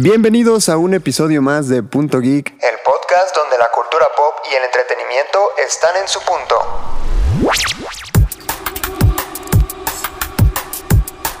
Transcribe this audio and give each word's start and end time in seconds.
Bienvenidos 0.00 0.68
a 0.68 0.76
un 0.76 0.94
episodio 0.94 1.42
más 1.42 1.68
de 1.68 1.82
Punto 1.82 2.20
Geek, 2.20 2.54
el 2.62 2.78
podcast 2.84 3.34
donde 3.34 3.58
la 3.58 3.68
cultura 3.74 4.06
pop 4.16 4.32
y 4.48 4.54
el 4.54 4.62
entretenimiento 4.62 5.40
están 5.58 5.96
en 5.96 6.06
su 6.06 6.20
punto. 6.20 7.87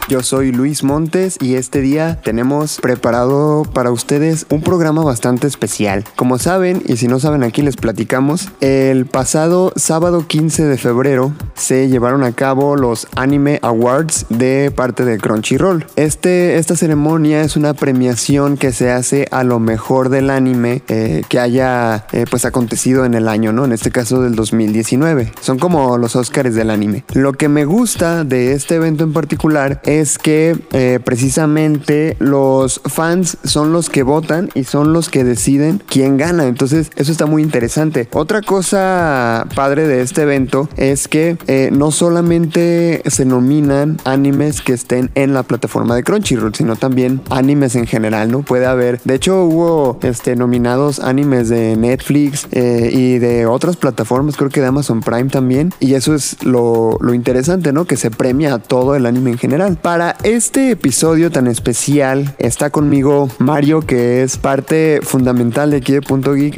Yo 0.08 0.22
soy 0.22 0.52
Luis 0.52 0.84
Montes 0.84 1.36
y 1.38 1.56
este 1.56 1.82
día 1.82 2.18
tenemos 2.24 2.78
preparado 2.80 3.64
para 3.74 3.90
ustedes 3.90 4.46
un 4.48 4.62
programa 4.62 5.04
bastante 5.04 5.46
especial. 5.46 6.02
Como 6.16 6.38
saben, 6.38 6.82
y 6.86 6.96
si 6.96 7.08
no 7.08 7.20
saben 7.20 7.42
aquí 7.42 7.60
les 7.60 7.76
platicamos, 7.76 8.48
el 8.62 9.04
pasado 9.04 9.70
sábado 9.76 10.26
15 10.26 10.64
de 10.64 10.78
febrero 10.78 11.34
se 11.54 11.88
llevaron 11.88 12.24
a 12.24 12.32
cabo 12.32 12.74
los 12.76 13.06
Anime 13.16 13.58
Awards 13.60 14.24
de 14.30 14.72
parte 14.74 15.04
de 15.04 15.18
Crunchyroll. 15.18 15.84
Este, 15.96 16.56
esta 16.56 16.74
ceremonia 16.74 17.42
es 17.42 17.56
una 17.56 17.74
premiación 17.74 18.56
que 18.56 18.72
se 18.72 18.90
hace 18.90 19.28
a 19.30 19.44
lo 19.44 19.60
mejor 19.60 20.08
del 20.08 20.30
anime 20.30 20.80
eh, 20.88 21.20
que 21.28 21.38
haya 21.38 22.06
eh, 22.12 22.24
pues 22.30 22.46
acontecido 22.46 23.04
en 23.04 23.12
el 23.12 23.28
año, 23.28 23.52
¿no? 23.52 23.66
En 23.66 23.72
este 23.72 23.90
caso 23.90 24.22
del 24.22 24.36
2019. 24.36 25.32
Son 25.42 25.58
como 25.58 25.98
los 25.98 26.16
Oscars 26.16 26.54
del 26.54 26.70
anime. 26.70 27.04
Lo 27.12 27.34
que 27.34 27.50
me 27.50 27.66
gusta 27.66 28.24
de 28.24 28.54
este 28.54 28.76
evento 28.76 29.04
en 29.04 29.12
particular 29.12 29.82
es 29.84 29.97
es 30.00 30.18
que 30.18 30.56
eh, 30.72 31.00
precisamente 31.02 32.16
los 32.18 32.80
fans 32.84 33.38
son 33.44 33.72
los 33.72 33.90
que 33.90 34.02
votan 34.02 34.50
y 34.54 34.64
son 34.64 34.92
los 34.92 35.08
que 35.08 35.24
deciden 35.24 35.82
quién 35.88 36.16
gana. 36.16 36.46
Entonces, 36.46 36.90
eso 36.96 37.12
está 37.12 37.26
muy 37.26 37.42
interesante. 37.42 38.08
Otra 38.12 38.42
cosa 38.42 39.46
padre 39.54 39.86
de 39.86 40.02
este 40.02 40.22
evento 40.22 40.68
es 40.76 41.08
que 41.08 41.36
eh, 41.46 41.70
no 41.72 41.90
solamente 41.90 43.02
se 43.06 43.24
nominan 43.24 43.98
animes 44.04 44.60
que 44.60 44.72
estén 44.72 45.10
en 45.14 45.34
la 45.34 45.42
plataforma 45.42 45.94
de 45.94 46.02
Crunchyroll, 46.02 46.54
sino 46.54 46.76
también 46.76 47.20
animes 47.30 47.74
en 47.76 47.86
general, 47.86 48.30
¿no? 48.30 48.42
Puede 48.42 48.66
haber. 48.66 49.00
De 49.04 49.14
hecho, 49.14 49.44
hubo 49.44 49.98
este, 50.02 50.36
nominados 50.36 51.00
animes 51.00 51.48
de 51.48 51.76
Netflix 51.76 52.46
eh, 52.52 52.90
y 52.92 53.18
de 53.18 53.46
otras 53.46 53.76
plataformas, 53.76 54.36
creo 54.36 54.50
que 54.50 54.60
de 54.60 54.66
Amazon 54.66 55.00
Prime 55.00 55.30
también. 55.30 55.72
Y 55.80 55.94
eso 55.94 56.14
es 56.14 56.42
lo, 56.44 56.98
lo 57.00 57.14
interesante, 57.14 57.72
¿no? 57.72 57.84
Que 57.84 57.96
se 57.96 58.10
premia 58.10 58.54
a 58.54 58.58
todo 58.58 58.94
el 58.94 59.06
anime 59.06 59.30
en 59.32 59.38
general. 59.38 59.78
Para 59.88 60.16
este 60.22 60.70
episodio 60.70 61.30
tan 61.30 61.46
especial 61.46 62.34
está 62.36 62.68
conmigo 62.68 63.30
Mario, 63.38 63.80
que 63.80 64.22
es 64.22 64.36
parte 64.36 65.00
fundamental 65.02 65.70
de 65.70 65.78
aquí 65.78 65.94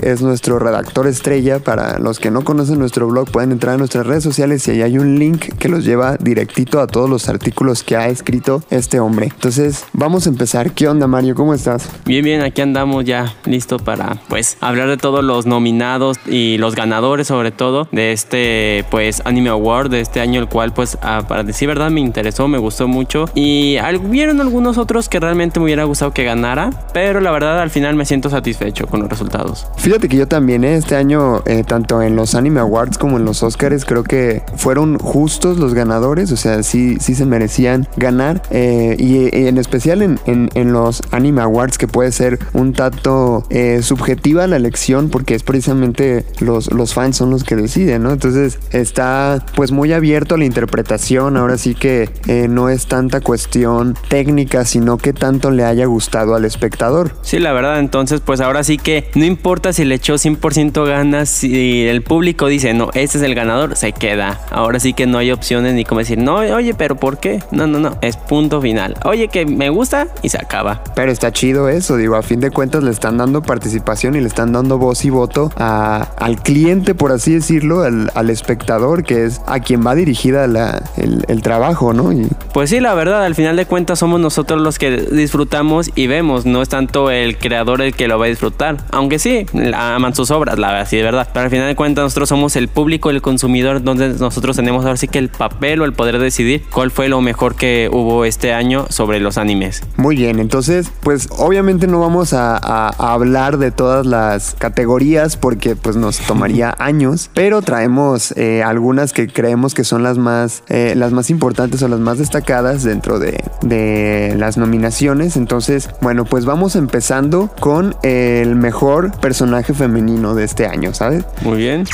es 0.03 0.21
nuestro 0.21 0.59
redactor 0.59 1.07
estrella. 1.07 1.61
Para 1.61 2.01
los 2.01 2.19
que 2.19 2.33
no 2.33 2.43
conocen 2.43 2.81
nuestro 2.81 3.07
blog, 3.07 3.31
pueden 3.31 3.53
entrar 3.53 3.77
a 3.77 3.79
nuestras 3.79 4.05
redes 4.05 4.25
sociales 4.25 4.67
y 4.67 4.73
ahí 4.73 4.83
hay 4.83 4.99
un 4.99 5.21
link 5.21 5.43
que 5.61 5.69
los 5.69 5.85
lleva 5.85 6.17
directito 6.17 6.81
a 6.81 6.89
todos 6.89 7.09
los 7.09 7.29
artículos 7.29 7.85
que 7.85 7.97
ha 7.97 8.09
escrito 8.09 8.65
este 8.69 8.99
hombre. 8.99 9.27
Entonces, 9.27 9.85
vamos 9.93 10.27
a 10.27 10.31
empezar. 10.31 10.73
¿Qué 10.73 10.89
onda, 10.89 11.07
Mario? 11.07 11.37
¿Cómo 11.37 11.55
estás? 11.55 11.89
Bien, 12.07 12.25
bien, 12.25 12.43
aquí 12.43 12.63
andamos 12.63 13.05
ya 13.05 13.33
listo 13.45 13.79
para 13.79 14.21
pues 14.29 14.57
hablar 14.61 14.89
de 14.89 14.97
todos 14.97 15.23
los 15.23 15.47
nominados 15.47 16.19
y 16.27 16.59
los 16.59 16.75
ganadores 16.75 17.29
sobre 17.29 17.53
todo 17.53 17.87
de 17.93 18.11
este 18.11 18.85
pues 18.91 19.23
Anime 19.25 19.51
Award 19.51 19.91
de 19.91 20.01
este 20.01 20.21
año, 20.21 20.41
el 20.41 20.49
cual 20.49 20.75
pues 20.75 20.99
ah, 21.03 21.23
para 21.29 21.45
decir 21.45 21.69
verdad 21.69 21.93
me 21.93 22.01
interesó, 22.01 22.49
me 22.49 22.59
gustó 22.59 22.89
mucho 22.89 23.20
y 23.35 23.79
hubieron 24.03 24.41
algunos 24.41 24.79
otros 24.79 25.09
que 25.09 25.21
realmente 25.21 25.61
me 25.61 25.67
hubiera 25.67 25.85
gustado 25.85 26.13
que 26.13 26.25
ganara, 26.25 26.71
pero 26.93 27.21
la 27.21 27.31
verdad 27.31 27.61
al 27.61 27.71
final 27.71 27.95
me 27.95 28.05
siento 28.05 28.31
satisfecho 28.31 28.87
con 28.87 29.01
los 29.01 29.09
resultados. 29.09 29.67
Fíjate 29.77 30.09
que 30.09 30.17
yo 30.17 30.29
también 30.29 30.65
¿eh? 30.65 30.77
este 30.77 30.97
año, 30.97 31.43
eh, 31.47 31.65
tanto 31.67 32.03
en 32.03 32.17
los 32.17 32.35
Anime 32.35 32.61
Awards 32.61 32.99
como 32.99 33.19
en 33.19 33.25
los 33.25 33.43
Oscars, 33.43 33.85
creo 33.85 34.05
que 34.05 34.43
fueron 34.57 34.99
justos 34.99 35.59
los 35.59 35.75
ganadores, 35.75 36.33
o 36.33 36.37
sea, 36.37 36.63
sí, 36.63 36.97
sí 37.01 37.15
se 37.15 37.27
merecían 37.27 37.89
ganar. 37.97 38.43
Eh, 38.51 38.97
y, 38.99 39.21
en 39.47 39.59
especial 39.59 40.03
en, 40.03 40.19
en, 40.27 40.73
los 40.73 41.03
Anime 41.11 41.43
Awards, 41.43 41.79
que 41.79 41.89
puede 41.89 42.13
ser 42.13 42.39
un 42.53 42.73
tanto 42.73 43.45
subjetiva 43.83 44.47
la 44.47 44.57
elección, 44.57 45.11
porque 45.11 45.35
es 45.35 45.43
precisamente 45.43 46.25
los, 46.41 46.73
los 46.73 46.95
fans 46.95 47.17
son 47.17 47.31
los 47.31 47.45
que 47.45 47.57
deciden, 47.57 48.03
¿no? 48.03 48.13
Entonces 48.13 48.59
está 48.71 49.45
pues 49.55 49.73
muy 49.73 49.93
abierto 49.93 50.37
a 50.37 50.39
la 50.39 50.45
interpretación, 50.45 51.37
ahora 51.37 51.59
sí 51.59 51.75
que 51.75 52.09
no 52.49 52.69
es 52.69 52.87
tan 52.87 53.10
cuestión 53.19 53.97
técnica, 54.07 54.65
sino 54.65 54.97
que 54.97 55.13
tanto 55.13 55.51
le 55.51 55.65
haya 55.65 55.87
gustado 55.87 56.37
al 56.37 56.45
espectador. 56.45 57.17
Sí, 57.23 57.41
la 57.41 57.53
verdad, 57.53 57.81
entonces 57.81 58.21
pues 58.25 58.41
ahora 58.41 58.63
sí 58.63 58.79
que 58.79 59.11
no 59.17 59.25
importa 59.25 59.73
si 59.73 59.85
le 59.85 59.97
echó 59.97 60.15
100% 60.15 60.87
ganas, 60.87 61.29
si 61.29 61.89
el 61.89 62.03
público 62.03 62.47
dice, 62.47 62.75
no, 62.75 62.91
este 62.95 63.19
es 63.19 63.25
el 63.25 63.35
ganador, 63.35 63.77
se 63.77 63.93
queda. 63.93 64.41
Ahora 64.51 64.79
sí 64.79 64.93
que 64.93 65.07
no 65.07 65.19
hay 65.19 65.33
opciones 65.33 65.75
ni 65.75 65.85
como 65.85 65.99
decir, 65.99 66.19
no, 66.19 66.37
oye, 66.37 66.75
pero 66.75 66.97
¿por 66.97 67.19
qué? 67.19 67.43
No, 67.51 67.67
no, 67.67 67.81
no, 67.81 67.99
es 68.03 68.17
punto 68.17 68.61
final. 68.61 68.95
Oye, 69.05 69.29
que 69.29 69.47
me 69.47 69.71
gusta 69.71 70.09
y 70.23 70.29
se 70.29 70.39
acaba. 70.39 70.85
Pero 70.95 71.11
está 71.11 71.33
chido 71.33 71.69
eso, 71.69 71.97
digo, 71.97 72.17
a 72.17 72.23
fin 72.23 72.41
de 72.41 72.51
cuentas 72.51 72.83
le 72.83 72.91
están 72.91 73.17
dando 73.17 73.43
participación 73.43 74.15
y 74.15 74.21
le 74.21 74.29
están 74.29 74.53
dando 74.53 74.79
voz 74.79 75.05
y 75.05 75.11
voto 75.11 75.51
al 75.57 76.43
cliente, 76.43 76.95
por 76.95 77.13
así 77.13 77.35
decirlo, 77.35 77.83
al, 77.83 78.31
espectador, 78.31 79.03
que 79.03 79.25
es 79.25 79.41
a 79.47 79.59
quien 79.61 79.85
va 79.85 79.95
dirigida 79.95 80.45
el, 80.45 81.25
el, 81.27 81.43
trabajo, 81.43 81.93
¿no? 81.93 82.13
Y... 82.13 82.29
Pues 82.53 82.71
sí, 82.71 82.79
la 82.79 82.95
verdad, 82.95 83.00
al 83.09 83.35
final 83.35 83.57
de 83.57 83.67
cuentas 83.67 83.99
somos 83.99 84.21
nosotros 84.21 84.61
los 84.61 84.79
que 84.79 84.91
disfrutamos 84.91 85.91
y 85.95 86.07
vemos, 86.07 86.47
no 86.47 86.63
es 86.63 86.69
tanto 86.69 87.11
el 87.11 87.39
creador 87.39 87.81
el 87.81 87.95
que 87.95 88.09
lo 88.09 88.19
va 88.19 88.27
a 88.27 88.29
disfrutar, 88.29 88.77
aunque 88.91 89.19
sí, 89.19 89.47
aman 89.75 90.15
sus 90.15 90.31
obras, 90.31 90.59
la 90.59 90.73
verdad, 90.73 90.89
sí, 90.89 90.97
de 90.97 91.03
verdad, 91.03 91.29
pero 91.33 91.45
al 91.45 91.51
final 91.51 91.67
de 91.67 91.77
cuentas 91.77 92.05
nosotros 92.05 92.29
somos 92.29 92.57
el 92.57 92.69
público, 92.69 93.11
el 93.11 93.23
consumidor, 93.23 93.83
donde 93.83 94.11
nosotros 94.11 94.57
tenemos 94.57 94.85
ahora 94.85 94.97
sí 94.97 95.09
que 95.09 95.19
el 95.19 95.31
papel 95.31 95.81
o 95.81 95.85
el 95.85 95.93
poder 95.93 96.19
decidir 96.19 96.63
cuál 96.71 96.91
fue 96.91 97.09
lo 97.09 97.21
mejor 97.21 97.55
que 97.55 97.89
hubo 97.93 98.25
este 98.25 98.53
año 98.53 98.87
sobre 98.91 99.21
los 99.21 99.39
animes. 99.39 99.83
Muy 99.97 100.17
bien, 100.17 100.39
entonces, 100.39 100.91
pues 101.03 101.29
obviamente 101.39 101.87
no 101.87 102.01
vamos 102.01 102.33
a, 102.33 102.59
hablar 102.91 103.59
de 103.59 103.71
todas 103.71 104.07
las 104.07 104.55
categorías 104.59 105.37
porque 105.37 105.77
pues 105.77 105.97
nos 105.97 106.19
tomaría 106.27 106.75
años, 106.79 107.31
pero 107.35 107.63
traemos 107.63 108.33
eh, 108.37 108.63
algunas 108.63 109.13
que 109.13 109.29
creemos 109.29 109.75
que 109.75 109.85
son 109.85 110.03
las 110.03 110.19
más, 110.19 110.63
eh, 110.69 110.95
las 110.97 111.13
más 111.13 111.31
importantes 111.31 111.83
o 111.83 111.89
las 111.89 112.01
más 112.01 112.19
destacadas 112.19 112.85
dentro 112.91 113.19
de 113.19 113.31
de, 113.63 114.35
las 114.37 114.57
nominaciones. 114.57 115.37
Entonces, 115.37 115.91
bueno, 116.01 116.25
pues 116.25 116.45
vamos 116.45 116.77
empezando 116.77 117.51
con 117.61 117.97
el 118.03 118.55
mejor 118.57 119.13
personaje 119.21 119.75
femenino 119.75 120.35
de 120.35 120.45
este 120.45 120.67
año, 120.67 120.95
¿sabes? 120.95 121.25
Muy 121.43 121.59
bien. 121.59 121.85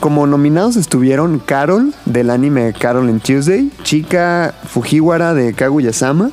Como 0.00 0.26
nominados 0.26 0.76
estuvieron 0.76 1.40
Carol 1.44 1.92
del 2.06 2.30
anime 2.30 2.72
Carol 2.72 3.08
en 3.08 3.20
Tuesday, 3.20 3.70
Chika 3.82 4.54
Fujiwara 4.64 5.34
de 5.34 5.52
Kaguya-sama, 5.52 6.30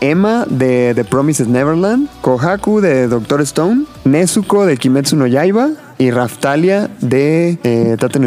Emma 0.00 0.44
de 0.48 0.92
The 0.94 1.04
Promises 1.04 1.46
Neverland, 1.46 2.08
Kohaku 2.22 2.80
de 2.80 3.06
Doctor 3.08 3.40
Stone, 3.42 3.84
Nezuko 4.04 4.66
de 4.66 4.76
Kimetsu 4.76 5.16
no 5.16 5.26
Yaiba, 5.26 5.70
y 6.02 6.10
Raftalia 6.10 6.90
de 7.00 7.58
eh, 7.62 7.96
Tate. 7.96 8.18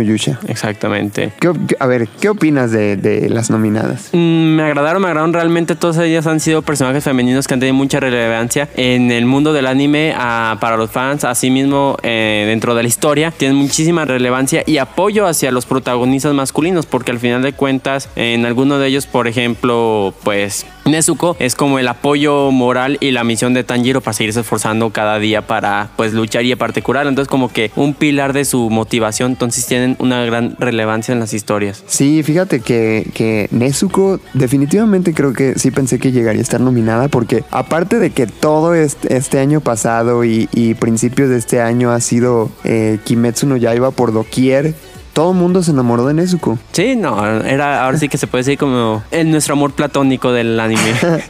Exactamente. 0.47 1.33
a 1.79 1.87
ver, 1.87 2.07
¿qué 2.21 2.29
opinas 2.29 2.71
de, 2.71 3.27
las 3.29 3.49
nominadas? 3.49 4.09
Mm, 4.13 4.55
me 4.55 4.63
agradaron, 4.63 5.01
me 5.01 5.09
agradaron 5.09 5.33
realmente. 5.33 5.75
Todas 5.75 5.97
ellas 5.97 6.25
han 6.25 6.39
sido 6.39 6.61
personajes 6.61 7.03
femeninos 7.03 7.47
que 7.47 7.53
han 7.53 7.59
tenido 7.59 7.75
mucha 7.75 7.99
relevancia 7.99 8.69
en 8.77 9.11
el 9.11 9.25
mundo 9.25 9.51
del 9.51 9.67
anime 9.67 10.13
para 10.15 10.77
los 10.77 10.89
fans, 10.89 11.25
asimismo 11.25 11.97
eh, 12.01 12.45
dentro 12.47 12.75
de 12.75 12.83
la 12.83 12.87
historia. 12.87 13.31
Tienen 13.31 13.57
muchísima 13.57 14.05
relevancia 14.05 14.63
y 14.65 14.77
apoyo 14.77 15.27
hacia 15.27 15.51
los 15.51 15.65
protagonistas 15.65 16.33
masculinos, 16.33 16.85
porque 16.85 17.11
al 17.11 17.19
final 17.19 17.41
de 17.41 17.51
cuentas, 17.53 18.09
en 18.15 18.45
alguno 18.45 18.79
de 18.79 18.87
ellos, 18.87 19.05
por 19.05 19.27
ejemplo, 19.27 20.13
pues 20.23 20.65
Nezuko 20.85 21.35
es 21.39 21.55
como 21.55 21.79
el 21.79 21.87
apoyo 21.87 22.51
moral 22.51 22.97
y 23.01 23.09
la 23.09 23.23
misión 23.23 23.55
de 23.55 23.63
Tanjiro 23.63 24.01
para 24.01 24.13
seguirse 24.13 24.41
esforzando 24.41 24.91
cada 24.91 25.17
día 25.17 25.41
para 25.41 25.89
pues 25.95 26.13
luchar 26.13 26.45
y 26.45 26.51
aparte 26.51 26.83
curar. 26.83 27.07
Entonces 27.07 27.27
como 27.27 27.51
que 27.51 27.64
un 27.75 27.93
pilar 27.93 28.33
de 28.33 28.45
su 28.45 28.69
motivación, 28.69 29.31
entonces 29.31 29.65
tienen 29.65 29.95
una 29.99 30.23
gran 30.25 30.55
relevancia 30.59 31.13
en 31.13 31.19
las 31.19 31.34
historias. 31.34 31.84
Sí, 31.87 32.23
fíjate 32.23 32.59
que, 32.59 33.07
que 33.13 33.47
Nezuko 33.51 34.19
definitivamente 34.34 35.13
creo 35.13 35.34
que 35.34 35.57
sí 35.57 35.72
pensé 35.72 35.99
que 35.99 36.11
llegaría 36.11 36.40
a 36.40 36.43
estar 36.43 36.61
nominada 36.61 37.07
porque 37.07 37.43
aparte 37.51 37.99
de 37.99 38.11
que 38.11 38.28
todo 38.28 38.73
este, 38.73 39.40
año 39.40 39.61
pasado 39.61 40.23
y, 40.23 40.47
principios 40.79 41.29
de 41.29 41.37
este 41.37 41.61
año 41.61 41.91
ha 41.91 41.99
sido 41.99 42.51
eh, 42.63 42.99
Kimetsu 43.05 43.47
no 43.47 43.57
Yaiba 43.57 43.91
por 43.91 44.13
doquier, 44.13 44.73
todo 45.16 45.32
el 45.32 45.38
mundo 45.38 45.64
se 45.64 45.72
enamoró 45.72 46.06
de 46.06 46.14
Nezuko. 46.14 46.59
Sí, 46.73 46.97
no, 46.97 47.26
era 47.26 47.85
ahora 47.85 47.97
sí 47.97 48.09
que 48.09 48.17
se 48.17 48.28
puede 48.28 48.44
decir 48.44 48.58
como 48.58 49.02
el 49.12 49.32
nuestro 49.32 49.53
amor 49.53 49.72
platónico 49.72 50.32
del 50.34 50.59
anime. 50.59 50.82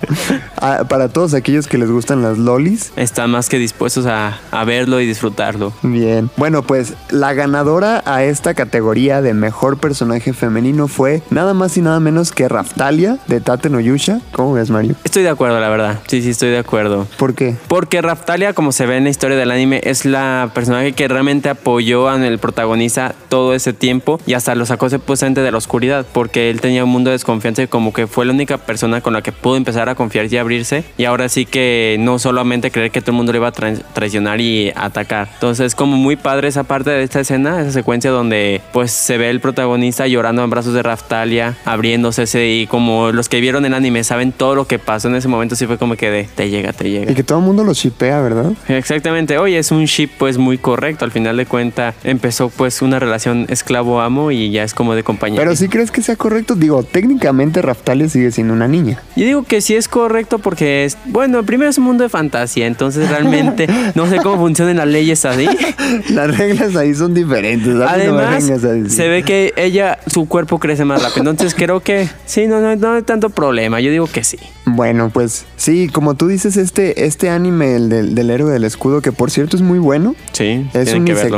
Ah, 0.57 0.85
para 0.89 1.09
todos 1.09 1.33
aquellos 1.33 1.67
que 1.67 1.77
les 1.77 1.91
gustan 1.91 2.23
las 2.23 2.37
lolis. 2.37 2.91
Están 2.95 3.29
más 3.29 3.49
que 3.49 3.59
dispuestos 3.59 4.05
a, 4.07 4.39
verlo 4.65 4.99
y 4.99 5.05
disfrutarlo. 5.05 5.73
Bien. 5.83 6.31
Bueno, 6.37 6.63
pues 6.63 6.93
la 7.11 7.33
ganadora 7.33 8.01
a 8.05 8.23
esta 8.23 8.55
categoría 8.55 9.21
de 9.21 9.33
mejor 9.33 9.77
personaje 9.77 10.33
femenino 10.33 10.87
fue 10.87 11.21
nada 11.29 11.53
más 11.53 11.77
y 11.77 11.81
nada 11.81 11.99
menos 11.99 12.31
que 12.31 12.47
Raftalia 12.47 13.19
de 13.27 13.41
Tate 13.41 13.69
no 13.69 13.79
Yusha. 13.79 14.21
¿Cómo 14.31 14.53
ves, 14.53 14.71
Mario? 14.71 14.95
Estoy 15.03 15.21
de 15.21 15.29
acuerdo, 15.29 15.59
la 15.59 15.69
verdad. 15.69 15.99
Sí, 16.07 16.23
sí, 16.23 16.31
estoy 16.31 16.49
de 16.49 16.57
acuerdo. 16.57 17.05
¿Por 17.17 17.35
qué? 17.35 17.55
Porque 17.67 18.01
Raftalia, 18.01 18.53
como 18.53 18.71
se 18.71 18.87
ve 18.87 18.97
en 18.97 19.03
la 19.03 19.09
historia 19.11 19.37
del 19.37 19.51
anime, 19.51 19.81
es 19.83 20.05
la 20.05 20.49
personaje 20.55 20.93
que 20.93 21.07
realmente 21.07 21.49
apoyó 21.49 22.09
al 22.09 22.39
protagonista 22.39 23.13
todo 23.29 23.53
ese 23.53 23.74
tiempo 23.75 24.19
y 24.25 24.33
hasta 24.33 24.55
lo 24.55 24.65
sacó 24.65 24.89
supuestamente 24.89 25.41
de 25.41 25.51
la 25.51 25.57
oscuridad 25.57 26.05
porque 26.13 26.49
él 26.49 26.61
tenía 26.61 26.83
un 26.83 26.89
mundo 26.89 27.09
de 27.09 27.15
desconfianza 27.15 27.63
y 27.63 27.67
como 27.67 27.93
que 27.93 28.07
fue 28.07 28.25
la 28.25 28.33
única 28.33 28.57
persona 28.57 29.01
con 29.01 29.13
la 29.13 29.21
que 29.21 29.31
pudo 29.31 29.55
empezar 29.57 29.89
a 29.89 29.95
confiar 29.95 30.31
y 30.31 30.37
abrirse 30.37 30.83
y 30.97 31.05
ahora 31.05 31.29
sí 31.29 31.45
que 31.45 31.97
no 31.99 32.19
solamente 32.19 32.71
creer 32.71 32.91
que 32.91 33.01
todo 33.01 33.11
el 33.11 33.17
mundo 33.17 33.31
le 33.31 33.37
iba 33.39 33.47
a 33.47 33.53
tra- 33.53 33.81
traicionar 33.93 34.41
y 34.41 34.71
atacar. 34.75 35.29
Entonces 35.33 35.67
es 35.67 35.75
como 35.75 35.97
muy 35.97 36.15
padre 36.15 36.47
esa 36.47 36.63
parte 36.63 36.89
de 36.89 37.03
esta 37.03 37.19
escena, 37.19 37.61
esa 37.61 37.71
secuencia 37.71 38.11
donde 38.11 38.61
pues 38.73 38.91
se 38.91 39.17
ve 39.17 39.29
el 39.29 39.39
protagonista 39.39 40.07
llorando 40.07 40.43
en 40.43 40.49
brazos 40.49 40.73
de 40.73 40.83
Raftalia, 40.83 41.55
abriéndose 41.65 42.25
y 42.47 42.67
como 42.67 43.11
los 43.11 43.29
que 43.29 43.39
vieron 43.39 43.65
el 43.65 43.73
anime 43.73 44.03
saben 44.03 44.31
todo 44.31 44.55
lo 44.55 44.65
que 44.65 44.79
pasó 44.79 45.07
en 45.07 45.15
ese 45.15 45.27
momento, 45.27 45.55
sí 45.55 45.65
fue 45.67 45.77
como 45.77 45.95
que 45.95 46.09
de 46.09 46.23
te 46.23 46.49
llega, 46.49 46.73
te 46.73 46.89
llega. 46.89 47.11
Y 47.11 47.15
que 47.15 47.23
todo 47.23 47.39
el 47.39 47.45
mundo 47.45 47.63
lo 47.63 47.73
shipea, 47.73 48.19
¿verdad? 48.21 48.51
Exactamente, 48.67 49.37
oye, 49.37 49.57
es 49.57 49.71
un 49.71 49.85
ship 49.85 50.09
pues 50.17 50.37
muy 50.37 50.57
correcto, 50.57 51.05
al 51.05 51.11
final 51.11 51.37
de 51.37 51.45
cuenta 51.45 51.93
empezó 52.03 52.49
pues 52.49 52.81
una 52.81 52.99
relación 52.99 53.45
esclavo-amo 53.65 54.31
y 54.31 54.51
ya 54.51 54.63
es 54.63 54.73
como 54.75 54.93
de 54.93 55.03
compañía. 55.03 55.39
Pero 55.39 55.55
si 55.55 55.67
crees 55.67 55.89
que 55.89 56.01
sea 56.03 56.15
correcto, 56.15 56.55
digo, 56.55 56.83
técnicamente 56.83 57.61
Raftalia 57.63 58.07
sigue 58.07 58.31
siendo 58.31 58.53
una 58.53 58.67
niña. 58.67 59.01
Yo 59.15 59.25
digo 59.25 59.43
que 59.43 59.61
sí 59.61 59.75
es 59.75 59.87
correcto 59.87 60.37
porque 60.37 60.85
es, 60.85 60.97
bueno, 61.05 61.43
primero 61.43 61.69
es 61.69 61.77
un 61.79 61.85
mundo 61.85 62.03
de 62.03 62.09
fantasía, 62.09 62.67
entonces 62.67 63.09
realmente 63.09 63.67
no 63.95 64.07
sé 64.07 64.17
cómo 64.17 64.37
funcionan 64.37 64.77
las 64.77 64.87
leyes 64.87 65.25
así. 65.25 65.47
Las 66.09 66.37
reglas 66.37 66.75
ahí 66.75 66.93
son 66.93 67.13
diferentes. 67.13 67.73
no 67.73 67.87
Además, 67.87 68.47
decir. 68.47 68.89
se 68.89 69.07
ve 69.07 69.23
que 69.23 69.53
ella, 69.55 69.99
su 70.07 70.27
cuerpo 70.27 70.59
crece 70.59 70.85
más 70.85 71.01
rápido, 71.01 71.29
entonces 71.29 71.55
creo 71.55 71.79
que 71.79 72.07
sí, 72.25 72.47
no, 72.47 72.59
no, 72.59 72.75
no 72.75 72.93
hay 72.93 73.01
tanto 73.01 73.29
problema, 73.29 73.79
yo 73.79 73.91
digo 73.91 74.07
que 74.07 74.23
sí. 74.23 74.37
Bueno, 74.65 75.09
pues 75.09 75.45
sí, 75.57 75.89
como 75.89 76.15
tú 76.15 76.27
dices, 76.27 76.57
este, 76.57 77.05
este 77.05 77.29
anime, 77.29 77.75
el 77.75 77.89
del, 77.89 78.15
del 78.15 78.29
héroe 78.29 78.51
del 78.51 78.63
escudo, 78.63 79.01
que 79.01 79.11
por 79.11 79.31
cierto 79.31 79.57
es 79.57 79.63
muy 79.63 79.79
bueno, 79.79 80.15
Sí, 80.33 80.67
es 80.73 80.93
un 80.93 81.05
que 81.05 81.13
verlo. 81.13 81.37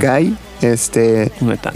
Este, 0.62 1.32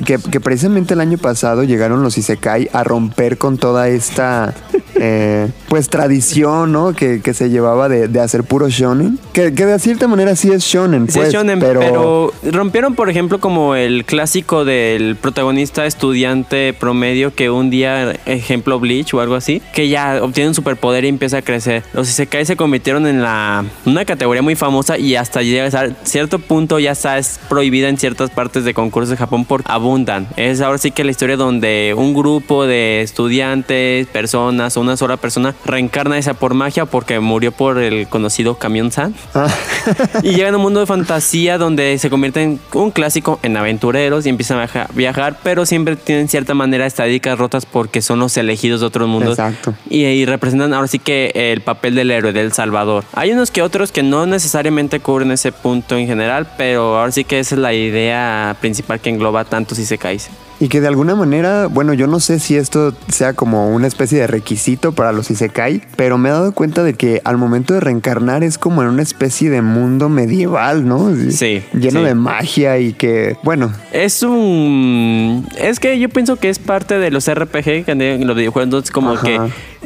que, 0.06 0.18
que 0.18 0.40
precisamente 0.40 0.96
el 0.96 1.02
año 1.02 1.18
pasado 1.18 1.64
llegaron 1.64 2.02
los 2.02 2.18
Isekai 2.18 2.70
a 2.74 2.84
romper 2.84 3.38
con 3.38 3.58
toda 3.58 3.90
esta 3.90 4.54
eh, 4.96 5.50
pues 5.70 5.90
tradición, 5.90 6.72
¿no? 6.72 6.94
Que, 6.94 7.22
que 7.22 7.34
se 7.34 7.50
llevaba 7.50 7.90
de, 7.90 8.08
de 8.08 8.20
hacer 8.20 8.44
puro 8.44 8.70
shonen. 8.70 9.20
Que, 9.34 9.54
que 9.54 9.66
de 9.66 9.80
cierta 9.80 10.08
manera 10.08 10.36
sí 10.36 10.52
es 10.52 10.64
shonen, 10.64 11.08
Sí, 11.08 11.20
pues, 11.20 11.30
es 11.30 11.34
shonen, 11.34 11.60
pero, 11.60 11.80
pero... 11.80 12.34
rompieron, 12.52 12.96
por 12.96 13.10
ejemplo, 13.10 13.40
como 13.40 13.76
el 13.76 14.06
clásico 14.06 14.66
del 14.66 15.16
protagonista 15.16 15.86
estudiante 15.86 16.74
promedio 16.74 17.34
que 17.34 17.50
un 17.50 17.70
día, 17.70 18.14
ejemplo 18.26 18.80
Bleach 18.80 19.14
o 19.14 19.22
algo 19.22 19.36
así, 19.36 19.62
que 19.74 19.90
ya 19.90 20.20
obtiene 20.22 20.50
un 20.50 20.56
superpoder 20.56 21.06
y 21.06 21.08
empieza 21.08 21.38
a 21.38 21.42
crecer. 21.42 21.84
Los 21.94 22.10
Isekai 22.10 22.46
se 22.46 22.56
convirtieron 22.56 23.08
en 23.08 23.22
la 23.22 23.66
una 23.86 24.06
categoría 24.06 24.42
muy 24.42 24.56
famosa 24.56 24.98
y 24.98 25.16
hasta 25.16 25.42
llega 25.42 25.66
a 25.68 25.90
cierto 26.04 26.40
punto 26.40 26.80
ya 26.80 26.92
está 26.92 27.18
es 27.18 27.40
prohibida 27.50 27.90
en 27.90 27.98
ciertas 27.98 28.30
partes 28.30 28.66
de 28.66 28.71
concursos 28.74 29.10
de 29.12 29.18
Japón 29.18 29.46
por 29.46 29.64
abundan. 29.66 30.28
Es 30.38 30.62
ahora 30.62 30.78
sí 30.78 30.92
que 30.92 31.04
la 31.04 31.12
historia 31.12 31.38
donde 31.38 31.94
un 31.98 32.14
grupo 32.14 32.66
de 32.66 33.02
estudiantes, 33.02 34.08
personas 34.08 34.78
una 34.78 34.98
sola 34.98 35.18
persona 35.18 35.56
reencarna 35.66 36.18
esa 36.18 36.34
por 36.34 36.54
magia 36.54 36.86
porque 36.86 37.20
murió 37.20 37.52
por 37.52 37.78
el 37.80 38.08
conocido 38.08 38.56
camión 38.56 38.92
San. 38.92 39.14
Ah, 39.34 39.48
Y 40.24 40.34
llegan 40.36 40.54
a 40.54 40.58
un 40.58 40.64
mundo 40.64 40.80
de 40.80 40.86
fantasía 40.86 41.58
donde 41.58 41.98
se 41.98 42.10
convierten 42.10 42.60
un 42.74 42.92
clásico 42.92 43.40
en 43.44 43.58
aventureros 43.58 44.26
y 44.26 44.30
empiezan 44.30 44.58
a 44.58 44.62
viaja- 44.66 44.88
viajar, 44.94 45.38
pero 45.44 45.66
siempre 45.66 45.96
tienen 45.96 46.28
cierta 46.28 46.54
manera 46.54 46.86
estadísticas 46.86 47.38
rotas 47.38 47.66
porque 47.66 48.02
son 48.02 48.20
los 48.20 48.36
elegidos 48.38 48.82
de 48.82 48.88
otros 48.88 49.08
mundos. 49.08 49.38
Exacto. 49.40 49.74
Y, 49.90 50.04
y 50.04 50.26
representan 50.26 50.74
ahora 50.74 50.88
sí 50.88 51.00
que 51.00 51.32
el 51.34 51.62
papel 51.62 51.96
del 51.96 52.12
héroe, 52.12 52.34
del 52.34 52.52
salvador. 52.54 53.04
Hay 53.14 53.32
unos 53.32 53.52
que 53.52 53.62
otros 53.62 53.92
que 53.92 54.04
no 54.04 54.26
necesariamente 54.26 55.00
cubren 55.00 55.32
ese 55.32 55.52
punto 55.52 55.98
en 55.98 56.08
general, 56.08 56.48
pero 56.58 56.98
ahora 56.98 57.12
sí 57.12 57.24
que 57.24 57.40
esa 57.40 57.56
es 57.56 57.62
la 57.62 57.74
idea 57.74 58.56
principal 58.62 59.00
que 59.00 59.10
engloba 59.10 59.44
tantos 59.44 59.78
isekais. 59.80 60.30
Y 60.62 60.70
que 60.70 60.80
de 60.80 60.88
alguna 60.88 61.16
manera, 61.16 61.66
bueno, 61.68 61.94
yo 61.94 62.06
no 62.08 62.20
sé 62.20 62.40
si 62.40 62.56
esto 62.56 62.94
sea 63.10 63.34
como 63.34 63.70
una 63.74 63.88
especie 63.88 64.20
de 64.20 64.28
requisito 64.28 64.92
para 64.94 65.12
los 65.12 65.30
Isekai, 65.32 65.82
pero 65.96 66.18
me 66.20 66.30
he 66.30 66.32
dado 66.32 66.52
cuenta 66.54 66.84
de 66.84 66.94
que 66.94 67.20
al 67.26 67.38
momento 67.38 67.74
de 67.74 67.80
reencarnar 67.80 68.44
es 68.44 68.58
como 68.60 68.82
en 68.84 68.88
una 68.90 69.02
especie 69.02 69.50
de 69.50 69.62
mundo 69.64 70.08
medieval, 70.08 70.88
¿no? 70.88 71.10
Sí, 71.32 71.64
Lleno 71.74 72.00
sí. 72.02 72.06
de 72.06 72.14
magia 72.16 72.78
y 72.78 72.94
que, 72.94 73.36
bueno, 73.44 73.74
Es 73.92 74.22
un. 74.24 75.48
Es 75.58 75.80
que 75.80 75.98
yo 76.00 76.10
pienso 76.10 76.36
que 76.38 76.50
es 76.50 76.60
parte 76.60 76.98
de 77.00 77.12
los 77.12 77.28
RPG 77.32 77.84
que 77.86 78.20
los 78.24 78.36
videojuegos. 78.36 78.92
Como 78.92 79.14
Ajá. 79.14 79.24
que 79.26 79.40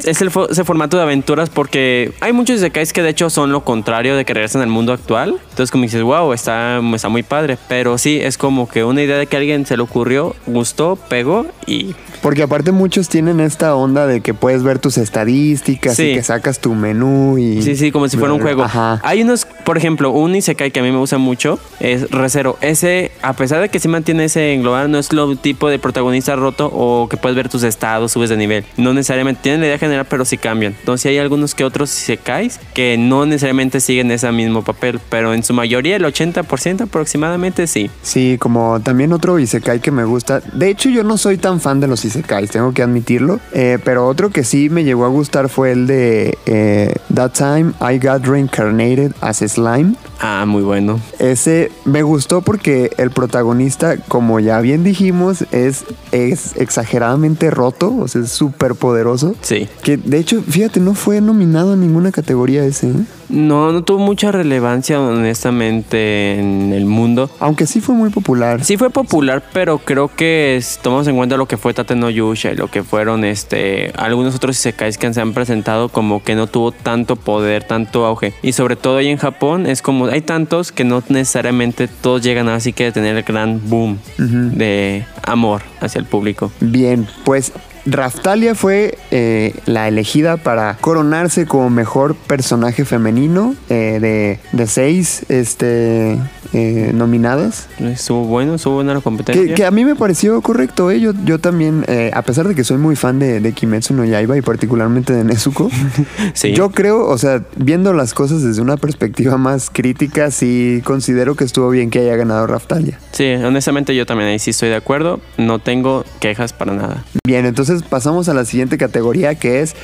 es 0.09 0.21
el 0.21 0.29
fo- 0.29 0.49
ese 0.49 0.63
formato 0.65 0.97
de 0.97 1.03
aventuras 1.03 1.49
porque 1.49 2.11
hay 2.19 2.33
muchos 2.33 2.57
isekais 2.57 2.91
que 2.91 3.01
de 3.01 3.09
hecho 3.09 3.29
son 3.29 3.51
lo 3.51 3.63
contrario 3.63 4.15
de 4.17 4.25
que 4.25 4.33
regresan 4.33 4.61
al 4.61 4.67
mundo 4.67 4.91
actual. 4.91 5.37
Entonces, 5.51 5.71
como 5.71 5.83
dices, 5.83 6.01
wow, 6.01 6.33
está, 6.33 6.81
está 6.93 7.07
muy 7.09 7.23
padre. 7.23 7.57
Pero 7.69 7.97
sí, 7.97 8.19
es 8.21 8.37
como 8.37 8.67
que 8.67 8.83
una 8.83 9.01
idea 9.01 9.17
de 9.17 9.27
que 9.27 9.37
a 9.37 9.39
alguien 9.39 9.65
se 9.65 9.77
le 9.77 9.83
ocurrió, 9.83 10.35
gustó, 10.65 10.95
pegó 10.95 11.45
y. 11.67 11.93
porque 12.23 12.41
aparte 12.41 12.71
muchos 12.71 13.07
tienen 13.07 13.39
esta 13.39 13.75
onda 13.75 14.07
de 14.07 14.21
que 14.21 14.33
puedes 14.33 14.63
ver 14.63 14.79
tus 14.79 14.97
estadísticas 14.97 15.95
Sí. 15.95 16.07
y 16.09 16.13
que 16.15 16.23
sacas 16.23 16.59
tu 16.59 16.73
menú 16.73 17.37
y... 17.37 17.61
Sí, 17.61 17.75
sí, 17.75 17.91
como 17.91 18.07
si 18.09 18.17
fuera 18.17 18.33
un 18.33 18.41
juego. 18.41 18.63
Ajá. 18.63 18.99
Hay 19.03 19.21
unos, 19.21 19.45
por 19.65 19.77
ejemplo, 19.77 20.11
un 20.11 20.35
Isekai 20.35 20.71
que 20.71 20.79
a 20.79 20.83
mí 20.83 20.91
me 20.91 20.97
gusta 20.97 21.17
mucho 21.17 21.59
es 21.79 22.09
Recero. 22.11 22.57
Ese, 22.61 23.11
a 23.21 23.33
pesar 23.33 23.61
de 23.61 23.69
que 23.69 23.79
sí 23.79 23.87
mantiene 23.87 24.25
ese 24.25 24.53
englobar, 24.53 24.87
no 24.87 24.99
es 24.99 25.11
lo 25.11 25.35
tipo 25.35 25.69
de 25.69 25.79
protagonista 25.79 26.35
roto 26.35 26.69
o 26.71 27.09
que 27.09 27.17
puedes 27.17 27.35
ver 27.35 27.49
tus 27.49 27.63
estados, 27.63 28.11
subes 28.11 28.29
de 28.29 28.37
nivel. 28.37 28.63
No 28.77 28.93
necesariamente 28.93 29.41
tienen 29.41 29.61
la 29.61 29.67
idea 29.67 29.79
general, 29.79 30.05
pero 30.09 30.23
sí 30.23 30.37
cambian. 30.37 30.75
Entonces 30.79 31.09
hay 31.09 31.17
algunos 31.17 31.55
que 31.55 31.63
otros 31.63 31.91
Isekais 31.95 32.59
que 32.73 32.97
no 32.97 33.25
necesariamente 33.25 33.81
siguen 33.81 34.11
ese 34.11 34.31
mismo 34.31 34.63
papel, 34.63 34.99
pero 35.09 35.33
en 35.33 35.43
su 35.43 35.53
mayoría, 35.53 35.95
el 35.95 36.05
80% 36.05 36.81
aproximadamente 36.81 37.67
sí. 37.67 37.89
Sí, 38.03 38.37
como 38.39 38.79
también 38.81 39.13
otro 39.13 39.39
Isekai 39.39 39.79
que 39.79 39.91
me 39.91 40.05
gusta. 40.05 40.41
De 40.53 40.69
hecho, 40.69 40.89
yo 40.89 41.03
no 41.03 41.17
soy 41.17 41.37
tan 41.37 41.59
fan 41.59 41.79
de 41.79 41.87
los 41.87 42.05
Isekais, 42.05 42.51
tengo 42.51 42.71
que 42.71 42.83
admitirlo. 42.83 43.39
Eh, 43.51 43.79
pero 43.83 44.07
otro 44.07 44.29
que 44.29 44.43
sí 44.43 44.69
me 44.69 44.83
llegó 44.83 45.05
a 45.05 45.09
gustar 45.09 45.49
fue 45.49 45.71
el 45.71 45.87
de 45.87 46.37
eh, 46.45 46.93
That 47.13 47.31
Time 47.31 47.73
I 47.81 47.97
Got 47.97 48.27
Reincarnated 48.27 49.13
as 49.21 49.41
Slime. 49.55 49.95
Ah, 50.19 50.45
muy 50.45 50.63
bueno. 50.63 50.99
Ese 51.19 51.71
me 51.85 52.03
gustó 52.03 52.41
porque 52.41 52.91
el 52.97 53.09
protagonista, 53.09 53.97
como 53.97 54.39
ya 54.39 54.59
bien 54.59 54.83
dijimos, 54.83 55.45
es, 55.51 55.85
es 56.11 56.55
exageradamente 56.57 57.49
roto, 57.51 57.95
o 57.95 58.07
sea, 58.07 58.21
es 58.21 58.31
súper 58.31 58.75
poderoso. 58.75 59.35
Sí. 59.41 59.67
Que 59.83 59.97
de 59.97 60.19
hecho, 60.19 60.41
fíjate, 60.41 60.79
no 60.79 60.93
fue 60.93 61.21
nominado 61.21 61.73
a 61.73 61.75
ninguna 61.75 62.11
categoría 62.11 62.65
ese, 62.65 62.89
¿eh? 62.89 63.05
No, 63.29 63.71
no 63.71 63.83
tuvo 63.83 63.99
mucha 63.99 64.31
relevancia, 64.31 64.99
honestamente, 64.99 66.39
en 66.39 66.73
el 66.73 66.85
mundo. 66.85 67.29
aunque 67.39 67.65
sí 67.65 67.81
fue 67.81 67.95
muy 67.95 68.09
popular. 68.09 68.63
Sí 68.63 68.77
fue 68.77 68.89
popular, 68.89 69.43
pero 69.53 69.77
creo 69.79 70.09
que 70.15 70.55
es- 70.57 70.79
tomamos 70.81 71.07
en 71.07 71.15
cuenta 71.15 71.37
lo 71.37 71.47
que 71.47 71.57
fue 71.57 71.73
Tate 71.73 71.95
no 71.95 72.09
Yusha 72.09 72.51
y 72.51 72.55
lo 72.55 72.67
que 72.69 72.83
fueron 72.83 73.23
este 73.25 73.91
algunos 73.97 74.35
otros 74.35 74.57
isekais 74.57 74.97
que 74.97 75.13
se 75.13 75.21
han 75.21 75.33
presentado 75.33 75.89
como 75.89 76.23
que 76.23 76.35
no 76.35 76.47
tuvo 76.47 76.71
tanto 76.71 77.15
poder, 77.15 77.63
tanto 77.63 78.05
auge. 78.05 78.33
Y 78.41 78.51
sobre 78.53 78.75
todo 78.75 78.97
ahí 78.97 79.07
en 79.09 79.17
Japón 79.17 79.65
es 79.65 79.81
como 79.81 80.05
hay 80.07 80.21
tantos 80.21 80.71
que 80.71 80.83
no 80.83 81.01
necesariamente 81.09 81.87
todos 81.87 82.21
llegan 82.21 82.49
así 82.49 82.73
que 82.73 82.87
a 82.87 82.91
tener 82.91 83.15
el 83.17 83.23
gran 83.23 83.61
boom 83.69 83.97
de 84.17 85.05
amor 85.23 85.61
hacia 85.81 85.99
el 85.99 86.05
público. 86.05 86.51
Bien, 86.59 87.07
pues 87.23 87.51
Raftalia 87.85 88.55
fue 88.55 88.97
eh, 89.11 89.53
la 89.65 89.87
elegida 89.87 90.37
para 90.37 90.77
coronarse 90.81 91.45
como 91.45 91.69
mejor 91.69 92.15
personaje 92.15 92.85
femenino 92.85 93.55
eh, 93.69 93.99
de, 94.01 94.39
de 94.57 94.67
seis 94.67 95.23
este, 95.29 96.17
eh, 96.53 96.91
nominadas. 96.93 97.67
Estuvo 97.79 98.25
bueno, 98.25 98.55
estuvo 98.55 98.75
buena 98.75 98.93
la 98.95 99.01
competencia. 99.01 99.45
Que, 99.45 99.53
que 99.53 99.65
a 99.65 99.71
mí 99.71 99.85
me 99.85 99.95
pareció 99.95 100.41
correcto. 100.41 100.89
¿eh? 100.89 100.99
Yo, 100.99 101.13
yo 101.25 101.39
también, 101.39 101.85
a 102.13 102.21
pesar 102.23 102.47
de 102.47 102.55
que 102.55 102.63
soy 102.63 102.77
muy 102.77 102.95
fan 102.95 103.19
de, 103.19 103.39
de 103.39 103.51
Kimetsu 103.53 103.93
no 103.93 104.03
Yaiba 104.03 104.37
y 104.37 104.41
particularmente 104.41 105.13
de 105.13 105.23
Nezuko, 105.23 105.69
Sí. 106.33 106.53
yo 106.53 106.71
creo, 106.71 107.05
o 107.07 107.17
sea, 107.17 107.43
viendo 107.55 107.93
las 107.93 108.13
cosas 108.13 108.41
desde 108.41 108.61
una 108.61 108.77
perspectiva 108.77 109.37
más 109.37 109.69
crítica, 109.71 110.31
sí 110.31 110.81
considero 110.83 111.35
que 111.35 111.43
estuvo 111.43 111.69
bien 111.69 111.89
que 111.89 111.99
haya 111.99 112.15
ganado 112.15 112.47
Raftalia. 112.47 112.99
Sí, 113.11 113.33
honestamente 113.33 113.95
yo 113.95 114.05
también 114.05 114.29
ahí 114.29 114.39
sí 114.39 114.49
estoy 114.49 114.69
de 114.69 114.75
acuerdo. 114.75 115.19
No 115.37 115.59
tengo 115.59 116.03
quejas 116.19 116.51
para 116.53 116.73
nada. 116.73 117.03
Bien, 117.25 117.45
entonces 117.45 117.74
pasamos 117.83 118.29
a 118.29 118.33
la 118.33 118.45
siguiente 118.45 118.77
categoría 118.77 119.35
que 119.35 119.61
es 119.61 119.75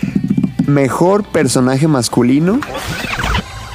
Mejor 0.68 1.24
personaje 1.24 1.88
masculino. 1.88 2.60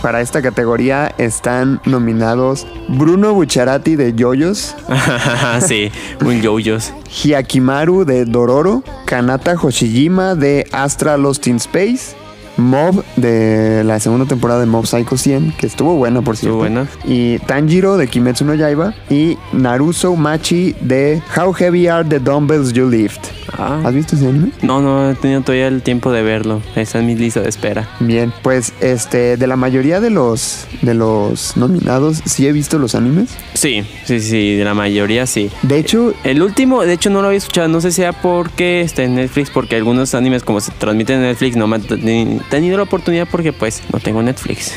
Para 0.03 0.21
esta 0.21 0.41
categoría 0.41 1.13
están 1.19 1.81
nominados 1.85 2.67
Bruno 2.89 3.35
Bucciarati 3.35 3.97
de 3.97 4.15
Yoyos, 4.15 4.77
sí, 5.67 5.91
un 6.25 6.41
yoyos. 6.41 6.93
Hyakimaru 7.11 8.05
de 8.05 8.25
Dororo, 8.25 8.85
Kanata 9.05 9.57
Hoshijima 9.61 10.35
de 10.37 10.67
Astra 10.71 11.17
Lost 11.17 11.49
in 11.49 11.57
Space, 11.57 12.15
Mob 12.57 13.05
de 13.17 13.83
la 13.85 13.99
segunda 13.99 14.27
temporada 14.27 14.61
de 14.61 14.67
Mob 14.67 14.87
Psycho 14.87 15.17
100, 15.17 15.53
que 15.59 15.67
estuvo 15.67 15.97
buena 15.97 16.23
por 16.23 16.37
cierto. 16.37 16.65
Estuvo 16.65 16.85
buena. 16.85 16.89
Y 17.05 17.39
Tanjiro 17.41 17.97
de 17.97 18.07
Kimetsu 18.07 18.45
no 18.45 18.55
Yaiba 18.55 18.95
y 19.11 19.37
Naruto 19.53 20.15
Machi 20.15 20.75
de 20.81 21.21
How 21.37 21.53
Heavy 21.53 21.89
Are 21.89 22.09
the 22.09 22.21
Dumbbells 22.21 22.73
You 22.73 22.89
Lift. 22.89 23.36
Ah. 23.59 23.81
¿Has 23.85 23.95
visto 23.95 24.17
ese 24.17 24.29
anime? 24.29 24.51
No, 24.63 24.81
no 24.81 25.11
he 25.11 25.15
tenido 25.15 25.41
todavía 25.43 25.69
el 25.69 25.83
tiempo 25.83 26.13
de 26.13 26.23
verlo. 26.23 26.63
Está 26.75 26.99
en 27.01 27.07
mi 27.07 27.15
lista 27.15 27.41
de 27.41 27.49
espera. 27.49 27.89
Bien, 28.01 28.33
pues 28.43 28.73
este, 28.81 29.37
de 29.37 29.47
la 29.47 29.57
mayoría 29.57 30.01
de 30.01 30.11
los 30.11 30.67
de 30.83 30.95
los 30.95 31.57
nominados, 31.57 32.23
sí 32.25 32.47
he 32.47 32.53
visto 32.53 32.79
los 32.79 32.95
animes. 32.95 33.31
Sí, 33.55 33.85
sí, 34.05 34.21
sí, 34.21 34.55
de 34.57 34.65
la 34.65 34.75
mayoría 34.75 35.27
sí. 35.27 35.51
De 35.63 35.79
hecho, 35.79 36.15
El 36.25 36.43
último, 36.43 36.83
de 36.83 36.93
hecho, 36.93 37.11
no 37.11 37.21
lo 37.23 37.29
había 37.29 37.39
escuchado. 37.39 37.69
No 37.69 37.81
sé 37.81 37.91
si 37.91 37.97
sea 37.97 38.13
porque 38.13 38.81
está 38.83 39.03
en 39.03 39.15
Netflix, 39.17 39.51
porque 39.51 39.77
algunos 39.77 40.15
animes, 40.15 40.43
como 40.43 40.61
se 40.61 40.73
transmiten 40.73 41.17
en 41.17 41.23
Netflix, 41.23 41.57
no 41.57 41.67
me 41.67 41.77
han 41.77 41.83
teni- 41.83 42.41
tenido 42.51 42.77
la 42.77 42.83
oportunidad 42.83 43.27
porque, 43.31 43.53
pues, 43.53 43.83
no 43.93 44.01
tengo 44.01 44.23
Netflix. 44.23 44.73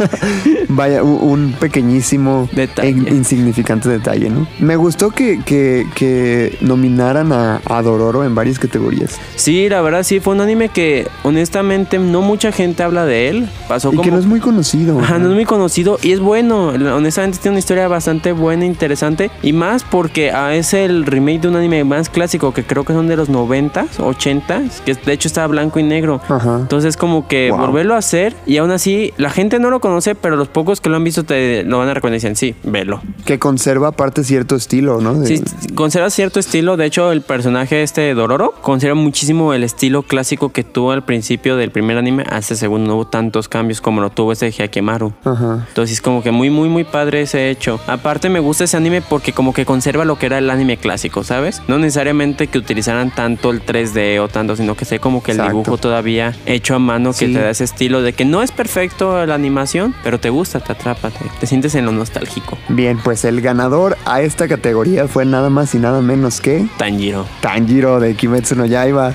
vaya, 0.68 1.02
un 1.02 1.52
pequeñísimo 1.58 2.48
Detalle. 2.52 2.90
e 3.08 3.14
insignificante 3.14 3.88
detalle, 3.88 4.30
¿no? 4.30 4.46
Me 4.58 4.76
gustó 4.76 5.10
que, 5.10 5.40
que, 5.44 5.86
que 5.94 6.56
nominaran 6.60 7.32
a, 7.32 7.60
a 7.64 7.82
Dororo 7.82 8.05
en 8.24 8.34
varias 8.34 8.58
categorías. 8.58 9.18
Sí, 9.36 9.68
la 9.68 9.82
verdad, 9.82 10.02
sí, 10.04 10.20
fue 10.20 10.34
un 10.34 10.40
anime 10.40 10.68
que, 10.68 11.08
honestamente, 11.24 11.98
no 11.98 12.22
mucha 12.22 12.52
gente 12.52 12.82
habla 12.82 13.04
de 13.04 13.28
él. 13.28 13.48
Pasó 13.68 13.88
Y 13.88 13.96
como. 13.96 14.02
que 14.02 14.10
no 14.10 14.18
es 14.18 14.26
muy 14.26 14.40
conocido. 14.40 14.98
Ajá, 15.00 15.18
¿no? 15.18 15.28
es 15.28 15.34
muy 15.34 15.44
conocido 15.44 15.98
y 16.02 16.12
es 16.12 16.20
bueno. 16.20 16.68
Honestamente 16.68 17.38
tiene 17.38 17.54
una 17.54 17.58
historia 17.58 17.88
bastante 17.88 18.32
buena, 18.32 18.64
interesante. 18.64 19.30
Y 19.42 19.52
más 19.52 19.84
porque 19.84 20.30
ah, 20.30 20.54
es 20.54 20.72
el 20.74 21.04
remake 21.06 21.40
de 21.42 21.48
un 21.48 21.56
anime 21.56 21.84
más 21.84 22.08
clásico 22.08 22.52
que 22.54 22.62
creo 22.64 22.84
que 22.84 22.92
son 22.92 23.08
de 23.08 23.16
los 23.16 23.28
90s, 23.28 23.98
80s, 23.98 24.80
que 24.84 24.94
de 24.94 25.12
hecho 25.12 25.28
está 25.28 25.46
blanco 25.46 25.78
y 25.78 25.82
negro. 25.82 26.20
Ajá. 26.28 26.58
Entonces 26.60 26.96
como 26.96 27.26
que 27.28 27.50
Wow. 27.50 27.66
volverlo 27.66 27.94
a 27.94 27.98
hacer 27.98 28.34
y 28.46 28.56
aún 28.56 28.70
así 28.70 29.12
la 29.18 29.30
gente 29.30 29.58
no 29.58 29.70
lo 29.70 29.80
conoce, 29.80 30.14
pero 30.14 30.36
los 30.36 30.48
pocos 30.48 30.80
que 30.80 30.88
lo 30.88 30.96
han 30.96 31.04
visto 31.04 31.24
te 31.24 31.62
lo 31.64 31.78
van 31.78 31.88
a 31.88 31.94
reconocer. 31.94 32.34
Sí, 32.36 32.54
velo. 32.64 33.00
Que 33.24 33.38
conserva 33.38 33.88
aparte 33.88 34.24
cierto 34.24 34.56
estilo, 34.56 35.00
¿no? 35.00 35.14
De- 35.14 35.26
Sí, 35.26 35.42
conserva 35.74 36.10
cierto 36.10 36.40
estilo. 36.40 36.76
De 36.76 36.86
hecho, 36.86 37.12
el 37.12 37.20
personaje 37.22 37.82
este 37.96 38.02
de 38.08 38.14
Dororo 38.14 38.52
conserva 38.60 38.94
muchísimo 38.94 39.54
el 39.54 39.64
estilo 39.64 40.02
clásico 40.02 40.50
que 40.50 40.64
tuvo 40.64 40.90
al 40.92 41.02
principio 41.06 41.56
del 41.56 41.70
primer 41.70 41.96
anime. 41.96 42.24
A 42.30 42.36
este 42.36 42.54
segundo 42.54 42.88
no 42.88 42.94
hubo 42.96 43.06
tantos 43.06 43.48
cambios 43.48 43.80
como 43.80 44.02
lo 44.02 44.10
tuvo 44.10 44.32
ese 44.32 44.50
Hyakemaru. 44.50 45.14
Ajá. 45.24 45.64
Entonces 45.66 45.94
es 45.96 46.02
como 46.02 46.22
que 46.22 46.30
muy, 46.30 46.50
muy, 46.50 46.68
muy 46.68 46.84
padre 46.84 47.22
ese 47.22 47.48
hecho. 47.48 47.80
Aparte 47.86 48.28
me 48.28 48.38
gusta 48.38 48.64
ese 48.64 48.76
anime 48.76 49.00
porque 49.00 49.32
como 49.32 49.54
que 49.54 49.64
conserva 49.64 50.04
lo 50.04 50.18
que 50.18 50.26
era 50.26 50.36
el 50.36 50.50
anime 50.50 50.76
clásico, 50.76 51.24
¿sabes? 51.24 51.62
No 51.68 51.78
necesariamente 51.78 52.48
que 52.48 52.58
utilizaran 52.58 53.14
tanto 53.14 53.50
el 53.50 53.64
3D 53.64 54.20
o 54.20 54.28
tanto, 54.28 54.56
sino 54.56 54.74
que 54.74 54.84
sea 54.84 54.98
como 54.98 55.22
que 55.22 55.30
el 55.30 55.38
Exacto. 55.38 55.56
dibujo 55.56 55.78
todavía 55.78 56.34
hecho 56.44 56.74
a 56.74 56.78
mano 56.78 57.12
que 57.12 57.28
Sí. 57.28 57.32
te 57.32 57.40
da 57.40 57.48
ese 57.48 57.64
estilo 57.64 58.02
de 58.02 58.12
que 58.12 58.26
no 58.26 58.42
es 58.42 58.52
perfecto 58.52 59.24
la 59.24 59.34
animación, 59.34 59.94
pero 60.04 60.20
te 60.20 60.28
gusta, 60.28 60.60
te 60.60 60.72
atrapa, 60.72 61.08
te, 61.08 61.24
te 61.40 61.46
sientes 61.46 61.74
en 61.74 61.86
lo 61.86 61.92
nostálgico. 61.92 62.58
Bien, 62.68 62.98
pues 63.02 63.24
el 63.24 63.40
ganador 63.40 63.96
a 64.04 64.20
esta 64.20 64.48
categoría 64.48 65.08
fue 65.08 65.24
nada 65.24 65.48
más 65.48 65.74
y 65.74 65.78
nada 65.78 66.02
menos 66.02 66.42
que 66.42 66.66
Tanjiro. 66.76 67.24
Tanjiro 67.40 67.85
de 68.00 68.14
Kimetsu 68.14 68.54
no 68.56 68.64
Yaiba. 68.64 69.14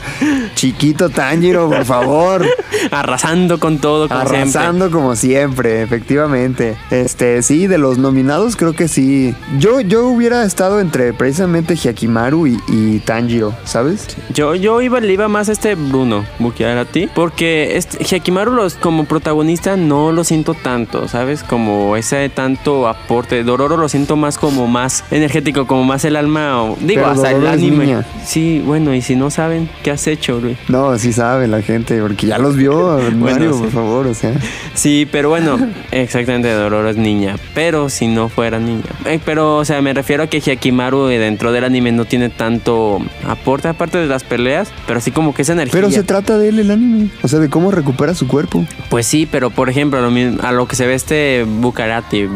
Chiquito 0.66 1.10
Tanjiro, 1.10 1.68
por 1.72 1.86
favor. 1.86 2.46
Arrasando 2.92 3.60
con 3.60 3.80
todo, 3.80 4.08
como 4.08 4.20
siempre. 4.20 4.40
Arrasando 4.42 4.92
como 4.92 5.16
siempre, 5.16 5.82
efectivamente. 5.82 6.76
Este, 6.92 7.42
sí, 7.42 7.66
de 7.66 7.80
los 7.80 7.98
nominados 7.98 8.56
creo 8.56 8.74
que 8.74 8.88
sí. 8.88 9.34
Yo, 9.58 9.82
yo 9.82 10.06
hubiera 10.06 10.44
estado 10.46 10.80
entre 10.80 11.14
precisamente 11.14 11.76
Hyakimaru 11.76 12.46
y, 12.46 12.60
y 12.68 13.00
Tanjiro, 13.00 13.56
¿sabes? 13.64 14.16
Yo, 14.36 14.54
yo 14.54 14.82
iba, 14.84 15.00
le 15.00 15.12
iba 15.14 15.28
más 15.28 15.50
a 15.50 15.54
este 15.54 15.74
Bruno 15.74 16.24
Bukiar 16.38 16.78
a 16.78 16.86
ti. 16.86 17.10
Porque 17.16 17.76
este, 17.76 18.04
Hyakimaru 18.04 18.52
los, 18.52 18.76
como 18.76 19.06
protagonista 19.06 19.78
no 19.78 20.12
lo 20.12 20.24
siento 20.24 20.54
tanto, 20.54 21.08
¿sabes? 21.08 21.42
Como 21.42 21.98
ese 21.98 22.30
tanto 22.30 22.88
aporte. 22.88 23.44
Dororo 23.44 23.78
lo 23.78 23.90
siento 23.90 24.16
más 24.16 24.38
como 24.38 24.68
más 24.68 25.06
energético, 25.10 25.66
como 25.66 25.86
más 25.86 26.06
el 26.06 26.16
alma. 26.16 26.62
o- 26.62 26.78
digo, 26.80 27.02
Pero 27.02 27.08
hasta 27.08 27.30
el 27.32 27.38
Dororo 27.38 27.52
anime. 27.52 28.04
Sí, 28.24 28.62
bueno, 28.64 28.94
y 28.94 29.02
si 29.02 29.16
no 29.16 29.32
saben, 29.32 29.68
¿qué 29.82 29.90
has 29.90 30.06
hecho, 30.06 30.40
Luis? 30.40 30.51
No, 30.68 30.98
sí 30.98 31.14
sabe 31.14 31.48
la 31.48 31.62
gente, 31.62 32.00
porque 32.02 32.28
ya 32.28 32.38
los 32.38 32.56
vio, 32.56 33.00
Mario, 33.16 33.54
sí. 33.54 33.60
por 33.62 33.72
favor, 33.72 34.08
o 34.08 34.14
sea. 34.14 34.34
Sí, 34.74 35.08
pero 35.12 35.30
bueno, 35.30 35.58
exactamente, 35.92 36.52
Dororo 36.54 36.90
es 36.90 36.98
niña. 36.98 37.36
Pero 37.54 37.90
si 37.90 38.08
no 38.08 38.30
fuera 38.30 38.60
niña. 38.60 38.84
Eh, 39.06 39.20
pero, 39.24 39.58
o 39.58 39.66
sea, 39.66 39.82
me 39.82 39.94
refiero 39.94 40.24
a 40.24 40.28
que 40.28 40.40
Hyakimaru 40.42 41.10
eh, 41.10 41.18
dentro 41.20 41.52
del 41.52 41.64
anime 41.64 41.92
no 41.92 42.06
tiene 42.06 42.30
tanto 42.30 43.00
aporte, 43.28 43.68
aparte 43.68 43.98
de 43.98 44.08
las 44.08 44.24
peleas, 44.24 44.72
pero 44.88 45.00
así 45.00 45.12
como 45.12 45.34
que 45.34 45.42
esa 45.42 45.54
energía. 45.54 45.74
Pero 45.74 45.92
se 45.92 46.04
trata 46.04 46.38
de 46.38 46.50
él 46.50 46.60
el 46.60 46.72
anime, 46.72 47.10
o 47.24 47.28
sea, 47.28 47.40
de 47.40 47.50
cómo 47.50 47.72
recupera 47.72 48.14
su 48.16 48.28
cuerpo. 48.28 48.66
Pues 48.90 49.06
sí, 49.06 49.28
pero 49.30 49.50
por 49.50 49.70
ejemplo, 49.70 50.00
a 50.00 50.02
lo, 50.02 50.12
mi- 50.12 50.38
a 50.42 50.52
lo 50.52 50.68
que 50.68 50.76
se 50.76 50.86
ve 50.88 50.94
este 50.96 51.46
Bukarati, 51.48 52.28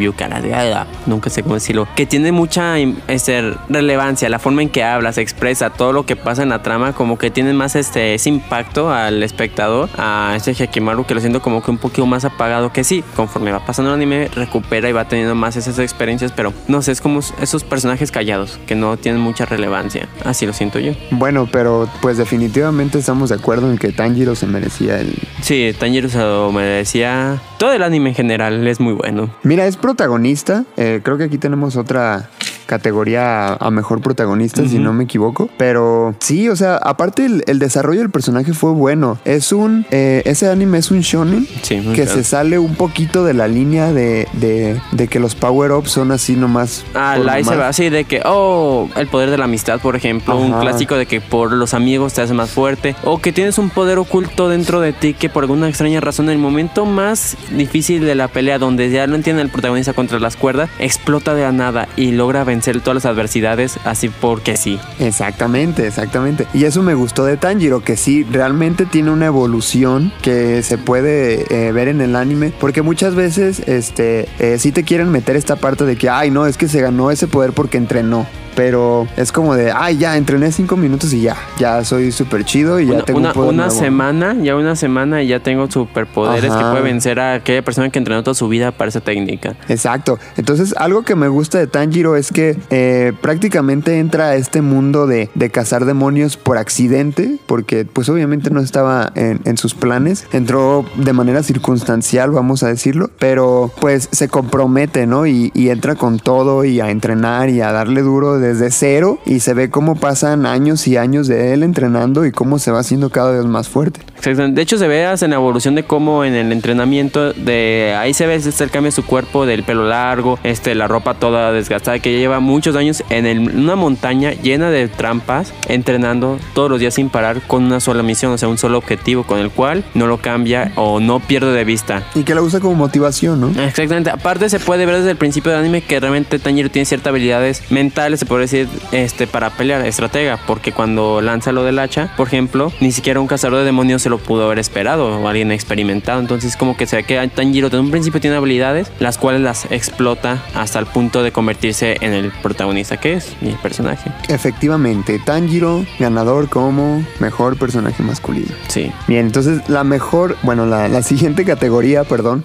ah, 0.53 0.85
nunca 1.05 1.29
sé 1.29 1.43
cómo 1.43 1.55
decirlo, 1.55 1.87
que 1.95 2.05
tiene 2.05 2.31
mucha 2.31 2.75
este, 3.07 3.53
relevancia, 3.69 4.29
la 4.29 4.39
forma 4.39 4.61
en 4.61 4.69
que 4.69 4.83
habla, 4.83 5.11
se 5.13 5.21
expresa, 5.21 5.69
todo 5.69 5.93
lo 5.93 6.05
que 6.05 6.15
pasa 6.15 6.43
en 6.43 6.49
la 6.49 6.61
trama, 6.61 6.93
como 6.93 7.17
que 7.17 7.29
tiene 7.31 7.53
más 7.53 7.75
este, 7.75 8.04
ese 8.13 8.29
impacto 8.29 8.91
al 8.91 9.23
espectador, 9.23 9.89
a 9.97 10.33
este 10.35 10.51
Hakimaru, 10.51 11.05
que 11.05 11.15
lo 11.15 11.19
siento 11.19 11.41
como 11.41 11.63
que 11.63 11.71
un 11.71 11.77
poquito 11.77 12.05
más 12.05 12.25
apagado, 12.25 12.71
que 12.71 12.83
sí, 12.83 13.03
conforme 13.15 13.51
va 13.51 13.65
pasando 13.65 13.91
el 13.91 13.95
anime, 13.95 14.29
recupera 14.35 14.89
y 14.89 14.91
va 14.91 15.07
teniendo 15.07 15.35
más 15.35 15.55
esas 15.55 15.79
experiencias, 15.79 16.31
pero 16.31 16.53
no 16.67 16.81
sé, 16.81 16.91
es 16.91 17.01
como 17.01 17.19
esos 17.41 17.63
personajes 17.63 18.11
callados, 18.11 18.59
que 18.67 18.75
no 18.75 18.97
tienen 18.97 19.21
mucha 19.21 19.45
relevancia, 19.45 20.07
así 20.23 20.45
lo 20.45 20.53
siento 20.53 20.79
yo. 20.79 20.93
Bueno, 21.11 21.47
pero 21.51 21.89
pues 22.01 22.17
definitivamente 22.17 22.99
estamos 22.99 23.29
de 23.29 23.35
acuerdo 23.35 23.71
en 23.71 23.77
que 23.77 23.91
Tanjiro 23.91 24.35
se 24.35 24.47
merecía 24.47 24.99
el... 24.99 25.15
Sí, 25.41 25.73
Tanjiro 25.77 26.09
se 26.09 26.19
lo 26.19 26.51
merecía, 26.51 27.41
todo 27.57 27.73
el 27.73 27.83
anime 27.83 28.09
en 28.09 28.15
general 28.15 28.67
es 28.67 28.79
muy 28.79 28.93
bueno. 28.93 29.29
Mira, 29.43 29.65
es 29.65 29.77
protagonista, 29.77 30.65
eh, 30.77 31.01
creo 31.03 31.17
que 31.17 31.25
aquí 31.25 31.37
tenemos 31.37 31.75
otra 31.75 32.29
categoría 32.65 33.53
a 33.53 33.71
mejor 33.71 34.01
protagonista, 34.01 34.67
si 34.67 34.79
no 34.79 34.93
me 34.93 35.03
equivoco. 35.05 35.49
Pero 35.57 36.15
sí, 36.19 36.49
o 36.49 36.55
sea, 36.55 36.77
aparte 36.77 37.25
el, 37.25 37.43
el 37.47 37.59
desarrollo 37.59 38.01
del 38.01 38.09
personaje 38.09 38.53
fue 38.53 38.71
bueno. 38.71 39.17
Es 39.25 39.51
un, 39.51 39.85
eh, 39.91 40.21
ese 40.25 40.49
anime 40.49 40.79
es 40.79 40.91
un 40.91 41.01
shonen 41.01 41.47
Sí, 41.61 41.81
que 41.93 42.03
claro. 42.03 42.11
se 42.11 42.23
sale 42.23 42.59
un 42.59 42.75
poquito 42.75 43.23
de 43.23 43.33
la 43.33 43.47
línea 43.47 43.93
de, 43.93 44.27
de, 44.33 44.79
de 44.91 45.07
que 45.07 45.19
los 45.19 45.35
power-ups 45.35 45.91
son 45.91 46.11
así 46.11 46.35
nomás. 46.35 46.83
Ah, 46.93 47.17
la 47.17 47.43
se 47.43 47.55
va 47.55 47.67
así 47.67 47.89
de 47.89 48.05
que, 48.05 48.21
oh, 48.25 48.89
el 48.95 49.07
poder 49.07 49.29
de 49.29 49.37
la 49.37 49.45
amistad, 49.45 49.79
por 49.79 49.95
ejemplo, 49.95 50.37
un 50.37 50.51
clásico 50.59 50.95
de 50.95 51.05
que 51.05 51.21
por 51.21 51.51
los 51.51 51.73
amigos 51.73 52.13
te 52.13 52.21
hace 52.21 52.33
más 52.33 52.49
fuerte, 52.49 52.95
o 53.03 53.19
que 53.19 53.31
tienes 53.31 53.57
un 53.57 53.69
poder 53.69 53.97
oculto 53.99 54.49
dentro 54.49 54.81
de 54.81 54.93
ti 54.93 55.13
que 55.13 55.29
por 55.29 55.43
alguna 55.43 55.69
extraña 55.69 56.01
razón, 56.01 56.25
en 56.25 56.31
el 56.31 56.37
momento 56.39 56.85
más 56.85 57.37
difícil 57.51 58.05
de 58.05 58.15
la 58.15 58.27
pelea, 58.27 58.57
donde 58.57 58.89
ya 58.89 59.05
no 59.07 59.15
entiende 59.15 59.41
el 59.41 59.49
protagonista 59.49 59.93
contra 59.93 60.19
las 60.19 60.35
cuerdas, 60.35 60.69
explota 60.79 61.33
de 61.35 61.43
la 61.43 61.51
nada 61.51 61.87
y 61.95 62.11
logra 62.11 62.43
vencer 62.43 62.54
todas 62.61 62.95
las 62.95 63.05
adversidades 63.05 63.77
así 63.83 64.09
porque 64.09 64.57
sí. 64.57 64.79
Exactamente, 64.99 65.87
exactamente. 65.87 66.47
Y 66.53 66.65
eso 66.65 66.81
me 66.81 66.93
gustó 66.93 67.25
de 67.25 67.37
Tanjiro, 67.37 67.81
que 67.81 67.97
sí, 67.97 68.23
realmente 68.23 68.85
tiene 68.85 69.11
una 69.11 69.27
evolución 69.27 70.11
que 70.21 70.63
se 70.63 70.77
puede 70.77 71.45
eh, 71.49 71.71
ver 71.71 71.87
en 71.87 72.01
el 72.01 72.15
anime, 72.15 72.53
porque 72.59 72.81
muchas 72.81 73.15
veces, 73.15 73.59
este, 73.67 74.27
eh, 74.39 74.57
sí 74.59 74.71
te 74.71 74.83
quieren 74.83 75.11
meter 75.11 75.35
esta 75.35 75.55
parte 75.55 75.85
de 75.85 75.95
que, 75.95 76.09
ay, 76.09 76.31
no, 76.31 76.45
es 76.45 76.57
que 76.57 76.67
se 76.67 76.81
ganó 76.81 77.11
ese 77.11 77.27
poder 77.27 77.53
porque 77.53 77.77
entrenó. 77.77 78.25
Pero 78.55 79.07
es 79.17 79.31
como 79.31 79.55
de, 79.55 79.71
ay, 79.71 79.97
ya, 79.97 80.17
entrené 80.17 80.51
cinco 80.51 80.77
minutos 80.77 81.13
y 81.13 81.21
ya, 81.21 81.35
ya 81.59 81.83
soy 81.83 82.11
súper 82.11 82.45
chido 82.45 82.79
y 82.79 82.85
ya 82.87 82.93
Una, 82.93 83.03
tengo 83.03 83.19
una, 83.19 83.29
un 83.29 83.33
poder 83.35 83.53
una 83.53 83.65
nuevo. 83.67 83.79
semana, 83.79 84.35
ya 84.41 84.55
una 84.55 84.75
semana 84.75 85.21
y 85.23 85.27
ya 85.27 85.41
tengo 85.41 85.69
superpoderes 85.69 86.51
que 86.53 86.63
puede 86.63 86.81
vencer 86.81 87.19
a 87.19 87.33
aquella 87.35 87.61
persona 87.63 87.89
que 87.89 87.99
entrenó 87.99 88.23
toda 88.23 88.33
su 88.35 88.47
vida 88.47 88.71
para 88.71 88.89
esa 88.89 89.01
técnica. 89.01 89.55
Exacto. 89.67 90.19
Entonces, 90.37 90.73
algo 90.77 91.03
que 91.03 91.15
me 91.15 91.27
gusta 91.27 91.57
de 91.57 91.67
Tanjiro 91.67 92.15
es 92.15 92.31
que 92.31 92.57
eh, 92.69 93.13
prácticamente 93.21 93.99
entra 93.99 94.27
a 94.29 94.35
este 94.35 94.61
mundo 94.61 95.05
de, 95.07 95.29
de 95.35 95.49
cazar 95.49 95.85
demonios 95.85 96.37
por 96.37 96.57
accidente, 96.57 97.37
porque 97.45 97.85
pues 97.85 98.07
obviamente 98.09 98.49
no 98.51 98.61
estaba 98.61 99.11
en, 99.15 99.41
en 99.45 99.57
sus 99.57 99.73
planes. 99.73 100.25
Entró 100.31 100.85
de 100.95 101.13
manera 101.13 101.43
circunstancial, 101.43 102.31
vamos 102.31 102.63
a 102.63 102.67
decirlo, 102.67 103.09
pero 103.19 103.71
pues 103.79 104.07
se 104.11 104.29
compromete, 104.29 105.07
¿no? 105.07 105.27
Y, 105.27 105.51
y 105.53 105.69
entra 105.69 105.95
con 105.95 106.19
todo 106.19 106.63
y 106.63 106.79
a 106.79 106.89
entrenar 106.89 107.49
y 107.49 107.61
a 107.61 107.71
darle 107.71 108.01
duro 108.01 108.39
desde 108.47 108.71
cero 108.71 109.19
y 109.25 109.39
se 109.39 109.53
ve 109.53 109.69
cómo 109.69 109.95
pasan 109.95 110.45
años 110.45 110.87
y 110.87 110.97
años 110.97 111.27
de 111.27 111.53
él 111.53 111.63
entrenando 111.63 112.25
y 112.25 112.31
cómo 112.31 112.59
se 112.59 112.71
va 112.71 112.79
haciendo 112.79 113.09
cada 113.09 113.31
vez 113.31 113.45
más 113.45 113.69
fuerte. 113.69 114.01
Exactamente. 114.17 114.55
De 114.55 114.61
hecho, 114.61 114.77
se 114.77 114.87
ve 114.87 115.05
hasta 115.05 115.25
en 115.25 115.31
la 115.31 115.37
evolución 115.37 115.75
de 115.75 115.83
cómo 115.83 116.23
en 116.25 116.33
el 116.33 116.51
entrenamiento 116.51 117.33
de 117.33 117.95
ahí 117.97 118.13
se 118.13 118.25
ve 118.27 118.35
este 118.35 118.63
el 118.63 118.71
cambio 118.71 118.87
de 118.87 118.95
su 118.95 119.05
cuerpo, 119.05 119.45
del 119.45 119.63
pelo 119.63 119.87
largo, 119.87 120.39
este 120.43 120.73
la 120.75 120.87
ropa 120.87 121.13
toda 121.15 121.51
desgastada, 121.51 121.99
que 121.99 122.13
ya 122.13 122.19
lleva 122.19 122.39
muchos 122.39 122.75
años 122.75 123.03
en 123.09 123.25
el- 123.25 123.39
una 123.55 123.75
montaña 123.75 124.31
llena 124.33 124.69
de 124.71 124.87
trampas, 124.87 125.53
entrenando 125.67 126.39
todos 126.53 126.69
los 126.69 126.79
días 126.79 126.93
sin 126.93 127.09
parar 127.09 127.41
con 127.41 127.63
una 127.63 127.79
sola 127.79 128.01
misión, 128.03 128.31
o 128.31 128.37
sea, 128.37 128.47
un 128.49 128.57
solo 128.57 128.77
objetivo 128.77 129.23
con 129.23 129.39
el 129.39 129.49
cual 129.51 129.83
no 129.93 130.07
lo 130.07 130.17
cambia 130.17 130.71
o 130.75 130.99
no 130.99 131.19
pierde 131.19 131.51
de 131.51 131.63
vista. 131.63 132.03
Y 132.15 132.23
que 132.23 132.33
la 132.35 132.41
usa 132.41 132.59
como 132.59 132.75
motivación, 132.75 133.41
¿no? 133.41 133.47
Exactamente. 133.61 134.09
Aparte 134.09 134.49
se 134.49 134.59
puede 134.59 134.85
ver 134.85 134.97
desde 134.97 135.11
el 135.11 135.17
principio 135.17 135.51
del 135.51 135.61
anime 135.61 135.81
que 135.81 135.99
realmente 135.99 136.39
Tanjiro 136.39 136.69
tiene 136.69 136.85
ciertas 136.85 137.11
habilidades 137.11 137.61
mentales, 137.69 138.19
se 138.19 138.25
puede 138.25 138.34
decir, 138.39 138.67
este, 138.91 139.27
para 139.27 139.51
pelear, 139.51 139.85
estratega, 139.85 140.39
porque 140.47 140.71
cuando 140.71 141.21
lanza 141.21 141.51
lo 141.51 141.63
del 141.63 141.77
hacha, 141.79 142.11
por 142.17 142.27
ejemplo, 142.27 142.71
ni 142.79 142.91
siquiera 142.91 143.19
un 143.19 143.27
cazador 143.27 143.59
de 143.59 143.65
demonios 143.65 144.01
se 144.01 144.09
lo 144.09 144.15
lo 144.15 144.23
pudo 144.23 144.45
haber 144.45 144.59
esperado 144.59 145.07
o 145.07 145.27
alguien 145.27 145.51
experimentado. 145.51 146.21
Entonces 146.21 146.55
como 146.55 146.77
que 146.77 146.87
se 146.87 146.95
ve 146.95 147.03
que 147.03 147.27
Tanjiro 147.27 147.69
desde 147.69 147.81
un 147.81 147.91
principio 147.91 148.21
tiene 148.21 148.37
habilidades 148.37 148.91
las 148.99 149.17
cuales 149.17 149.41
las 149.41 149.69
explota 149.71 150.41
hasta 150.53 150.79
el 150.79 150.85
punto 150.85 151.21
de 151.21 151.31
convertirse 151.31 151.97
en 151.99 152.13
el 152.13 152.31
protagonista 152.41 152.97
que 152.97 153.13
es 153.13 153.35
mi 153.41 153.51
personaje. 153.51 154.11
Efectivamente, 154.29 155.19
Tanjiro, 155.19 155.85
ganador 155.99 156.47
como 156.49 157.05
mejor 157.19 157.57
personaje 157.57 158.03
masculino. 158.03 158.53
Sí. 158.67 158.91
Bien, 159.07 159.25
entonces 159.25 159.67
la 159.67 159.83
mejor, 159.83 160.37
bueno, 160.43 160.65
la, 160.65 160.87
la 160.87 161.01
siguiente 161.01 161.43
categoría, 161.43 162.05
perdón. 162.05 162.43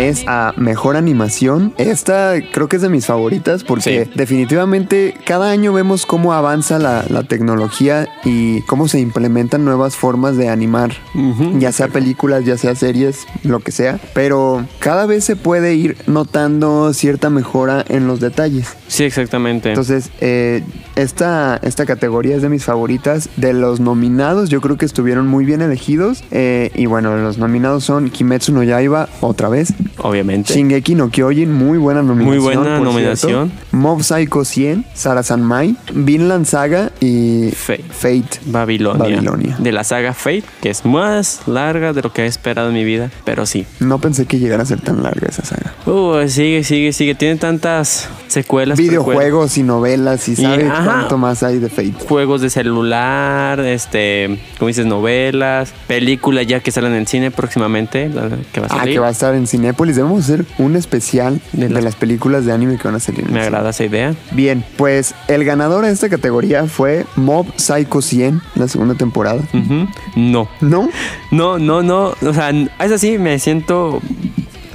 Es 0.00 0.24
a 0.26 0.52
mejor 0.56 0.96
animación. 0.96 1.72
Esta 1.78 2.34
creo 2.52 2.68
que 2.68 2.76
es 2.76 2.82
de 2.82 2.88
mis 2.88 3.06
favoritas 3.06 3.64
porque 3.64 4.04
Sí. 4.04 4.10
definitivamente 4.14 5.14
cada 5.24 5.50
año 5.50 5.72
vemos 5.72 6.06
cómo 6.06 6.32
avanza 6.32 6.78
la, 6.78 7.04
la 7.08 7.22
tecnología 7.24 8.08
y 8.24 8.62
cómo 8.62 8.88
se 8.88 9.00
implementan 9.00 9.64
nuevas 9.64 9.96
formas 9.96 10.36
de 10.36 10.48
animar, 10.48 10.92
ya 11.58 11.72
sea 11.72 11.88
películas, 11.88 12.44
ya 12.44 12.56
sea 12.56 12.74
series, 12.74 13.26
lo 13.42 13.60
que 13.60 13.72
sea. 13.72 13.98
Pero 14.14 14.66
cada 14.78 15.06
vez 15.06 15.24
se 15.24 15.36
puede 15.36 15.74
ir 15.74 15.96
notando 16.06 16.92
cierta 16.94 17.30
mejora 17.30 17.84
en 17.88 18.06
los 18.06 18.20
detalles. 18.20 18.68
Sí, 18.88 19.04
exactamente. 19.04 19.68
Entonces, 19.68 20.10
eh, 20.20 20.62
esta, 20.96 21.58
esta 21.62 21.86
categoría 21.86 22.36
es 22.36 22.42
de 22.42 22.48
mis 22.48 22.64
favoritas. 22.64 23.28
De 23.36 23.52
los 23.52 23.80
nominados, 23.80 24.48
yo 24.50 24.60
creo 24.60 24.76
que 24.76 24.84
estuvieron 24.84 25.26
muy 25.28 25.44
bien 25.44 25.62
elegidos. 25.62 26.24
Eh, 26.30 26.70
y 26.74 26.86
bueno, 26.86 27.16
los 27.16 27.38
nominados 27.38 27.84
son 27.84 28.10
Kimetsu 28.10 28.52
no 28.52 28.62
Yaiba, 28.62 29.08
otra 29.20 29.48
vez. 29.48 29.72
Obviamente. 29.98 30.54
Shingeki 30.54 30.94
no 30.94 31.10
Kyojin, 31.10 31.52
muy 31.52 31.78
buena 31.78 32.02
nominación. 32.02 32.28
Muy 32.28 32.38
buena 32.42 32.78
nominación. 32.78 33.50
cierto. 33.50 33.76
Mob 33.76 34.02
Psycho 34.02 34.44
100, 34.44 34.84
Sarasan 34.94 35.42
Mai, 35.42 35.76
Vinland 35.92 36.46
Saga 36.46 36.90
y 37.00 37.50
Fate. 37.54 37.84
Fate. 37.90 38.40
Babilonia. 38.46 39.02
Babilonia. 39.16 39.56
De 39.58 39.72
la 39.72 39.84
saga 39.84 40.14
Fate, 40.14 40.44
que 40.62 40.70
es 40.70 40.84
más 40.84 41.42
larga 41.46 41.92
de 41.92 42.02
lo 42.02 42.12
que 42.12 42.22
he 42.22 42.26
esperado 42.26 42.68
en 42.68 42.74
mi 42.74 42.84
vida, 42.84 43.10
pero 43.24 43.46
sí. 43.46 43.66
No 43.80 43.98
pensé 44.00 44.26
que 44.26 44.38
llegara 44.38 44.62
a 44.62 44.66
ser 44.66 44.80
tan 44.80 45.02
larga 45.02 45.28
esa 45.28 45.44
saga. 45.44 45.74
Uh, 45.86 46.28
sigue, 46.28 46.64
sigue, 46.64 46.92
sigue. 46.92 47.14
Tiene 47.14 47.36
tantas 47.36 48.08
secuelas. 48.28 48.78
Videojuegos 48.78 49.56
y 49.58 49.62
novelas 49.62 50.28
y 50.28 50.32
Y, 50.32 50.36
sabe 50.36 50.66
ajá. 50.68 50.84
cuánto 50.84 51.18
más 51.18 51.42
hay 51.42 51.58
de 51.58 51.68
Fate. 51.68 51.94
Juegos 52.08 52.40
de 52.40 52.50
celular, 52.50 53.60
este, 53.60 54.38
como 54.58 54.68
dices, 54.68 54.86
novelas, 54.86 55.72
películas 55.86 56.46
ya 56.46 56.60
que 56.60 56.70
salen 56.70 56.94
en 56.94 57.06
cine 57.06 57.30
próximamente, 57.30 58.08
la- 58.08 58.28
que 58.52 58.60
va 58.60 58.66
a 58.68 58.80
Ah, 58.80 58.84
que 58.84 58.98
va 58.98 59.08
a 59.08 59.10
estar 59.10 59.34
en 59.34 59.46
Cinépolis. 59.70 59.96
Debemos 59.96 60.24
hacer 60.24 60.44
un 60.58 60.76
especial 60.76 61.40
De 61.52 61.68
de, 61.68 61.74
las- 61.74 61.84
las 61.84 61.94
películas 61.96 62.44
de 62.44 62.52
anime 62.52 62.76
que 62.76 62.84
van 62.88 62.94
a 62.96 63.00
salir. 63.00 63.20
en 63.20 63.26
Me 63.26 63.32
cine. 63.32 63.42
agrada 63.42 63.70
esa 63.70 63.84
idea. 63.84 64.14
Bien, 64.32 64.64
pues 64.76 65.14
el 65.28 65.44
ganador 65.44 65.84
de 65.84 65.92
esta 65.92 66.08
categoría 66.08 66.66
fue 66.66 67.06
Mob 67.16 67.46
Psycho 67.56 68.02
100, 68.02 68.40
la 68.54 68.68
segunda 68.68 68.94
temporada. 68.94 69.42
No. 70.16 70.48
¿No? 70.60 70.88
No, 71.30 71.58
no, 71.58 71.82
no. 71.82 72.14
O 72.22 72.34
sea, 72.34 72.50
es 72.50 72.92
así, 72.92 73.18
me 73.18 73.38
siento 73.38 74.00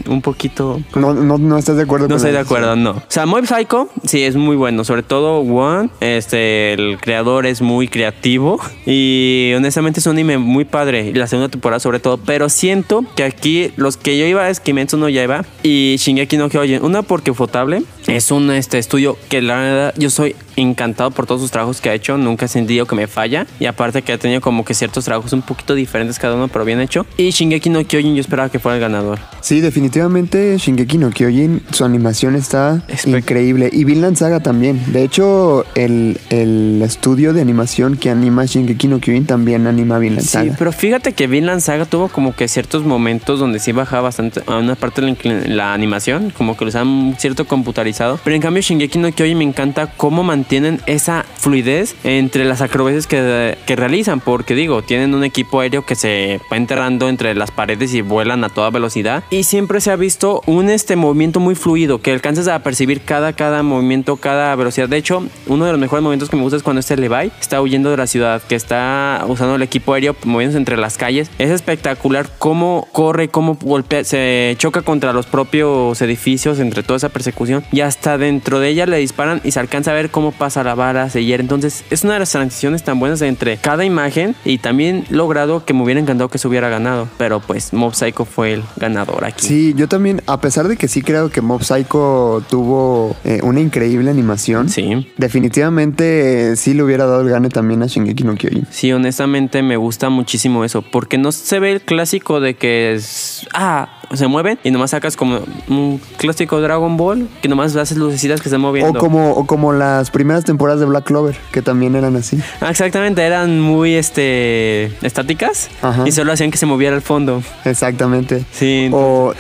un 0.08 0.22
poquito 0.22 0.80
No, 0.96 1.14
no, 1.14 1.38
no 1.38 1.58
estás 1.58 1.78
de 1.78 1.84
acuerdo 1.84 2.06
No 2.06 2.10
con 2.10 2.18
estoy 2.18 2.32
de 2.32 2.40
acuerdo, 2.40 2.76
no. 2.76 2.92
O 2.92 3.04
sea, 3.08 3.26
Mob 3.26 3.46
Psycho 3.46 3.90
sí 4.04 4.24
es 4.24 4.36
muy 4.36 4.56
bueno. 4.56 4.84
Sobre 4.84 5.04
todo 5.04 5.40
One, 5.40 5.90
este, 6.00 6.74
el 6.74 6.98
creador 7.00 7.46
es 7.46 7.62
muy 7.62 7.88
creativo. 7.88 8.60
Y 8.86 9.54
honestamente 9.56 10.00
es 10.00 10.06
un 10.06 10.14
anime 10.14 10.38
muy 10.38 10.66
padre. 10.66 11.08
Y 11.08 11.14
la 11.14 11.28
segunda 11.28 11.50
temporada 11.50 11.80
sobre 11.80 12.00
todo. 12.00 12.18
Pero 12.18 12.50
siento 12.50 13.04
que 13.16 13.24
aquí 13.24 13.72
los 13.76 13.98
que 13.98 14.18
yo 14.18 14.26
iba 14.26 14.50
es 14.50 14.60
Kimetsu 14.60 14.98
no 14.98 15.10
Yaiba 15.10 15.46
y 15.64 15.96
Shingeki 15.98 16.38
no 16.38 16.50
Kyojin. 16.50 16.84
Una 16.84 17.02
porque 17.02 17.34
Fotable 17.34 17.84
es 18.08 18.32
un 18.32 18.52
este, 18.52 18.78
estudio 18.78 19.18
que 19.30 19.42
la 19.42 19.56
verdad 19.58 19.94
yo 19.98 20.10
soy 20.10 20.36
encantado 20.56 21.12
por 21.12 21.26
todos 21.26 21.42
sus 21.42 21.52
trabajos 21.52 21.82
que 21.82 21.90
ha 21.90 21.94
hecho. 21.94 22.18
Nunca 22.18 22.46
he 22.46 22.48
sentido 22.48 22.86
que 22.86 22.96
me 22.96 23.08
falla. 23.08 23.46
Y 23.60 23.66
aparte 23.66 24.02
que 24.02 24.14
ha 24.14 24.18
tenido 24.18 24.42
como 24.42 24.66
que 24.66 24.74
ciertos 24.74 25.06
trabajos 25.06 25.34
un 25.34 25.42
poquito 25.42 25.76
diferentes 25.76 26.20
cada 26.20 26.36
uno, 26.36 26.48
pero 26.48 26.66
bien 26.66 26.80
hecho. 26.82 27.06
Y 27.18 27.30
Shingeki 27.32 27.70
no 27.70 27.86
Kyojin 27.86 28.16
yo 28.16 28.22
esperaba 28.22 28.50
que 28.50 28.60
fuera 28.60 28.76
el 28.76 28.82
ganador. 28.82 29.20
Sí, 29.42 29.62
definitivamente 29.62 30.58
Shingeki 30.58 30.98
no 30.98 31.12
Kyojin, 31.12 31.62
su 31.72 31.86
animación 31.86 32.36
está 32.36 32.84
increíble. 33.06 33.70
Y 33.72 33.84
Vinland 33.84 34.18
Saga 34.18 34.40
también. 34.40 34.82
De 34.92 35.04
hecho, 35.04 35.66
el, 35.76 36.20
el 36.30 36.82
estudio 36.84 37.34
de 37.34 37.42
animación 37.42 37.98
que 37.98 38.10
anima 38.10 38.46
Shingeki 38.46 38.88
no 38.88 39.00
Kyojin 39.00 39.26
también 39.26 39.68
anima 39.68 40.00
Vinland 40.00 40.26
Sí, 40.26 40.32
Saga. 40.32 40.56
pero 40.58 40.72
fíjate 40.72 41.14
que 41.14 41.28
Vinland 41.28 41.62
Saga 41.62 41.86
tuvo 41.86 42.08
como 42.10 42.36
que 42.36 42.48
ciertos 42.48 42.84
momentos 42.84 43.40
donde 43.40 43.60
sí 43.60 43.72
bajaba 43.72 44.04
bastante 44.04 44.42
a 44.48 44.58
una 44.58 44.76
parte 44.76 45.02
de 45.02 45.50
la, 45.50 45.74
animación, 45.74 46.32
como 46.36 46.56
que 46.56 46.66
lo 46.66 46.70
usaban 46.70 47.16
cierto 47.18 47.46
computarizado. 47.46 48.20
Pero 48.24 48.36
en 48.36 48.42
cambio 48.42 48.62
Shingeki 48.62 49.00
no 49.00 49.12
Kyojin 49.12 49.38
me 49.38 49.44
encanta 49.44 49.88
cómo 49.88 50.24
mantienen 50.46 50.80
esa 50.86 51.26
fluidez 51.40 51.96
entre 52.04 52.46
las 52.46 52.62
acrobacias 52.62 53.08
que, 53.08 53.58
que 53.66 53.76
realizan, 53.76 54.20
porque 54.20 54.54
digo, 54.54 54.84
tienen 54.84 55.16
un 55.16 55.24
equipo 55.24 55.60
aéreo 55.60 55.84
que 55.84 55.96
se 55.96 56.40
va 56.52 56.58
enterrando 56.58 57.10
entre 57.10 57.34
las 57.34 57.50
paredes 57.50 57.96
y 57.96 58.02
vuelan 58.02 58.44
a 58.44 58.50
toda 58.50 58.70
velocidad 58.70 59.24
y 59.32 59.46
siempre 59.46 59.82
se 59.82 59.90
ha 59.90 59.96
visto 59.96 60.44
un 60.46 60.70
este 60.70 60.96
movimiento 60.96 61.40
muy 61.40 61.56
fluido 61.56 62.00
que 62.00 62.12
alcanzas 62.12 62.48
a 62.48 62.60
percibir 62.60 63.02
cada 63.02 63.34
cada 63.34 63.64
movimiento, 63.64 64.18
cada 64.18 64.56
velocidad. 64.56 64.88
De 64.88 64.98
hecho, 64.98 65.26
uno 65.48 65.66
de 65.66 65.72
los 65.72 65.82
mejores 65.82 66.04
momentos 66.04 66.30
que 66.30 66.36
me 66.36 66.44
gusta 66.44 66.58
es 66.58 66.64
cuando 66.64 66.80
este 66.80 66.96
Levi 66.96 67.32
está 67.42 67.60
huyendo 67.60 67.90
de 67.90 67.98
la 67.98 68.06
ciudad, 68.06 68.44
que 68.44 68.54
está 68.54 69.26
usando 69.28 69.56
el 69.56 69.64
equipo 69.64 69.96
aéreo 69.96 70.16
moviéndose 70.26 70.60
entre 70.60 70.78
las 70.78 71.00
calles. 71.00 71.32
Es 71.40 71.50
espectacular 71.50 72.30
cómo 72.38 72.88
corre, 72.92 73.30
cómo 73.30 73.58
golpea, 73.60 74.04
se 74.04 74.54
choca 74.60 74.84
contra 74.84 75.12
los 75.12 75.26
propios 75.26 76.00
edificios 76.04 76.60
entre 76.60 76.84
toda 76.84 76.98
esa 76.98 77.10
persecución 77.10 77.64
y 77.72 77.82
hasta 77.82 78.20
dentro 78.20 78.60
de 78.60 78.70
ella 78.70 78.86
le 78.86 78.98
disparan 78.98 79.42
y 79.44 79.50
se 79.50 79.60
alcanza 79.60 79.90
a 79.90 79.96
ver 79.96 80.12
cómo 80.12 80.35
pasa 80.38 80.64
la 80.64 80.76
bala, 80.76 81.10
se 81.10 81.24
hiere. 81.24 81.42
Entonces, 81.42 81.84
es 81.90 82.04
una 82.04 82.14
de 82.14 82.20
las 82.20 82.32
transiciones 82.32 82.84
tan 82.84 83.00
buenas 83.00 83.22
entre 83.22 83.58
cada 83.58 83.86
imagen 83.86 84.36
y 84.46 84.58
también 84.60 85.06
logrado 85.10 85.66
que 85.66 85.74
me 85.74 85.84
hubiera 85.84 86.00
encantado 86.00 86.30
que 86.30 86.38
se 86.38 86.48
hubiera 86.48 86.70
ganado, 86.70 87.08
pero 87.18 87.40
pues 87.40 87.74
Mob 87.74 87.94
Psycho 87.96 88.26
fue 88.26 88.54
el 88.54 88.64
ganador 88.78 89.26
aquí. 89.26 89.46
Sí, 89.46 89.74
yo 89.76 89.88
también, 89.88 90.22
a 90.28 90.40
pesar 90.42 90.68
de 90.68 90.78
que 90.78 90.88
sí 90.88 91.02
creo 91.02 91.30
que 91.30 91.42
Mob 91.42 91.64
Psycho 91.64 92.44
tuvo 92.50 93.16
eh, 93.24 93.40
una 93.44 93.60
increíble 93.60 94.10
animación, 94.10 94.70
Sí. 94.70 95.12
definitivamente 95.18 96.52
eh, 96.52 96.56
sí 96.56 96.74
le 96.74 96.84
hubiera 96.84 97.06
dado 97.06 97.22
el 97.22 97.30
gane 97.30 97.50
también 97.50 97.82
a 97.84 97.88
Shingeki 97.88 98.24
no 98.24 98.36
Kyojin. 98.36 98.66
Sí, 98.70 98.92
honestamente 98.92 99.62
me 99.62 99.78
gusta 99.78 100.10
muchísimo 100.10 100.64
eso, 100.66 100.82
porque 100.82 101.18
no 101.18 101.32
se 101.32 101.60
ve 101.60 101.72
el 101.72 101.82
clásico 101.82 102.40
de 102.40 102.56
que 102.56 102.94
es, 102.94 103.48
ah, 103.54 103.95
se 104.14 104.28
mueven 104.28 104.60
y 104.64 104.72
nomás 104.72 104.92
sacas 104.92 105.16
como 105.16 105.40
un 105.70 106.00
clásico 106.18 106.62
Dragon 106.62 106.98
Ball, 106.98 107.28
que 107.42 107.48
nomás 107.48 107.76
haces 107.76 107.98
lucecitas 107.98 108.40
que 108.42 108.50
se 108.50 108.56
están 108.56 108.62
O 108.64 108.68
moviendo. 108.68 109.00
como, 109.00 109.32
o 109.32 109.46
como 109.46 109.74
las 109.74 110.12
primeras 110.12 110.44
temporadas 110.46 110.80
de 110.80 110.86
Black 110.86 111.06
Clover, 111.06 111.36
que 111.52 111.62
también 111.62 111.96
eran 111.96 112.16
así. 112.16 112.38
Ah, 112.62 112.70
exactamente, 112.70 113.22
eran 113.24 113.60
muy 113.60 113.96
este 113.96 114.86
estáticas 115.06 115.70
Ajá. 115.82 116.04
y 116.08 116.12
solo 116.12 116.32
hacían 116.32 116.52
que 116.52 116.58
se 116.58 116.66
moviera 116.66 116.96
el 116.96 117.02
fondo. 117.02 117.42
Exactamente. 117.66 118.44
Sí, 118.52 118.90
O, 118.92 119.34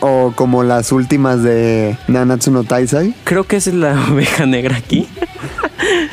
o 0.00 0.32
como 0.34 0.62
las 0.62 0.92
últimas 0.92 1.42
de 1.42 1.96
Nanatsu 2.08 2.50
no 2.50 2.64
Taisai. 2.64 3.14
creo 3.24 3.44
que 3.44 3.56
esa 3.56 3.70
es 3.70 3.76
la 3.76 3.92
oveja 4.12 4.46
negra 4.46 4.76
aquí. 4.76 5.08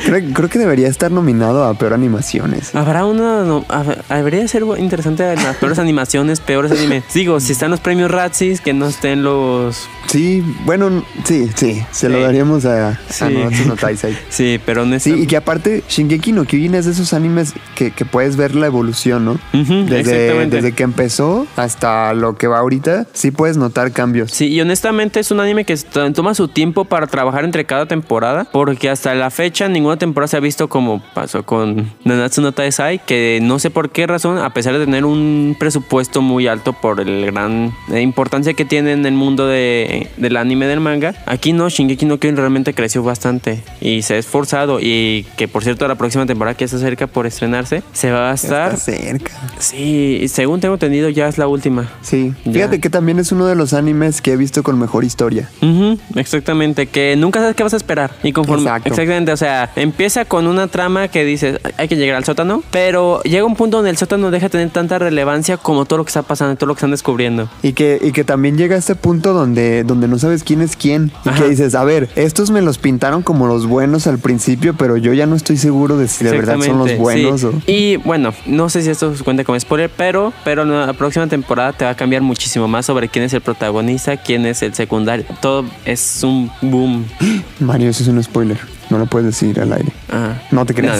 Creo, 0.05 0.21
creo 0.33 0.49
que 0.49 0.59
debería 0.59 0.87
estar 0.87 1.11
nominado 1.11 1.63
a 1.63 1.73
peor 1.75 1.93
animaciones. 1.93 2.73
Habrá 2.75 3.05
una. 3.05 3.43
no, 3.43 3.65
debería 4.09 4.47
ser 4.47 4.63
interesante 4.77 5.23
las 5.35 5.55
peores 5.57 5.79
animaciones, 5.79 6.39
peores 6.39 6.71
animes. 6.71 7.03
Digo, 7.13 7.39
si 7.39 7.51
están 7.51 7.71
los 7.71 7.79
premios 7.79 8.09
Razzies, 8.11 8.61
que 8.61 8.73
no 8.73 8.87
estén 8.87 9.23
los. 9.23 9.87
Sí, 10.07 10.43
bueno, 10.65 11.03
sí, 11.25 11.49
sí. 11.55 11.83
Se 11.91 12.07
lo 12.09 12.17
Sí. 12.17 12.23
daríamos 12.23 12.65
a, 12.65 12.89
a 12.89 12.99
Sí. 13.09 13.25
Nanatsu 13.25 13.65
no 13.67 13.75
Taisai. 13.75 14.17
Sí, 14.29 14.59
pero 14.65 14.83
Sí, 14.83 14.87
honestamente. 14.87 15.23
y 15.23 15.27
que 15.27 15.37
aparte, 15.37 15.83
Shingeki 15.89 16.31
no 16.31 16.45
Kyojin 16.45 16.75
es 16.75 16.85
de 16.85 16.91
esos 16.91 17.13
animes 17.13 17.53
que, 17.75 17.91
que 17.91 18.05
puedes 18.05 18.37
ver 18.37 18.55
la 18.55 18.67
evolución, 18.67 19.25
¿no? 19.25 19.39
Desde, 19.53 20.45
desde 20.47 20.71
que 20.73 20.83
empezó 20.83 21.45
hasta 21.55 22.13
lo 22.13 22.37
que 22.37 22.47
va 22.47 22.59
ahorita, 22.59 23.05
sí 23.13 23.31
puedes 23.31 23.57
notar 23.57 23.91
cambios. 23.91 24.31
Sí, 24.31 24.47
y 24.47 24.61
honestamente 24.61 25.19
es 25.19 25.31
un 25.31 25.39
anime 25.39 25.65
que 25.65 25.75
to- 25.77 26.11
toma 26.13 26.33
su 26.33 26.47
tiempo 26.47 26.85
para 26.85 27.07
trabajar 27.07 27.43
entre 27.45 27.65
cada 27.65 27.85
temporada, 27.85 28.47
porque 28.51 28.89
hasta 28.89 29.13
la 29.15 29.29
fecha 29.29 29.66
ninguna 29.69 29.97
temporada 29.97 30.27
se 30.27 30.37
ha 30.37 30.39
visto 30.39 30.67
como 30.67 31.01
pasó 31.13 31.43
con 31.43 31.91
Nanatsu 32.03 32.41
no 32.41 32.51
Taizai, 32.51 32.99
que 33.05 33.39
no 33.41 33.59
sé 33.59 33.69
por 33.69 33.89
qué 33.89 34.07
razón, 34.07 34.37
a 34.37 34.53
pesar 34.53 34.77
de 34.77 34.85
tener 34.85 35.05
un 35.05 35.55
presupuesto 35.59 36.21
muy 36.21 36.47
alto 36.47 36.73
por 36.73 36.99
el 36.99 37.25
gran 37.27 37.73
importancia 37.95 38.53
que 38.53 38.65
tiene 38.65 38.91
en 38.93 39.05
el 39.05 39.13
mundo 39.13 39.47
de, 39.47 40.09
del 40.17 40.37
anime 40.37 40.67
del 40.67 40.79
manga, 40.79 41.13
aquí 41.25 41.53
no, 41.53 41.69
Shingeki 41.69 42.05
no 42.05 42.19
Kyojin 42.19 42.37
realmente 42.37 42.73
creció 42.73 43.03
bastante 43.03 43.63
y 43.81 44.01
se 44.01 44.15
ha 44.15 44.17
esforzado 44.17 44.79
y 44.81 45.25
que 45.37 45.47
por 45.47 45.63
cierto 45.63 45.87
la 45.87 45.95
próxima 45.95 46.25
temporada 46.25 46.55
que 46.55 46.65
está 46.65 46.77
cerca 46.77 47.07
por 47.07 47.25
estrenarse 47.27 47.83
se 47.93 48.11
va 48.11 48.31
a 48.31 48.33
Está 48.33 48.73
estar... 48.73 48.77
cerca. 48.77 49.31
Sí, 49.59 50.25
según 50.27 50.59
tengo 50.59 50.75
entendido 50.75 51.09
ya 51.09 51.27
es 51.27 51.37
la 51.37 51.47
última. 51.47 51.89
Sí, 52.01 52.33
Ya. 52.45 52.51
fíjate 52.53 52.79
que 52.79 52.89
también 52.89 53.19
es 53.19 53.31
uno 53.31 53.45
de 53.47 53.55
los 53.55 53.73
animes 53.73 54.21
que 54.21 54.31
he 54.33 54.37
visto 54.37 54.63
con 54.63 54.79
mejor 54.79 55.03
historia. 55.03 55.49
Ujú, 55.61 55.97
exactamente, 56.15 56.87
que 56.87 57.15
nunca 57.17 57.39
sabes 57.39 57.55
qué 57.55 57.63
vas 57.63 57.73
a 57.73 57.77
esperar. 57.77 58.11
Y 58.23 58.31
conforme. 58.31 58.63
Exacto. 58.63 58.89
Exactamente, 58.89 59.31
o 59.31 59.37
sea, 59.37 59.56
sea, 59.57 59.71
empieza 59.75 60.25
con 60.25 60.47
una 60.47 60.67
trama 60.67 61.07
que 61.07 61.23
dices, 61.23 61.59
hay 61.77 61.87
que 61.87 61.95
llegar 61.95 62.17
al 62.17 62.25
sótano, 62.25 62.63
pero 62.71 63.21
llega 63.23 63.45
un 63.45 63.55
punto 63.55 63.77
donde 63.77 63.89
el 63.89 63.97
sótano 63.97 64.31
deja 64.31 64.45
de 64.45 64.49
tener 64.49 64.69
tanta 64.69 64.99
relevancia 64.99 65.57
como 65.57 65.85
todo 65.85 65.97
lo 65.97 66.05
que 66.05 66.09
está 66.09 66.23
pasando, 66.23 66.55
todo 66.55 66.67
lo 66.67 66.75
que 66.75 66.79
están 66.79 66.91
descubriendo. 66.91 67.49
Y 67.63 67.73
que, 67.73 67.99
y 68.01 68.11
que 68.11 68.23
también 68.23 68.57
llega 68.57 68.75
a 68.75 68.79
este 68.79 68.95
punto 68.95 69.33
donde, 69.33 69.83
donde 69.83 70.07
no 70.07 70.19
sabes 70.19 70.43
quién 70.43 70.61
es 70.61 70.75
quién. 70.75 71.11
Y 71.25 71.29
Ajá. 71.29 71.43
que 71.43 71.49
dices, 71.49 71.75
a 71.75 71.83
ver, 71.83 72.09
estos 72.15 72.51
me 72.51 72.61
los 72.61 72.77
pintaron 72.77 73.21
como 73.21 73.47
los 73.47 73.65
buenos 73.65 74.07
al 74.07 74.19
principio, 74.19 74.75
pero 74.75 74.97
yo 74.97 75.13
ya 75.13 75.25
no 75.25 75.35
estoy 75.35 75.57
seguro 75.57 75.97
de 75.97 76.07
si 76.07 76.23
de 76.23 76.31
verdad 76.31 76.59
son 76.59 76.77
los 76.79 76.97
buenos 76.97 77.41
sí. 77.41 77.47
o... 77.47 77.61
Y 77.67 77.97
bueno, 77.97 78.33
no 78.45 78.69
sé 78.69 78.81
si 78.81 78.89
esto 78.89 79.15
se 79.15 79.23
cuenta 79.23 79.43
como 79.43 79.59
spoiler, 79.59 79.89
pero, 79.95 80.33
pero 80.43 80.63
en 80.63 80.71
la 80.71 80.93
próxima 80.93 81.27
temporada 81.27 81.73
te 81.73 81.85
va 81.85 81.91
a 81.91 81.95
cambiar 81.95 82.21
muchísimo 82.21 82.67
más 82.67 82.85
sobre 82.85 83.09
quién 83.09 83.25
es 83.25 83.33
el 83.33 83.41
protagonista, 83.41 84.17
quién 84.17 84.45
es 84.45 84.61
el 84.61 84.73
secundario. 84.73 85.25
Todo 85.41 85.65
es 85.85 86.23
un 86.23 86.51
boom. 86.61 87.05
Mario, 87.59 87.89
eso 87.89 88.03
es 88.03 88.09
un 88.09 88.21
spoiler. 88.23 88.76
No 88.89 88.97
lo 88.97 89.05
puedes 89.05 89.27
decir 89.27 89.59
al 89.59 89.73
aire. 89.73 89.91
Ajá. 90.09 90.41
No 90.51 90.65
te 90.65 90.73
creas. 90.73 90.99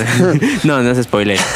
No, 0.64 0.78
no, 0.78 0.84
no 0.84 0.92
es 0.92 1.04
spoiler. 1.04 1.40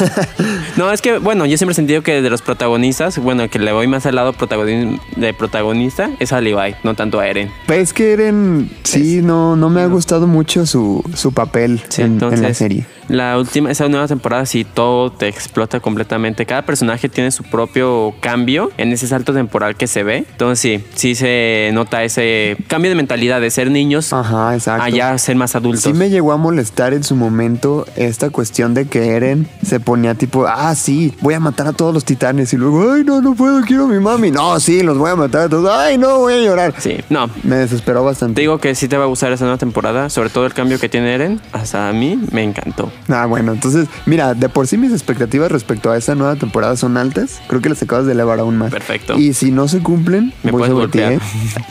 No, 0.76 0.90
es 0.90 1.02
que, 1.02 1.18
bueno, 1.18 1.44
yo 1.44 1.58
siempre 1.58 1.72
he 1.72 1.74
sentido 1.74 2.02
que 2.02 2.22
de 2.22 2.30
los 2.30 2.40
protagonistas, 2.40 3.18
bueno, 3.18 3.46
que 3.50 3.58
le 3.58 3.72
voy 3.72 3.86
más 3.86 4.06
al 4.06 4.14
lado 4.14 4.32
de 4.32 5.34
protagonista 5.34 6.10
es 6.18 6.32
a 6.32 6.40
Levi, 6.40 6.74
no 6.82 6.94
tanto 6.94 7.20
a 7.20 7.28
Eren. 7.28 7.50
Es 7.68 7.92
que 7.92 8.14
Eren, 8.14 8.70
sí, 8.82 9.20
no, 9.22 9.54
no 9.54 9.68
me 9.68 9.82
ha 9.82 9.86
gustado 9.86 10.26
mucho 10.26 10.64
su, 10.64 11.04
su 11.14 11.32
papel 11.32 11.82
Sí, 11.88 12.02
en, 12.02 12.18
en 12.22 12.42
la 12.42 12.54
serie. 12.54 12.86
La 13.12 13.36
última, 13.36 13.70
esa 13.70 13.88
nueva 13.88 14.08
temporada 14.08 14.46
sí 14.46 14.64
todo 14.64 15.12
te 15.12 15.28
explota 15.28 15.80
completamente. 15.80 16.46
Cada 16.46 16.62
personaje 16.62 17.10
tiene 17.10 17.30
su 17.30 17.44
propio 17.44 18.14
cambio 18.20 18.70
en 18.78 18.90
ese 18.90 19.06
salto 19.06 19.34
temporal 19.34 19.76
que 19.76 19.86
se 19.86 20.02
ve. 20.02 20.24
Entonces 20.30 20.58
sí, 20.60 20.84
sí 20.94 21.14
se 21.14 21.72
nota 21.74 22.02
ese 22.04 22.56
cambio 22.68 22.90
de 22.90 22.94
mentalidad 22.94 23.42
de 23.42 23.50
ser 23.50 23.70
niños 23.70 24.14
Ajá, 24.14 24.54
exacto. 24.54 24.84
a 24.84 24.88
ya 24.88 25.18
ser 25.18 25.36
más 25.36 25.54
adultos. 25.54 25.82
Sí 25.82 25.92
me 25.92 26.08
llegó 26.08 26.32
a 26.32 26.38
molestar 26.38 26.94
en 26.94 27.04
su 27.04 27.14
momento 27.14 27.84
esta 27.96 28.30
cuestión 28.30 28.72
de 28.72 28.86
que 28.88 29.10
Eren 29.10 29.46
se 29.62 29.78
ponía 29.78 30.14
tipo, 30.14 30.46
ah, 30.46 30.74
sí, 30.74 31.14
voy 31.20 31.34
a 31.34 31.40
matar 31.40 31.66
a 31.66 31.74
todos 31.74 31.92
los 31.92 32.06
titanes. 32.06 32.54
Y 32.54 32.56
luego, 32.56 32.92
ay, 32.94 33.04
no, 33.04 33.20
no 33.20 33.34
puedo, 33.34 33.60
quiero 33.60 33.84
a 33.84 33.88
mi 33.88 34.00
mami. 34.00 34.30
No, 34.30 34.58
sí, 34.58 34.82
los 34.82 34.96
voy 34.96 35.10
a 35.10 35.16
matar 35.16 35.42
a 35.42 35.48
todos. 35.50 35.70
Ay, 35.70 35.98
no, 35.98 36.20
voy 36.20 36.32
a 36.32 36.38
llorar. 36.38 36.74
Sí, 36.78 36.96
no. 37.10 37.28
Me 37.42 37.56
desesperó 37.56 38.00
Te 38.00 38.06
bastante. 38.06 38.40
digo 38.40 38.56
que 38.56 38.74
sí 38.74 38.88
te 38.88 38.96
va 38.96 39.04
a 39.04 39.08
gustar 39.08 39.30
esa 39.32 39.44
nueva 39.44 39.58
temporada, 39.58 40.08
sobre 40.08 40.30
todo 40.30 40.46
el 40.46 40.54
cambio 40.54 40.78
que 40.78 40.88
tiene 40.88 41.14
Eren. 41.14 41.42
Hasta 41.52 41.90
a 41.90 41.92
mí 41.92 42.18
me 42.30 42.42
encantó. 42.42 42.90
Ah, 43.08 43.26
bueno, 43.26 43.52
entonces, 43.52 43.88
mira, 44.06 44.34
de 44.34 44.48
por 44.48 44.66
sí 44.66 44.78
mis 44.78 44.92
expectativas 44.92 45.50
respecto 45.50 45.90
a 45.90 45.96
esta 45.96 46.14
nueva 46.14 46.36
temporada 46.36 46.76
son 46.76 46.96
altas. 46.96 47.40
Creo 47.48 47.60
que 47.60 47.68
las 47.68 47.82
acabas 47.82 48.06
de 48.06 48.12
elevar 48.12 48.38
aún 48.38 48.58
más. 48.58 48.70
Perfecto. 48.70 49.18
Y 49.18 49.32
si 49.34 49.50
no 49.50 49.68
se 49.68 49.80
cumplen, 49.80 50.32
Me 50.42 50.50
voy 50.52 50.68
puedes 50.68 50.90
sobre 50.92 51.18
ti. 51.18 51.20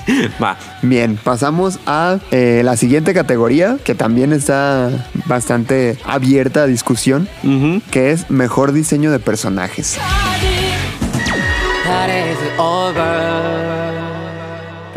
¿eh? 0.07 0.29
Va. 0.43 0.57
Bien, 0.81 1.17
pasamos 1.23 1.79
a 1.85 2.19
eh, 2.31 2.61
la 2.63 2.75
siguiente 2.77 3.13
categoría, 3.13 3.77
que 3.83 3.95
también 3.95 4.33
está 4.33 4.89
bastante 5.25 5.97
abierta 6.05 6.63
a 6.63 6.67
discusión, 6.67 7.27
que 7.91 8.11
es 8.11 8.29
mejor 8.29 8.71
diseño 8.71 9.11
de 9.11 9.19
personajes. 9.19 9.97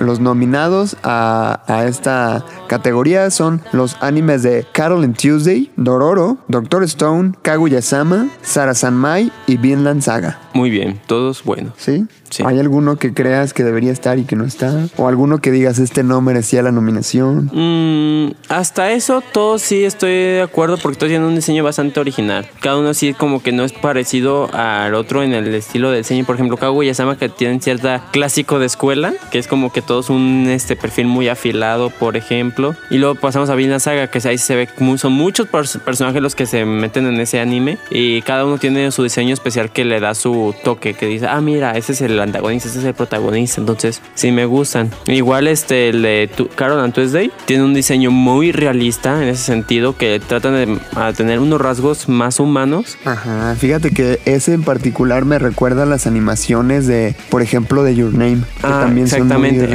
Los 0.05 0.21
nominados 0.21 0.97
a, 1.03 1.62
a 1.67 1.87
esta 1.87 2.45
categoría 2.69 3.31
son 3.31 3.62
los 3.73 3.97
animes 4.01 4.43
de 4.43 4.67
Carol 4.73 5.03
and 5.03 5.17
Tuesday, 5.17 5.71
Dororo, 5.77 6.38
Doctor 6.49 6.85
Stone, 6.85 7.33
Kaguya-sama, 7.43 8.29
Sara 8.43 8.75
Sanmai 8.75 9.33
y 9.47 9.57
Vinland 9.57 10.03
Saga. 10.03 10.40
Muy 10.53 10.71
bien, 10.71 11.01
todos 11.07 11.43
buenos. 11.43 11.73
¿Sí? 11.77 12.07
Sí. 12.31 12.43
¿Hay 12.45 12.59
alguno 12.59 12.97
que 12.97 13.14
creas 13.14 13.53
que 13.53 13.62
debería 13.62 13.93
estar 13.93 14.19
y 14.19 14.25
que 14.25 14.35
no 14.35 14.45
está? 14.45 14.88
¿O 14.97 15.09
alguno 15.09 15.38
que 15.38 15.53
digas 15.53 15.79
este 15.79 16.03
no 16.03 16.21
merecía 16.21 16.62
la 16.62 16.73
nominación? 16.73 17.51
Mm, 17.53 18.35
hasta 18.49 18.90
eso, 18.90 19.23
todos 19.33 19.62
sí 19.62 19.85
estoy 19.85 20.11
de 20.11 20.43
acuerdo 20.43 20.77
porque 20.79 20.99
todos 20.99 21.11
tienen 21.11 21.29
un 21.29 21.35
diseño 21.37 21.62
bastante 21.62 22.01
original. 22.01 22.49
Cada 22.61 22.79
uno 22.79 22.93
sí 22.95 23.14
como 23.14 23.43
que 23.43 23.53
no 23.53 23.64
es 23.64 23.73
parecido 23.73 24.49
al 24.53 24.95
otro 24.95 25.23
en 25.23 25.33
el 25.33 25.55
estilo 25.55 25.90
de 25.90 25.99
diseño. 25.99 26.25
Por 26.25 26.35
ejemplo, 26.35 26.57
Kaguya-sama 26.57 27.17
que 27.19 27.29
tienen 27.29 27.61
cierta 27.61 28.09
clásico 28.11 28.59
de 28.59 28.67
escuela, 28.67 29.14
que 29.31 29.38
es 29.38 29.47
como 29.47 29.73
que 29.73 29.83
todos 29.94 30.11
un 30.11 30.48
este 30.48 30.74
perfil 30.74 31.07
muy 31.07 31.28
afilado, 31.28 31.88
por 31.88 32.16
ejemplo. 32.16 32.74
Y 32.90 32.98
luego 32.98 33.14
pasamos 33.14 33.48
a 33.48 33.54
Vinland 33.54 33.80
Saga, 33.80 34.09
que 34.09 34.18
ahí 34.28 34.38
se 34.38 34.57
ve 34.57 34.68
son 34.96 35.12
muchos 35.12 35.46
pers- 35.48 35.78
personajes 35.78 36.20
los 36.20 36.35
que 36.35 36.46
se 36.46 36.64
meten 36.64 37.07
en 37.07 37.20
ese 37.20 37.38
anime 37.38 37.78
y 37.90 38.22
cada 38.22 38.44
uno 38.44 38.59
tiene 38.59 38.90
su 38.90 39.04
diseño 39.04 39.33
especial 39.33 39.70
que 39.70 39.85
le 39.85 40.00
da 40.00 40.14
su 40.16 40.52
toque, 40.64 40.94
que 40.94 41.07
dice, 41.07 41.28
ah, 41.28 41.40
mira, 41.40 41.76
ese 41.76 41.92
es 41.92 42.00
el 42.00 42.18
antagonista, 42.18 42.68
ese 42.68 42.80
es 42.80 42.85
el 42.87 42.94
protagonista. 42.94 43.61
Entonces, 43.61 44.02
sí 44.14 44.33
me 44.33 44.46
gustan. 44.46 44.90
Igual 45.07 45.46
este, 45.46 45.90
el 45.90 46.02
de 46.02 46.28
Carol 46.57 46.80
and 46.80 46.92
Tuesday 46.92 47.30
tiene 47.44 47.62
un 47.62 47.72
diseño 47.72 48.11
muy 48.11 48.50
realista 48.50 49.22
en 49.22 49.28
ese 49.28 49.44
sentido, 49.44 49.96
que 49.96 50.20
tratan 50.26 50.54
de 50.54 50.78
a 50.96 51.12
tener 51.12 51.38
unos 51.38 51.61
rasgos 51.61 52.09
más 52.09 52.40
humanos. 52.40 52.98
Ajá, 53.04 53.54
fíjate 53.57 53.90
que 53.90 54.18
ese 54.24 54.54
en 54.54 54.64
particular 54.64 55.24
me 55.24 55.38
recuerda 55.38 55.85
a 55.85 55.87
las 55.87 56.09
animaciones 56.09 56.88
de, 56.88 57.14
por 57.30 57.42
ejemplo, 57.42 57.85
de 57.85 57.94
Your 57.94 58.12
Name, 58.12 58.38
que 58.61 58.66
Ah, 58.66 58.80
también 58.80 59.07
exactamente, 59.07 59.61
son 59.61 59.70
muy 59.70 59.74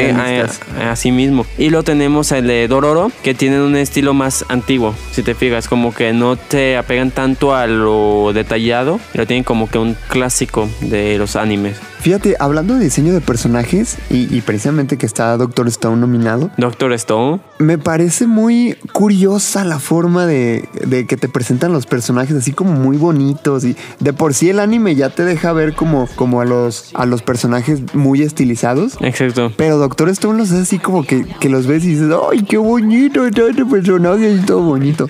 así 0.90 1.12
mismo. 1.12 1.46
Y 1.58 1.70
lo 1.70 1.84
tenemos 1.84 2.32
el 2.32 2.48
de 2.48 2.68
Dororo, 2.68 3.12
que 3.24 3.34
tienen 3.34 3.62
un 3.62 3.76
estilo 3.76 4.14
más 4.14 4.46
antiguo, 4.50 4.96
si 5.12 5.24
te 5.24 5.36
fijas, 5.36 5.68
como 5.68 5.94
que 5.94 6.14
no 6.14 6.36
te 6.38 6.78
apegan 6.78 7.12
tanto 7.12 7.56
a 7.56 7.68
lo 7.68 8.32
detallado, 8.34 9.00
pero 9.12 9.26
tienen 9.28 9.44
como 9.44 9.70
que 9.70 9.78
un 9.78 9.96
clásico 10.08 10.70
de 10.82 11.18
los 11.18 11.36
animes. 11.36 11.80
Fíjate, 12.00 12.36
hablando 12.40 12.76
de 12.76 12.80
diseño 12.86 13.14
de 13.14 13.22
personajes 13.22 13.98
y, 14.10 14.34
y 14.36 14.42
precisamente 14.42 14.98
que 14.98 15.06
está 15.06 15.36
Doctor 15.38 15.68
Stone 15.68 15.98
nominado, 15.98 16.50
Doctor 16.58 16.94
Stone, 16.94 17.42
me 17.60 17.78
parece 17.78 18.26
muy 18.26 18.78
curiosa 18.94 19.66
la 19.66 19.80
forma 19.80 20.26
de, 20.26 20.68
de 20.88 21.06
que 21.06 21.18
te 21.18 21.28
presentan 21.28 21.74
los 21.74 21.86
personajes 21.86 22.36
así 22.38 22.54
como 22.54 22.72
muy 22.72 22.96
bonitos 22.98 23.66
y 23.66 23.76
de 24.00 24.14
por 24.14 24.34
sí 24.34 24.50
el 24.50 24.60
anime 24.60 24.96
ya 24.96 25.10
te 25.10 25.26
deja 25.26 25.52
ver 25.52 25.74
como, 25.76 26.08
como 26.16 26.40
a, 26.42 26.46
los, 26.46 26.92
a 26.94 27.06
los 27.06 27.22
personajes 27.22 27.82
muy 27.94 28.22
estilizados. 28.22 28.94
exacto. 29.02 29.52
Pero 29.58 29.78
Doctor 29.78 30.08
Stone 30.10 30.38
los 30.40 30.52
hace 30.52 30.62
así 30.62 30.80
como 30.80 31.04
que, 31.06 31.26
que 31.40 31.50
los 31.50 31.68
ves 31.68 31.84
y 31.84 31.90
dices, 31.96 32.08
¡ay, 32.32 32.44
qué 32.44 32.58
bonito 32.58 33.26
está 33.26 33.42
este 33.50 33.66
personaje! 33.66 34.32
Y 34.32 34.46
todo 34.46 34.62
bonito. 34.62 35.08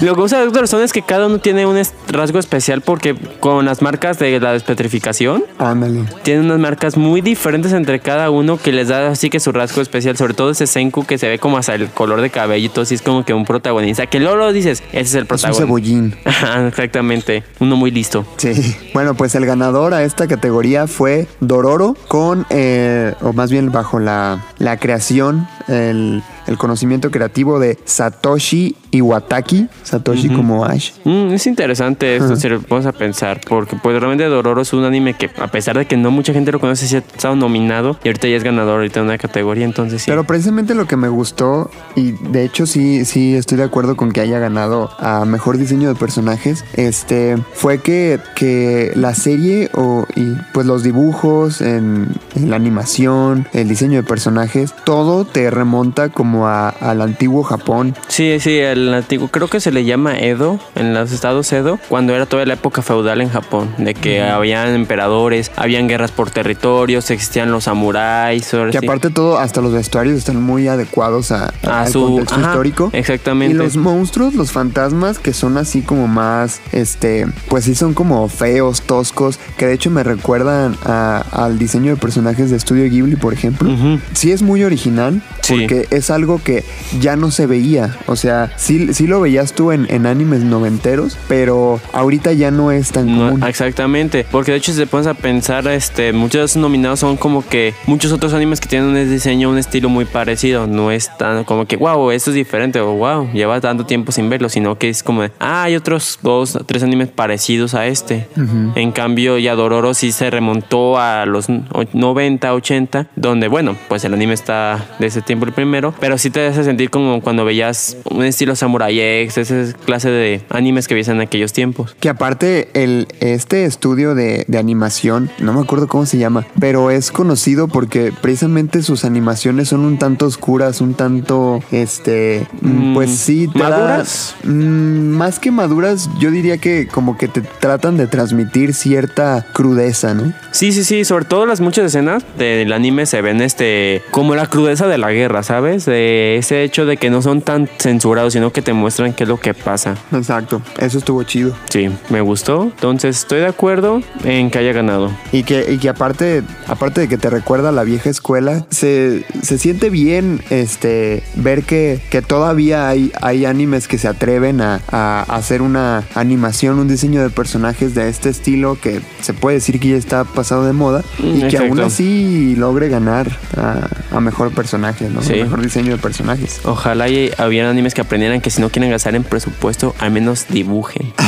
Lo 0.00 0.14
que 0.16 0.20
usa 0.22 0.40
Doctor 0.44 0.64
Stone 0.64 0.84
es 0.84 0.92
que 0.92 1.02
cada 1.02 1.26
uno 1.26 1.38
tiene 1.38 1.66
un 1.66 1.76
es- 1.76 1.94
rasgo 2.08 2.38
especial 2.40 2.80
porque 2.80 3.14
con 3.38 3.64
las 3.64 3.80
marcas 3.80 4.18
de 4.18 4.40
la 4.40 4.52
despetrificación 4.52 5.44
Ándale. 5.58 6.00
Tienen 6.32 6.46
unas 6.46 6.60
marcas 6.60 6.96
muy 6.96 7.20
diferentes 7.20 7.74
entre 7.74 8.00
cada 8.00 8.30
uno 8.30 8.56
que 8.56 8.72
les 8.72 8.88
da 8.88 9.08
así 9.08 9.28
que 9.28 9.38
su 9.38 9.52
rasgo 9.52 9.82
especial, 9.82 10.16
sobre 10.16 10.32
todo 10.32 10.50
ese 10.50 10.66
Senku 10.66 11.04
que 11.04 11.18
se 11.18 11.28
ve 11.28 11.38
como 11.38 11.58
hasta 11.58 11.74
el 11.74 11.88
color 11.88 12.22
de 12.22 12.30
cabello 12.30 12.66
y 12.66 12.68
todo 12.70 12.82
así 12.84 12.94
es 12.94 13.02
como 13.02 13.22
que 13.22 13.34
un 13.34 13.44
protagonista, 13.44 14.06
que 14.06 14.18
luego 14.18 14.36
lo 14.36 14.52
dices, 14.52 14.82
ese 14.92 15.00
es 15.00 15.14
el 15.14 15.18
Es 15.18 15.22
un 15.24 15.26
protagonista. 15.28 15.62
cebollín. 15.66 16.14
Ajá, 16.24 16.68
exactamente, 16.68 17.44
uno 17.60 17.76
muy 17.76 17.90
listo. 17.90 18.24
Sí. 18.38 18.52
Bueno, 18.94 19.14
pues 19.14 19.34
el 19.34 19.44
ganador 19.44 19.92
a 19.92 20.04
esta 20.04 20.26
categoría 20.26 20.86
fue 20.86 21.26
Dororo 21.40 21.94
con, 22.08 22.46
eh, 22.48 23.12
o 23.20 23.34
más 23.34 23.50
bien 23.50 23.70
bajo 23.70 23.98
la, 23.98 24.42
la 24.58 24.78
creación, 24.78 25.46
el, 25.68 26.22
el 26.46 26.58
conocimiento 26.58 27.10
creativo 27.10 27.58
de 27.58 27.78
Satoshi 27.84 28.76
Iwataki. 28.90 29.68
Satoshi 29.82 30.28
como 30.28 30.64
Ash. 30.64 30.92
Mm, 31.04 31.32
es 31.32 31.46
interesante 31.46 32.16
esto, 32.16 32.36
si 32.36 32.48
lo 32.48 32.60
vamos 32.68 32.86
a 32.86 32.92
pensar, 32.92 33.40
porque 33.48 33.76
pues 33.82 33.98
realmente 33.98 34.24
Dororo 34.24 34.62
es 34.62 34.72
un 34.72 34.84
anime 34.84 35.14
que 35.14 35.30
a 35.38 35.48
pesar 35.48 35.78
de 35.78 35.86
que 35.86 35.96
no 35.96 36.10
mucha 36.10 36.32
gente 36.32 36.52
lo 36.52 36.60
conoce, 36.60 36.86
sí 36.86 36.96
ha 36.96 36.98
estado 36.98 37.36
nominado 37.36 37.98
y 38.04 38.08
ahorita 38.08 38.28
ya 38.28 38.36
es 38.36 38.44
ganador 38.44 38.76
ahorita 38.76 39.00
en 39.00 39.06
una 39.06 39.18
categoría, 39.18 39.64
entonces 39.64 40.02
sí. 40.02 40.10
Pero 40.10 40.24
precisamente 40.24 40.74
lo 40.74 40.86
que 40.86 40.96
me 40.96 41.08
gustó, 41.08 41.70
y 41.96 42.12
de 42.12 42.44
hecho 42.44 42.66
sí, 42.66 43.04
sí 43.04 43.34
estoy 43.34 43.58
de 43.58 43.64
acuerdo 43.64 43.96
con 43.96 44.12
que 44.12 44.20
haya 44.20 44.38
ganado 44.38 44.90
a 44.98 45.24
mejor 45.24 45.58
diseño 45.58 45.88
de 45.88 45.94
personajes, 45.94 46.64
este, 46.74 47.38
fue 47.54 47.78
que, 47.78 48.20
que 48.34 48.92
la 48.94 49.14
serie 49.14 49.70
o, 49.74 50.06
y 50.14 50.34
pues 50.52 50.66
los 50.66 50.82
dibujos, 50.82 51.60
en, 51.60 52.08
en 52.34 52.50
la 52.50 52.56
animación, 52.56 53.46
el 53.52 53.68
diseño 53.68 54.02
de 54.02 54.06
personajes, 54.06 54.74
todo 54.84 55.24
te 55.24 55.50
remonta 55.50 56.08
como 56.08 56.31
a- 56.46 56.68
al 56.70 57.00
antiguo 57.02 57.42
Japón. 57.42 57.94
Sí, 58.08 58.38
sí, 58.40 58.58
el 58.58 58.92
antiguo, 58.92 59.28
creo 59.28 59.48
que 59.48 59.60
se 59.60 59.70
le 59.72 59.84
llama 59.84 60.18
Edo, 60.18 60.58
en 60.74 60.94
los 60.94 61.12
estados 61.12 61.52
Edo, 61.52 61.78
cuando 61.88 62.14
era 62.14 62.26
toda 62.26 62.44
la 62.46 62.54
época 62.54 62.82
feudal 62.82 63.20
en 63.20 63.28
Japón, 63.30 63.74
de 63.78 63.94
que 63.94 64.22
habían 64.22 64.68
emperadores, 64.74 65.50
habían 65.56 65.88
guerras 65.88 66.10
por 66.10 66.30
territorios, 66.30 67.10
existían 67.10 67.50
los 67.52 67.64
samuráis, 67.64 68.48
Que 68.50 68.78
sí. 68.80 68.86
aparte 68.86 69.10
todo, 69.10 69.38
hasta 69.38 69.60
los 69.60 69.72
vestuarios 69.72 70.16
están 70.16 70.40
muy 70.42 70.68
adecuados 70.68 71.32
a, 71.32 71.52
A 71.66 71.82
al 71.82 71.88
su- 71.92 72.02
contexto 72.04 72.34
ajá, 72.36 72.48
histórico. 72.50 72.90
exactamente. 72.92 73.54
Y 73.54 73.58
los 73.58 73.76
monstruos, 73.76 74.34
los 74.34 74.52
fantasmas, 74.52 75.18
que 75.18 75.32
son 75.32 75.56
así 75.56 75.82
como 75.82 76.06
más, 76.08 76.60
este, 76.72 77.26
pues 77.48 77.64
sí 77.64 77.74
son 77.74 77.94
como 77.94 78.28
feos, 78.28 78.82
toscos, 78.82 79.38
que 79.56 79.66
de 79.66 79.74
hecho 79.74 79.90
me 79.90 80.02
recuerdan 80.02 80.76
al 80.84 81.58
diseño 81.58 81.90
de 81.92 81.96
personajes 81.96 82.50
de 82.50 82.56
Estudio 82.56 82.84
Ghibli, 82.88 83.16
por 83.16 83.32
ejemplo. 83.32 83.70
Sí 84.12 84.30
es 84.32 84.42
muy 84.42 84.62
original, 84.64 85.22
Sí. 85.42 85.54
porque 85.54 85.86
es 85.90 86.10
algo 86.10 86.21
que 86.42 86.64
ya 87.00 87.16
no 87.16 87.30
se 87.30 87.46
veía. 87.46 87.96
O 88.06 88.16
sea, 88.16 88.50
sí, 88.56 88.92
sí 88.94 89.06
lo 89.06 89.20
veías 89.20 89.52
tú 89.52 89.72
en, 89.72 89.86
en 89.90 90.06
animes 90.06 90.42
noventeros, 90.44 91.16
pero 91.28 91.80
ahorita 91.92 92.32
ya 92.32 92.50
no 92.50 92.70
es 92.72 92.92
tan 92.92 93.06
No, 93.06 93.26
común. 93.30 93.44
exactamente, 93.44 94.26
porque 94.30 94.52
de 94.52 94.58
hecho 94.58 94.72
si 94.72 94.78
te 94.78 94.86
pones 94.86 95.06
a 95.06 95.14
pensar, 95.14 95.66
este, 95.68 96.12
muchos 96.12 96.56
nominados 96.56 97.00
son 97.00 97.16
como 97.16 97.46
que 97.46 97.74
muchos 97.86 98.12
otros 98.12 98.32
animes 98.34 98.60
que 98.60 98.68
tienen 98.68 98.88
un 98.90 99.10
diseño, 99.10 99.50
un 99.50 99.58
estilo 99.58 99.88
muy 99.88 100.04
parecido. 100.04 100.66
No 100.66 100.90
es 100.90 101.10
tan 101.18 101.44
como 101.44 101.66
que, 101.66 101.76
wow, 101.76 102.10
esto 102.10 102.30
es 102.30 102.36
diferente 102.36 102.80
o 102.80 102.92
wow, 102.94 103.30
lleva 103.32 103.60
tanto 103.60 103.84
tiempo 103.86 104.12
sin 104.12 104.28
verlo, 104.30 104.48
sino 104.48 104.78
que 104.78 104.88
es 104.88 105.02
como, 105.02 105.22
de, 105.22 105.32
ah, 105.40 105.64
hay 105.64 105.76
otros 105.76 106.18
dos, 106.22 106.58
tres 106.66 106.82
animes 106.82 107.08
parecidos 107.08 107.74
a 107.74 107.86
este. 107.86 108.28
En 108.74 108.92
cambio, 108.92 109.38
ya 109.38 109.54
Dororo 109.54 109.94
sí 109.94 110.12
se 110.12 110.30
remontó 110.30 110.98
a 110.98 111.26
los 111.26 111.48
o- 111.48 111.84
90, 111.92 112.52
80, 112.54 113.06
donde, 113.16 113.48
bueno, 113.48 113.76
pues 113.88 114.04
el 114.04 114.14
anime 114.14 114.34
está 114.34 114.84
de 114.98 115.06
ese 115.06 115.22
tiempo 115.22 115.46
el 115.46 115.52
primero, 115.52 115.94
pero 116.00 116.11
sí 116.18 116.30
te 116.30 116.46
hace 116.46 116.64
sentir 116.64 116.90
como 116.90 117.20
cuando 117.20 117.44
veías 117.44 117.96
un 118.10 118.24
estilo 118.24 118.54
Samurai 118.56 118.98
X, 119.22 119.38
esa 119.38 119.72
clase 119.84 120.10
de 120.10 120.42
animes 120.50 120.88
que 120.88 120.94
veías 120.94 121.08
en 121.08 121.20
aquellos 121.20 121.52
tiempos. 121.52 121.94
Que 122.00 122.08
aparte, 122.08 122.68
el, 122.74 123.08
este 123.20 123.64
estudio 123.64 124.14
de, 124.14 124.44
de 124.48 124.58
animación, 124.58 125.30
no 125.38 125.52
me 125.52 125.60
acuerdo 125.60 125.88
cómo 125.88 126.06
se 126.06 126.18
llama, 126.18 126.46
pero 126.58 126.90
es 126.90 127.10
conocido 127.10 127.68
porque 127.68 128.12
precisamente 128.20 128.82
sus 128.82 129.04
animaciones 129.04 129.68
son 129.68 129.80
un 129.84 129.98
tanto 129.98 130.26
oscuras, 130.26 130.80
un 130.80 130.94
tanto, 130.94 131.60
este, 131.72 132.46
mm, 132.60 132.82
Mm, 132.82 132.94
pues 132.94 133.10
sí, 133.10 133.48
te 133.52 133.58
da- 133.58 133.70
¿maduras? 133.70 134.34
Mm, 134.44 135.08
más 135.10 135.38
que 135.38 135.50
maduras, 135.50 136.08
yo 136.18 136.30
diría 136.30 136.58
que 136.58 136.86
como 136.88 137.16
que 137.16 137.28
te 137.28 137.40
tratan 137.40 137.96
de 137.96 138.06
transmitir 138.06 138.74
cierta 138.74 139.46
crudeza, 139.52 140.14
¿no? 140.14 140.32
Sí, 140.50 140.72
sí, 140.72 140.84
sí, 140.84 141.04
sobre 141.04 141.24
todo 141.24 141.46
las 141.46 141.60
muchas 141.60 141.86
escenas 141.86 142.24
del 142.38 142.72
anime 142.72 143.06
se 143.06 143.20
ven 143.22 143.40
este 143.40 144.02
como 144.10 144.34
la 144.34 144.46
crudeza 144.46 144.86
de 144.86 144.98
la 144.98 145.10
guerra, 145.12 145.42
¿sabes? 145.42 145.84
De 145.86 146.01
ese 146.38 146.62
hecho 146.62 146.86
de 146.86 146.96
que 146.96 147.10
no 147.10 147.22
son 147.22 147.42
tan 147.42 147.68
censurados, 147.78 148.32
sino 148.32 148.52
que 148.52 148.62
te 148.62 148.72
muestran 148.72 149.12
qué 149.12 149.24
es 149.24 149.28
lo 149.28 149.38
que 149.38 149.54
pasa. 149.54 149.96
Exacto, 150.12 150.62
eso 150.78 150.98
estuvo 150.98 151.22
chido. 151.24 151.54
Sí, 151.70 151.90
me 152.08 152.20
gustó. 152.20 152.64
Entonces 152.64 153.18
estoy 153.18 153.40
de 153.40 153.46
acuerdo 153.46 154.00
en 154.24 154.50
que 154.50 154.58
haya 154.58 154.72
ganado. 154.72 155.10
Y 155.32 155.42
que, 155.42 155.72
y 155.72 155.78
que 155.78 155.88
aparte, 155.88 156.42
aparte 156.66 157.02
de 157.02 157.08
que 157.08 157.18
te 157.18 157.28
recuerda 157.30 157.70
a 157.70 157.72
la 157.72 157.84
vieja 157.84 158.08
escuela, 158.10 158.66
se, 158.70 159.24
se 159.42 159.58
siente 159.58 159.90
bien 159.90 160.40
este, 160.50 161.22
ver 161.34 161.64
que, 161.64 162.00
que 162.10 162.22
todavía 162.22 162.88
hay, 162.88 163.12
hay 163.20 163.44
animes 163.44 163.88
que 163.88 163.98
se 163.98 164.08
atreven 164.08 164.60
a, 164.60 164.80
a 164.88 165.22
hacer 165.22 165.62
una 165.62 166.04
animación, 166.14 166.78
un 166.78 166.88
diseño 166.88 167.22
de 167.22 167.30
personajes 167.30 167.94
de 167.94 168.08
este 168.08 168.28
estilo 168.28 168.78
que 168.80 169.00
se 169.20 169.34
puede 169.34 169.56
decir 169.56 169.80
que 169.80 169.88
ya 169.88 169.96
está 169.96 170.24
pasado 170.24 170.64
de 170.64 170.72
moda 170.72 171.02
y 171.18 171.32
Mm, 171.32 171.48
que 171.48 171.58
aún 171.58 171.80
así 171.80 172.54
logre 172.56 172.88
ganar 172.88 173.28
a, 173.56 173.88
a 174.16 174.20
mejor 174.20 174.52
personaje, 174.52 175.08
¿no? 175.08 175.22
Sí. 175.22 175.34
Mejor 175.34 175.60
diseño 175.62 175.91
de 175.96 176.02
personajes. 176.02 176.60
Ojalá 176.64 177.08
y 177.08 177.30
hubiera 177.46 177.70
animes 177.70 177.94
que 177.94 178.00
aprendieran 178.00 178.40
que 178.40 178.50
si 178.50 178.60
no 178.60 178.70
quieren 178.70 178.90
gastar 178.90 179.14
en 179.14 179.24
presupuesto, 179.24 179.94
al 179.98 180.10
menos 180.12 180.46
dibujen. 180.48 181.12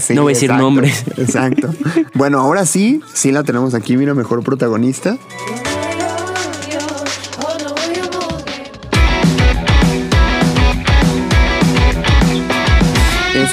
Sí, 0.00 0.14
No 0.14 0.22
voy 0.22 0.32
a 0.32 0.34
decir 0.34 0.52
nombres. 0.52 1.04
Exacto. 1.16 1.70
Bueno, 2.14 2.40
ahora 2.40 2.66
sí, 2.66 3.00
sí 3.14 3.30
la 3.30 3.44
tenemos 3.44 3.74
aquí, 3.74 3.96
mira, 3.96 4.14
mejor 4.14 4.42
protagonista. 4.42 5.16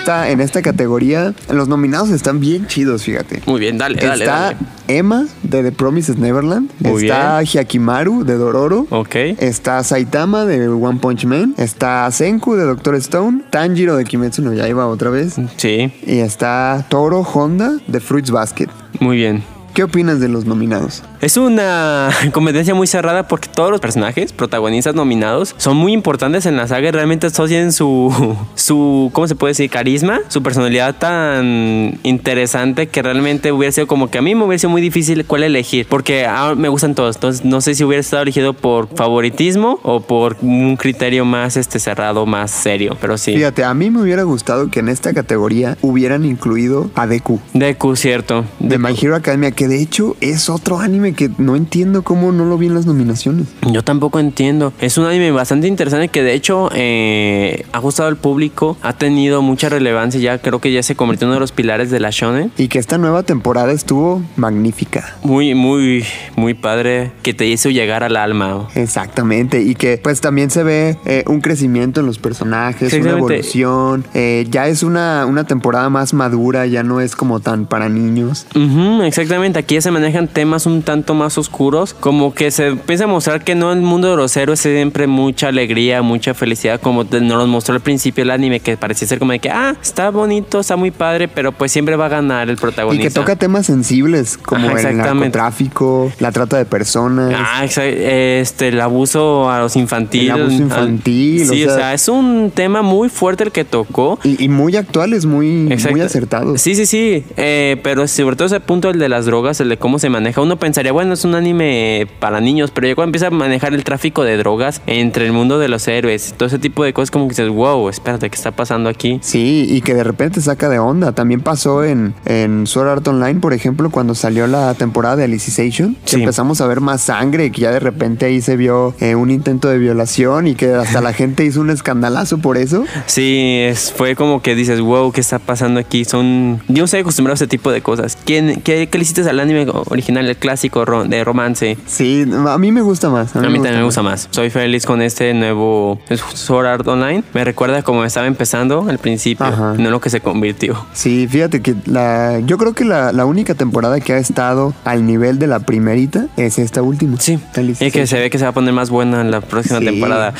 Esta, 0.07 0.29
en 0.29 0.39
esta 0.39 0.61
categoría, 0.61 1.33
los 1.51 1.67
nominados 1.67 2.11
están 2.11 2.39
bien 2.39 2.65
chidos, 2.67 3.03
fíjate. 3.03 3.41
Muy 3.45 3.59
bien, 3.59 3.77
dale, 3.77 3.99
dale, 3.99 4.23
Está 4.23 4.39
dale. 4.39 4.57
Emma 4.87 5.25
de 5.43 5.63
The 5.63 5.73
Promises 5.73 6.17
Neverland. 6.17 6.71
Muy 6.79 7.03
está 7.03 7.43
Hyakimaru 7.43 8.23
de 8.23 8.35
Dororo. 8.35 8.87
Ok. 8.89 9.15
Está 9.15 9.83
Saitama 9.83 10.45
de 10.45 10.69
One 10.69 10.99
Punch 11.01 11.25
Man. 11.25 11.55
Está 11.57 12.09
Senku 12.09 12.55
de 12.55 12.63
Doctor 12.63 12.95
Stone. 12.95 13.41
Tanjiro 13.49 13.97
de 13.97 14.05
Kimetsu 14.05 14.43
no 14.43 14.53
Yaiba 14.53 14.87
otra 14.87 15.09
vez. 15.09 15.35
Sí, 15.57 15.91
Y 16.05 16.19
está 16.19 16.85
Toro 16.87 17.19
Honda 17.23 17.73
de 17.87 17.99
Fruits 17.99 18.31
Basket. 18.31 18.69
muy 19.01 19.17
bien. 19.17 19.43
¿Qué 19.73 19.83
opinas 19.83 20.21
de 20.21 20.29
los 20.29 20.45
nominados? 20.45 21.03
Es 21.19 21.35
una 21.35 22.09
competencia 22.31 22.75
muy 22.75 22.85
cerrada 22.85 23.27
porque 23.27 23.49
todos 23.53 23.71
los 23.71 23.81
personajes 23.81 24.33
protagonistas 24.33 24.93
nominados 24.93 25.55
son 25.57 25.75
muy 25.75 25.93
importantes 25.93 26.45
en 26.45 26.57
la 26.57 26.67
saga 26.67 26.89
y 26.89 26.91
realmente 26.91 27.29
todos 27.31 27.49
tienen 27.49 27.71
su, 27.71 28.13
su, 28.55 29.09
¿cómo 29.13 29.27
se 29.27 29.35
puede 29.35 29.51
decir? 29.51 29.69
Carisma, 29.69 30.19
su 30.27 30.43
personalidad 30.43 30.95
tan 30.95 31.99
interesante 32.03 32.87
que 32.87 33.01
realmente 33.01 33.51
hubiera 33.51 33.71
sido 33.71 33.87
como 33.87 34.11
que 34.11 34.19
a 34.19 34.21
mí 34.21 34.35
me 34.35 34.43
hubiera 34.43 34.59
sido 34.59 34.69
muy 34.69 34.81
difícil 34.81 35.25
cuál 35.25 35.43
elegir 35.43 35.87
porque 35.89 36.25
ah, 36.27 36.53
me 36.55 36.69
gustan 36.69 36.93
todos. 36.93 37.15
Entonces 37.15 37.45
no 37.45 37.61
sé 37.61 37.73
si 37.73 37.83
hubiera 37.83 38.01
estado 38.01 38.23
elegido 38.23 38.53
por 38.53 38.87
favoritismo 38.95 39.79
o 39.83 40.01
por 40.01 40.37
un 40.41 40.77
criterio 40.77 41.25
más 41.25 41.57
este 41.57 41.79
cerrado, 41.79 42.27
más 42.27 42.51
serio, 42.51 42.95
pero 43.01 43.17
sí. 43.17 43.33
Fíjate, 43.33 43.63
a 43.63 43.73
mí 43.73 43.89
me 43.89 44.01
hubiera 44.01 44.21
gustado 44.23 44.69
que 44.69 44.81
en 44.81 44.89
esta 44.89 45.13
categoría 45.13 45.77
hubieran 45.81 46.25
incluido 46.25 46.91
a 46.93 47.07
Deku. 47.07 47.39
Deku, 47.53 47.95
cierto. 47.95 48.45
De 48.59 48.77
My 48.77 48.95
Hero 48.99 49.15
Academia, 49.15 49.51
que 49.51 49.67
de 49.67 49.81
hecho 49.81 50.15
es 50.21 50.49
otro 50.49 50.79
anime 50.79 51.06
que 51.13 51.29
no 51.37 51.55
entiendo 51.55 52.03
cómo 52.03 52.31
no 52.31 52.45
lo 52.45 52.57
vi 52.57 52.67
en 52.67 52.75
las 52.75 52.85
nominaciones. 52.85 53.47
Yo 53.71 53.83
tampoco 53.83 54.19
entiendo. 54.19 54.73
Es 54.79 54.97
un 54.97 55.05
anime 55.05 55.31
bastante 55.31 55.67
interesante 55.67 56.07
que 56.09 56.23
de 56.23 56.33
hecho 56.33 56.69
eh, 56.73 57.65
ha 57.71 57.79
gustado 57.79 58.09
al 58.09 58.17
público, 58.17 58.77
ha 58.81 58.93
tenido 58.93 59.41
mucha 59.41 59.69
relevancia, 59.69 60.19
ya 60.19 60.37
creo 60.39 60.59
que 60.59 60.71
ya 60.71 60.83
se 60.83 60.95
convirtió 60.95 61.25
en 61.25 61.29
uno 61.29 61.35
de 61.35 61.41
los 61.41 61.51
pilares 61.51 61.91
de 61.91 61.99
la 61.99 62.09
shonen. 62.11 62.51
Y 62.57 62.67
que 62.67 62.79
esta 62.79 62.97
nueva 62.97 63.23
temporada 63.23 63.71
estuvo 63.71 64.21
magnífica. 64.35 65.15
Muy, 65.23 65.53
muy, 65.55 66.03
muy 66.35 66.53
padre 66.53 67.11
que 67.23 67.33
te 67.33 67.45
hizo 67.47 67.69
llegar 67.69 68.03
al 68.03 68.15
alma. 68.15 68.67
Exactamente, 68.75 69.61
y 69.61 69.75
que 69.75 69.97
pues 69.97 70.21
también 70.21 70.49
se 70.49 70.63
ve 70.63 70.97
eh, 71.05 71.23
un 71.27 71.41
crecimiento 71.41 71.99
en 71.99 72.05
los 72.05 72.19
personajes, 72.19 72.93
una 72.93 73.11
evolución, 73.11 74.05
eh, 74.13 74.45
ya 74.49 74.67
es 74.67 74.83
una, 74.83 75.25
una 75.25 75.45
temporada 75.45 75.89
más 75.89 76.13
madura, 76.13 76.65
ya 76.65 76.83
no 76.83 77.01
es 77.01 77.15
como 77.15 77.39
tan 77.39 77.65
para 77.65 77.89
niños. 77.89 78.47
Ujú, 78.55 79.03
exactamente, 79.03 79.59
aquí 79.59 79.75
ya 79.75 79.81
se 79.81 79.91
manejan 79.91 80.27
temas 80.27 80.65
un 80.65 80.81
tanto 80.81 80.96
más 81.13 81.37
oscuros, 81.37 81.93
como 81.93 82.33
que 82.33 82.51
se 82.51 82.67
empieza 82.67 83.05
a 83.05 83.07
mostrar 83.07 83.43
que 83.43 83.55
no 83.55 83.71
el 83.71 83.81
mundo 83.81 84.09
de 84.11 84.17
los 84.17 84.35
héroes 84.37 84.65
es 84.65 84.73
siempre 84.73 85.07
mucha 85.07 85.47
alegría, 85.49 86.01
mucha 86.01 86.33
felicidad, 86.33 86.79
como 86.81 87.03
nos 87.03 87.21
lo 87.21 87.47
mostró 87.47 87.75
al 87.75 87.81
principio 87.81 88.23
el 88.23 88.31
anime, 88.31 88.59
que 88.59 88.77
parecía 88.77 89.07
ser 89.07 89.19
como 89.19 89.31
de 89.31 89.39
que, 89.39 89.49
ah, 89.49 89.75
está 89.81 90.09
bonito, 90.09 90.59
está 90.59 90.75
muy 90.75 90.91
padre, 90.91 91.27
pero 91.27 91.51
pues 91.51 91.71
siempre 91.71 91.95
va 91.95 92.05
a 92.07 92.09
ganar 92.09 92.47
el 92.49 92.55
Y 92.55 92.59
protagonista. 92.59 93.07
que 93.07 93.13
toca 93.13 93.35
temas 93.35 93.65
sensibles 93.65 94.37
como 94.37 94.67
Ajá, 94.69 94.89
el 94.89 94.97
narcotráfico, 94.97 96.11
la 96.19 96.31
trata 96.31 96.57
de 96.57 96.65
personas. 96.65 97.33
Ah, 97.35 97.65
este, 97.65 98.67
el 98.69 98.81
abuso 98.81 99.49
a 99.49 99.59
los 99.59 99.75
infantiles. 99.75 100.35
El 100.35 100.41
abuso 100.41 100.55
infantil, 100.63 101.45
Sí, 101.47 101.63
o 101.63 101.67
o 101.67 101.69
sea- 101.69 101.77
sea, 101.77 101.93
es 101.93 102.07
un 102.09 102.51
tema 102.53 102.81
muy 102.81 103.09
fuerte 103.09 103.43
el 103.43 103.51
que 103.51 103.63
tocó. 103.65 104.19
Y, 104.23 104.43
y 104.43 104.49
muy 104.49 104.75
actuales, 104.75 105.25
muy, 105.25 105.71
Exacto. 105.71 105.91
muy 105.97 106.01
acertados. 106.01 106.61
Sí, 106.61 106.75
sí, 106.75 106.85
sí. 106.85 107.23
Eh, 107.37 107.77
pero 107.83 108.07
sobre 108.07 108.35
todo 108.35 108.47
ese 108.47 108.59
punto, 108.59 108.89
el 108.89 108.99
de 108.99 109.09
las 109.09 109.25
drogas, 109.25 109.59
el 109.61 109.69
de 109.69 109.77
cómo 109.77 109.99
se 109.99 110.09
maneja. 110.09 110.41
Uno 110.41 110.57
pensaría, 110.57 110.86
bueno, 110.91 111.13
es 111.13 111.25
un 111.25 111.35
anime 111.35 112.07
para 112.19 112.39
niños, 112.39 112.71
pero 112.71 112.87
ya 112.87 112.95
cuando 112.95 113.09
empieza 113.09 113.27
a 113.27 113.31
manejar 113.31 113.73
el 113.73 113.83
tráfico 113.83 114.23
de 114.23 114.37
drogas 114.37 114.81
entre 114.85 115.25
el 115.25 115.33
mundo 115.33 115.59
de 115.59 115.67
los 115.67 115.87
héroes, 115.87 116.33
todo 116.37 116.47
ese 116.47 116.59
tipo 116.59 116.83
de 116.83 116.93
cosas, 116.93 117.11
como 117.11 117.27
que 117.27 117.31
dices, 117.31 117.49
wow, 117.49 117.89
espérate, 117.89 118.29
¿qué 118.29 118.35
está 118.35 118.51
pasando 118.51 118.89
aquí? 118.89 119.19
Sí, 119.21 119.65
y 119.69 119.81
que 119.81 119.93
de 119.93 120.03
repente 120.03 120.41
saca 120.41 120.69
de 120.69 120.79
onda. 120.79 121.11
También 121.11 121.41
pasó 121.41 121.83
en, 121.83 122.13
en 122.25 122.67
Sword 122.67 122.89
Art 122.89 123.07
Online, 123.07 123.39
por 123.39 123.53
ejemplo, 123.53 123.89
cuando 123.89 124.15
salió 124.15 124.47
la 124.47 124.73
temporada 124.73 125.15
de 125.17 125.23
Alicization. 125.25 125.95
Sí. 126.05 126.17
empezamos 126.17 126.61
a 126.61 126.67
ver 126.67 126.81
más 126.81 127.01
sangre, 127.01 127.51
que 127.51 127.61
ya 127.61 127.71
de 127.71 127.79
repente 127.79 128.25
ahí 128.25 128.41
se 128.41 128.57
vio 128.57 128.93
eh, 128.99 129.15
un 129.15 129.31
intento 129.31 129.69
de 129.69 129.77
violación 129.77 130.47
y 130.47 130.55
que 130.55 130.73
hasta 130.73 131.01
la 131.01 131.13
gente 131.13 131.45
hizo 131.45 131.61
un 131.61 131.69
escandalazo 131.69 132.37
por 132.39 132.57
eso. 132.57 132.85
Sí, 133.05 133.59
es, 133.61 133.91
fue 133.91 134.15
como 134.15 134.41
que 134.41 134.55
dices, 134.55 134.81
wow, 134.81 135.11
¿qué 135.11 135.21
está 135.21 135.39
pasando 135.39 135.79
aquí? 135.79 136.05
Son. 136.05 136.61
Yo 136.67 136.79
no 136.79 136.85
estoy 136.85 137.01
acostumbrado 137.01 137.33
a 137.33 137.35
ese 137.35 137.47
tipo 137.47 137.71
de 137.71 137.81
cosas. 137.81 138.17
¿Quién, 138.25 138.61
qué, 138.61 138.87
qué 138.87 138.97
le 138.97 139.03
hiciste 139.03 139.27
al 139.27 139.39
anime 139.39 139.67
original, 139.89 140.27
el 140.27 140.37
clásico 140.37 140.76
de 140.85 141.23
romance? 141.23 141.77
Sí, 141.85 142.25
a 142.47 142.57
mí 142.57 142.71
me 142.71 142.81
gusta 142.81 143.09
más. 143.09 143.35
A 143.35 143.39
mí 143.41 143.53
también 143.55 143.75
me 143.77 143.83
gusta 143.83 144.01
más. 144.01 144.27
Soy 144.31 144.49
feliz 144.49 144.85
con 144.85 145.01
este 145.01 145.33
nuevo 145.33 145.99
Sword 146.33 146.65
Art 146.67 146.87
Online. 146.87 147.23
Me 147.33 147.43
recuerda 147.43 147.81
como 147.83 148.03
estaba 148.03 148.27
empezando 148.27 148.85
al 148.89 148.97
principio, 148.99 149.45
Ajá. 149.45 149.73
no 149.77 149.89
lo 149.89 149.99
que 150.01 150.09
se 150.09 150.21
convirtió. 150.21 150.85
Sí, 150.93 151.27
fíjate 151.29 151.61
que 151.61 151.75
la, 151.85 152.39
yo 152.39 152.57
creo 152.57 152.73
que 152.73 152.85
la, 152.85 153.11
la 153.11 153.25
única 153.25 153.55
temporada 153.55 153.99
que 153.99 154.13
ha 154.13 154.17
estado 154.17 154.73
al 154.85 155.05
nivel 155.05 155.39
de 155.39 155.47
la 155.47 155.59
primerita 155.59 156.27
es 156.37 156.59
esta 156.59 156.81
última. 156.81 157.17
Sí, 157.19 157.33
y 157.55 157.59
Alicization. 157.59 157.91
que 157.91 158.07
se 158.07 158.19
ve 158.19 158.29
que 158.29 158.37
se 158.37 158.43
va 158.45 158.49
a 158.51 158.53
poner 158.53 158.73
más 158.73 158.89
buena 158.89 159.21
en 159.21 159.31
la 159.31 159.41
próxima 159.41 159.79
Sí. 159.79 159.85
temporada. 159.85 160.33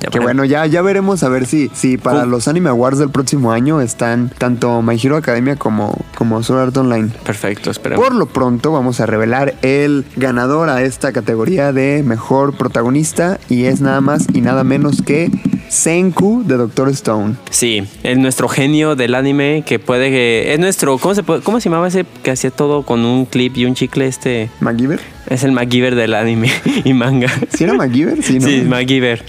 Ya 0.00 0.08
Que 0.08 0.18
para- 0.18 0.24
bueno, 0.24 0.44
ya, 0.44 0.66
ya 0.66 0.82
veremos 0.82 1.22
a 1.22 1.28
ver 1.28 1.46
si, 1.46 1.70
si 1.74 1.98
para 1.98 2.24
los 2.24 2.48
Anime 2.48 2.70
Awards 2.70 2.98
del 2.98 3.10
próximo 3.10 3.52
año 3.52 3.80
están 3.80 4.30
tanto 4.38 4.80
My 4.82 4.98
Hero 5.02 5.16
Academia 5.16 5.56
como, 5.56 5.94
como 6.16 6.42
Sword 6.42 6.60
Art 6.60 6.76
Online. 6.76 7.10
Perfecto, 7.24 7.70
esperemos. 7.70 8.02
Por 8.04 8.14
lo 8.14 8.26
pronto 8.26 8.72
vamos 8.72 9.00
a 9.00 9.06
revelar 9.06 9.54
el 9.62 10.04
ganador 10.16 10.68
a 10.70 10.82
esta 10.82 11.12
categoría 11.12 11.72
de 11.72 12.02
mejor 12.02 12.54
protagonista 12.56 13.38
y 13.48 13.64
es 13.64 13.80
nada 13.80 14.00
más 14.00 14.26
y 14.32 14.40
nada 14.40 14.64
menos 14.64 15.02
que 15.02 15.30
Senku 15.68 16.42
de 16.46 16.56
Doctor 16.56 16.88
Stone. 16.88 17.34
Sí, 17.50 17.84
es 18.02 18.18
nuestro 18.18 18.48
genio 18.48 18.96
del 18.96 19.14
anime 19.14 19.62
que 19.66 19.78
puede 19.78 20.10
que 20.10 20.52
es 20.52 20.58
nuestro 20.58 20.98
¿cómo 20.98 21.14
se 21.14 21.22
puede- 21.22 21.42
cómo 21.42 21.60
se 21.60 21.68
llamaba 21.68 21.88
ese 21.88 22.04
que 22.22 22.30
hacía 22.30 22.50
todo 22.50 22.82
con 22.84 23.04
un 23.04 23.24
clip 23.26 23.56
y 23.56 23.66
un 23.66 23.74
chicle 23.74 24.06
este? 24.06 24.50
¿MacGyver? 24.60 25.00
Es 25.28 25.44
el 25.44 25.52
MacGyver 25.52 25.94
del 25.94 26.14
anime 26.14 26.50
y 26.84 26.92
manga. 26.92 27.30
¿Sí 27.56 27.64
era 27.64 27.74
MacGyver? 27.74 28.22
Sí, 28.22 28.38
¿no? 28.40 28.48
Sí, 28.48 28.62
MacGyver. 28.62 29.24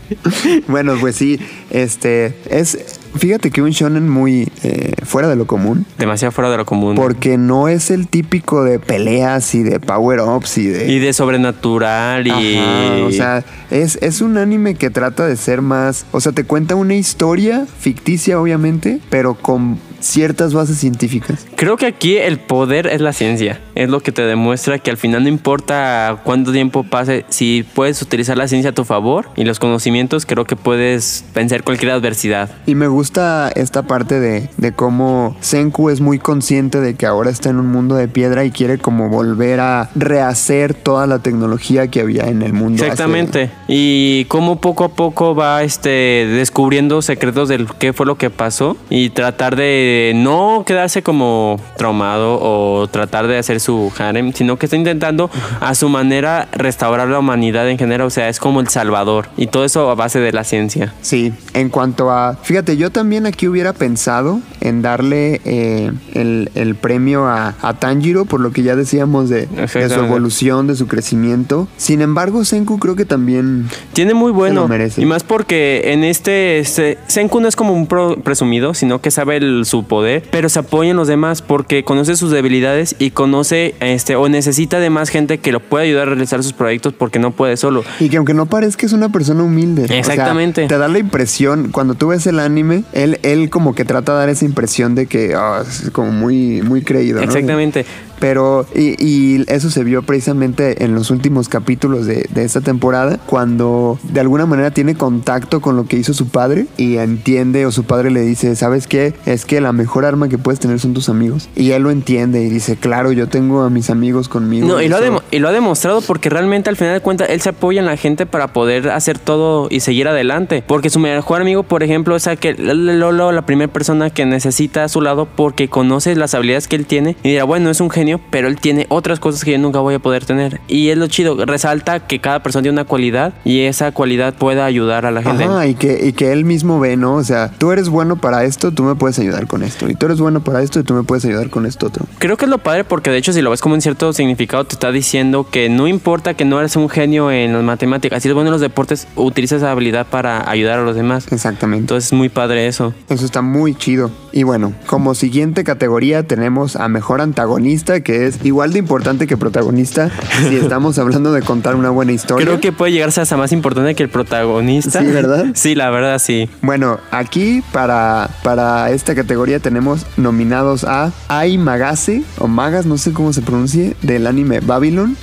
bueno, 0.68 0.94
pues 1.00 1.16
sí, 1.16 1.40
este 1.70 2.34
es 2.50 3.00
fíjate 3.16 3.50
que 3.50 3.62
un 3.62 3.70
shonen 3.70 4.08
muy 4.08 4.50
eh, 4.62 4.92
fuera 5.04 5.28
de 5.28 5.36
lo 5.36 5.46
común. 5.46 5.86
Demasiado 5.98 6.32
fuera 6.32 6.50
de 6.50 6.56
lo 6.56 6.66
común. 6.66 6.94
Porque 6.94 7.38
no 7.38 7.68
es 7.68 7.90
el 7.90 8.08
típico 8.08 8.64
de 8.64 8.78
peleas 8.78 9.54
y 9.54 9.62
de 9.62 9.80
power-ups 9.80 10.58
y 10.58 10.66
de... 10.66 10.92
y 10.92 10.98
de 10.98 11.12
sobrenatural 11.12 12.26
y... 12.26 12.56
Ajá, 12.56 13.04
o 13.04 13.12
sea, 13.12 13.44
es, 13.70 13.98
es 14.02 14.20
un 14.20 14.38
anime 14.38 14.74
que 14.74 14.90
trata 14.90 15.26
de 15.26 15.36
ser 15.36 15.62
más... 15.62 16.06
O 16.12 16.20
sea, 16.20 16.32
te 16.32 16.44
cuenta 16.44 16.74
una 16.74 16.94
historia 16.94 17.66
ficticia, 17.78 18.40
obviamente, 18.40 19.00
pero 19.10 19.34
con 19.34 19.78
ciertas 20.00 20.54
bases 20.54 20.78
científicas. 20.78 21.46
Creo 21.56 21.76
que 21.76 21.86
aquí 21.86 22.16
el 22.16 22.38
poder 22.38 22.86
es 22.86 23.00
la 23.00 23.12
ciencia. 23.12 23.60
Es 23.74 23.88
lo 23.90 24.00
que 24.00 24.12
te 24.12 24.22
demuestra 24.22 24.78
que 24.78 24.90
al 24.90 24.96
final 24.96 25.22
no 25.22 25.28
importa 25.28 26.20
cuánto 26.24 26.52
tiempo 26.52 26.82
pase, 26.84 27.24
si 27.28 27.64
puedes 27.74 28.00
utilizar 28.02 28.36
la 28.36 28.48
ciencia 28.48 28.70
a 28.70 28.74
tu 28.74 28.84
favor 28.84 29.28
y 29.36 29.44
los 29.44 29.58
conocimientos, 29.58 30.26
creo 30.26 30.44
que 30.44 30.56
puedes 30.56 31.24
vencer 31.34 31.62
cualquier 31.62 31.92
adversidad. 31.92 32.50
Y 32.66 32.74
me 32.74 32.88
gusta 32.88 33.50
esta 33.54 33.82
parte 33.82 34.20
de, 34.20 34.48
de 34.56 34.72
cómo 34.72 35.36
Senku 35.40 35.90
es 35.90 36.00
muy 36.00 36.18
consciente 36.18 36.80
de 36.80 36.94
que 36.94 37.06
ahora 37.06 37.30
está 37.30 37.50
en 37.50 37.58
un 37.58 37.66
mundo 37.68 37.94
de 37.96 38.08
piedra 38.08 38.44
y 38.44 38.50
quiere 38.50 38.78
como 38.78 39.08
volver 39.08 39.60
a 39.60 39.90
rehacer 39.94 40.74
toda 40.74 41.06
la 41.06 41.18
tecnología 41.18 41.88
que 41.88 42.00
había 42.00 42.24
en 42.24 42.42
el 42.42 42.52
mundo. 42.52 42.76
hace- 42.82 42.92
Exactamente. 42.92 43.50
Y 43.68 44.24
cómo 44.26 44.60
poco 44.60 44.84
a 44.84 44.88
poco 44.88 45.34
va 45.34 45.62
este 45.62 45.88
descubriendo 46.26 47.02
secretos 47.02 47.48
del 47.48 47.66
qué 47.78 47.92
fue 47.92 48.06
lo 48.06 48.16
que 48.16 48.30
pasó 48.30 48.76
y 48.90 49.10
tratar 49.10 49.56
de 49.56 49.95
no 50.14 50.64
quedarse 50.66 51.02
como 51.02 51.60
traumado 51.76 52.38
o 52.40 52.86
tratar 52.88 53.26
de 53.26 53.38
hacer 53.38 53.60
su 53.60 53.92
harem, 53.98 54.32
sino 54.32 54.58
que 54.58 54.66
está 54.66 54.76
intentando 54.76 55.30
a 55.60 55.74
su 55.74 55.88
manera 55.88 56.48
restaurar 56.52 57.08
la 57.08 57.18
humanidad 57.18 57.68
en 57.68 57.78
general, 57.78 58.06
o 58.06 58.10
sea, 58.10 58.28
es 58.28 58.38
como 58.40 58.60
el 58.60 58.68
salvador 58.68 59.28
y 59.36 59.46
todo 59.48 59.64
eso 59.64 59.90
a 59.90 59.94
base 59.94 60.18
de 60.20 60.32
la 60.32 60.44
ciencia. 60.44 60.94
Sí, 61.02 61.32
en 61.54 61.68
cuanto 61.68 62.10
a... 62.10 62.36
Fíjate, 62.42 62.76
yo 62.76 62.90
también 62.90 63.26
aquí 63.26 63.48
hubiera 63.48 63.72
pensado 63.72 64.40
en 64.60 64.82
darle 64.82 65.40
eh, 65.44 65.90
el, 66.14 66.50
el 66.54 66.74
premio 66.74 67.26
a, 67.26 67.54
a 67.62 67.74
Tanjiro 67.74 68.24
por 68.24 68.40
lo 68.40 68.50
que 68.52 68.62
ya 68.62 68.76
decíamos 68.76 69.28
de, 69.28 69.46
de 69.46 69.68
su 69.68 70.00
evolución, 70.00 70.66
de 70.66 70.76
su 70.76 70.86
crecimiento. 70.86 71.68
Sin 71.76 72.00
embargo, 72.02 72.44
Senku 72.44 72.78
creo 72.78 72.96
que 72.96 73.04
también... 73.04 73.68
Tiene 73.92 74.14
muy 74.14 74.32
bueno. 74.32 74.62
lo 74.62 74.68
merece. 74.68 75.02
Y 75.02 75.06
más 75.06 75.22
porque 75.24 75.92
en 75.92 76.04
este, 76.04 76.58
este 76.58 76.98
Senku 77.06 77.40
no 77.40 77.48
es 77.48 77.56
como 77.56 77.72
un 77.72 77.86
pro- 77.86 78.16
presumido, 78.22 78.74
sino 78.74 79.00
que 79.00 79.10
sabe 79.10 79.36
el- 79.36 79.64
su 79.64 79.75
poder, 79.84 80.24
pero 80.30 80.48
se 80.48 80.58
apoya 80.58 80.90
en 80.90 80.96
los 80.96 81.08
demás 81.08 81.42
porque 81.42 81.84
conoce 81.84 82.16
sus 82.16 82.30
debilidades 82.30 82.96
y 82.98 83.10
conoce 83.10 83.74
este 83.80 84.16
o 84.16 84.28
necesita 84.28 84.80
de 84.80 84.90
más 84.90 85.08
gente 85.08 85.38
que 85.38 85.52
lo 85.52 85.60
pueda 85.60 85.84
ayudar 85.84 86.08
a 86.08 86.10
realizar 86.10 86.42
sus 86.42 86.52
proyectos 86.52 86.92
porque 86.92 87.18
no 87.18 87.30
puede 87.30 87.56
solo. 87.56 87.84
Y 88.00 88.08
que 88.08 88.16
aunque 88.16 88.34
no 88.34 88.46
parezca 88.46 88.86
es 88.86 88.92
una 88.92 89.10
persona 89.10 89.42
humilde. 89.42 89.84
O 89.84 89.86
sea, 89.88 89.98
Exactamente. 89.98 90.66
te 90.66 90.78
da 90.78 90.88
la 90.88 90.98
impresión, 90.98 91.70
cuando 91.70 91.94
tú 91.94 92.08
ves 92.08 92.26
el 92.26 92.38
anime, 92.38 92.84
él, 92.92 93.18
él 93.22 93.50
como 93.50 93.74
que 93.74 93.84
trata 93.84 94.12
de 94.12 94.18
dar 94.18 94.28
esa 94.28 94.44
impresión 94.44 94.94
de 94.94 95.06
que 95.06 95.34
ah, 95.34 95.62
es 95.66 95.90
como 95.90 96.12
muy, 96.12 96.62
muy 96.62 96.82
creído. 96.82 97.18
¿no? 97.18 97.24
Exactamente. 97.24 97.84
Pero, 98.18 98.66
y, 98.74 98.96
y 99.04 99.44
eso 99.48 99.70
se 99.70 99.84
vio 99.84 100.02
precisamente 100.02 100.84
en 100.84 100.94
los 100.94 101.10
últimos 101.10 101.48
capítulos 101.48 102.06
de, 102.06 102.26
de 102.30 102.44
esta 102.44 102.60
temporada, 102.60 103.18
cuando 103.26 103.98
de 104.02 104.20
alguna 104.20 104.46
manera 104.46 104.70
tiene 104.70 104.94
contacto 104.94 105.60
con 105.60 105.76
lo 105.76 105.86
que 105.86 105.96
hizo 105.96 106.14
su 106.14 106.28
padre 106.28 106.66
y 106.76 106.96
entiende 106.96 107.66
o 107.66 107.72
su 107.72 107.84
padre 107.84 108.10
le 108.10 108.20
dice, 108.20 108.56
¿sabes 108.56 108.86
qué? 108.86 109.14
Es 109.26 109.44
que 109.44 109.60
la 109.60 109.72
mejor 109.72 110.04
arma 110.04 110.28
que 110.28 110.38
puedes 110.38 110.60
tener 110.60 110.80
son 110.80 110.94
tus 110.94 111.08
amigos. 111.08 111.48
Y 111.54 111.72
él 111.72 111.82
lo 111.82 111.90
entiende 111.90 112.42
y 112.42 112.48
dice, 112.48 112.76
claro, 112.76 113.12
yo 113.12 113.28
tengo 113.28 113.62
a 113.62 113.70
mis 113.70 113.90
amigos 113.90 114.28
conmigo. 114.28 114.66
No, 114.66 114.80
y 114.80 114.88
lo, 114.88 114.96
ha 114.96 115.22
y 115.30 115.38
lo 115.38 115.48
ha 115.48 115.52
demostrado 115.52 116.00
porque 116.00 116.30
realmente 116.30 116.70
al 116.70 116.76
final 116.76 116.94
de 116.94 117.00
cuentas 117.00 117.30
él 117.30 117.40
se 117.40 117.50
apoya 117.50 117.80
en 117.80 117.86
la 117.86 117.96
gente 117.96 118.26
para 118.26 118.52
poder 118.52 118.90
hacer 118.90 119.18
todo 119.18 119.68
y 119.70 119.80
seguir 119.80 120.08
adelante. 120.08 120.62
Porque 120.66 120.90
su 120.90 120.98
mejor 120.98 121.40
amigo, 121.40 121.62
por 121.62 121.82
ejemplo, 121.82 122.16
es 122.16 122.26
aquel 122.26 122.56
Lolo, 122.98 123.32
la 123.32 123.46
primera 123.46 123.72
persona 123.72 124.10
que 124.10 124.24
necesita 124.26 124.84
a 124.84 124.88
su 124.88 125.00
lado 125.00 125.26
porque 125.26 125.68
conoce 125.68 126.14
las 126.14 126.34
habilidades 126.34 126.68
que 126.68 126.76
él 126.76 126.86
tiene 126.86 127.16
y 127.22 127.30
dirá, 127.30 127.44
bueno, 127.44 127.70
es 127.70 127.80
un 127.80 127.90
genio, 127.90 128.05
pero 128.30 128.48
él 128.48 128.58
tiene 128.58 128.86
otras 128.88 129.20
cosas 129.20 129.44
que 129.44 129.52
yo 129.52 129.58
nunca 129.58 129.80
voy 129.80 129.94
a 129.94 129.98
poder 129.98 130.24
tener. 130.24 130.60
Y 130.68 130.88
es 130.88 130.98
lo 130.98 131.06
chido, 131.06 131.36
resalta 131.44 132.06
que 132.06 132.20
cada 132.20 132.42
persona 132.42 132.62
tiene 132.62 132.74
una 132.74 132.84
cualidad 132.84 133.34
y 133.44 133.62
esa 133.62 133.92
cualidad 133.92 134.34
pueda 134.34 134.64
ayudar 134.64 135.06
a 135.06 135.10
la 135.10 135.22
gente. 135.22 135.44
Ajá, 135.44 135.66
y 135.66 135.74
que, 135.74 136.06
y 136.06 136.12
que 136.12 136.32
él 136.32 136.44
mismo 136.44 136.80
ve, 136.80 136.96
¿no? 136.96 137.14
O 137.14 137.24
sea, 137.24 137.50
tú 137.58 137.72
eres 137.72 137.88
bueno 137.88 138.16
para 138.16 138.44
esto, 138.44 138.72
tú 138.72 138.82
me 138.82 138.94
puedes 138.94 139.18
ayudar 139.18 139.46
con 139.46 139.62
esto. 139.62 139.88
Y 139.88 139.94
tú 139.94 140.06
eres 140.06 140.20
bueno 140.20 140.42
para 140.42 140.62
esto 140.62 140.80
y 140.80 140.82
tú 140.82 140.94
me 140.94 141.02
puedes 141.02 141.24
ayudar 141.24 141.50
con 141.50 141.66
esto 141.66 141.86
otro. 141.86 142.06
Creo 142.18 142.36
que 142.36 142.44
es 142.44 142.50
lo 142.50 142.58
padre 142.58 142.84
porque 142.84 143.10
de 143.10 143.18
hecho 143.18 143.32
si 143.32 143.42
lo 143.42 143.50
ves 143.50 143.60
como 143.60 143.74
un 143.74 143.80
cierto 143.80 144.12
significado 144.12 144.64
te 144.64 144.74
está 144.74 144.92
diciendo 144.92 145.48
que 145.50 145.68
no 145.68 145.86
importa 145.86 146.34
que 146.34 146.44
no 146.44 146.58
eres 146.58 146.76
un 146.76 146.88
genio 146.88 147.30
en 147.30 147.52
las 147.52 147.62
matemáticas, 147.62 148.22
si 148.22 148.28
eres 148.28 148.34
bueno 148.34 148.48
en 148.48 148.52
los 148.52 148.60
deportes, 148.60 149.08
utiliza 149.16 149.56
esa 149.56 149.70
habilidad 149.70 150.06
para 150.06 150.48
ayudar 150.48 150.78
a 150.78 150.82
los 150.82 150.96
demás. 150.96 151.26
Exactamente. 151.30 151.82
Entonces 151.82 152.06
es 152.06 152.12
muy 152.12 152.28
padre 152.28 152.66
eso. 152.66 152.94
Eso 153.08 153.24
está 153.24 153.42
muy 153.42 153.74
chido. 153.74 154.10
Y 154.32 154.42
bueno, 154.42 154.74
como 154.86 155.14
siguiente 155.14 155.64
categoría 155.64 156.26
tenemos 156.26 156.76
a 156.76 156.88
mejor 156.88 157.20
antagonista, 157.20 157.95
que 158.02 158.26
es 158.26 158.44
igual 158.44 158.72
de 158.72 158.78
importante 158.78 159.26
que 159.26 159.36
protagonista 159.36 160.10
si 160.48 160.56
estamos 160.62 160.98
hablando 160.98 161.32
de 161.32 161.42
contar 161.42 161.74
una 161.76 161.90
buena 161.90 162.12
historia. 162.12 162.44
Creo 162.46 162.60
que 162.60 162.72
puede 162.72 162.92
llegarse 162.92 163.20
hasta 163.20 163.36
más 163.36 163.52
importante 163.52 163.94
que 163.94 164.02
el 164.02 164.08
protagonista. 164.08 165.00
Sí, 165.00 165.06
¿verdad? 165.06 165.46
Sí, 165.54 165.74
la 165.74 165.90
verdad 165.90 166.18
sí. 166.18 166.48
Bueno, 166.62 166.98
aquí 167.10 167.62
para, 167.72 168.28
para 168.42 168.90
esta 168.90 169.14
categoría 169.14 169.58
tenemos 169.58 170.06
nominados 170.16 170.84
a 170.84 171.12
Ai 171.28 171.58
Magase, 171.58 172.22
o 172.38 172.46
Magas, 172.48 172.86
no 172.86 172.98
sé 172.98 173.12
cómo 173.12 173.32
se 173.32 173.42
pronuncie, 173.42 173.96
del 174.02 174.26
anime 174.26 174.60
Babylon. 174.60 175.16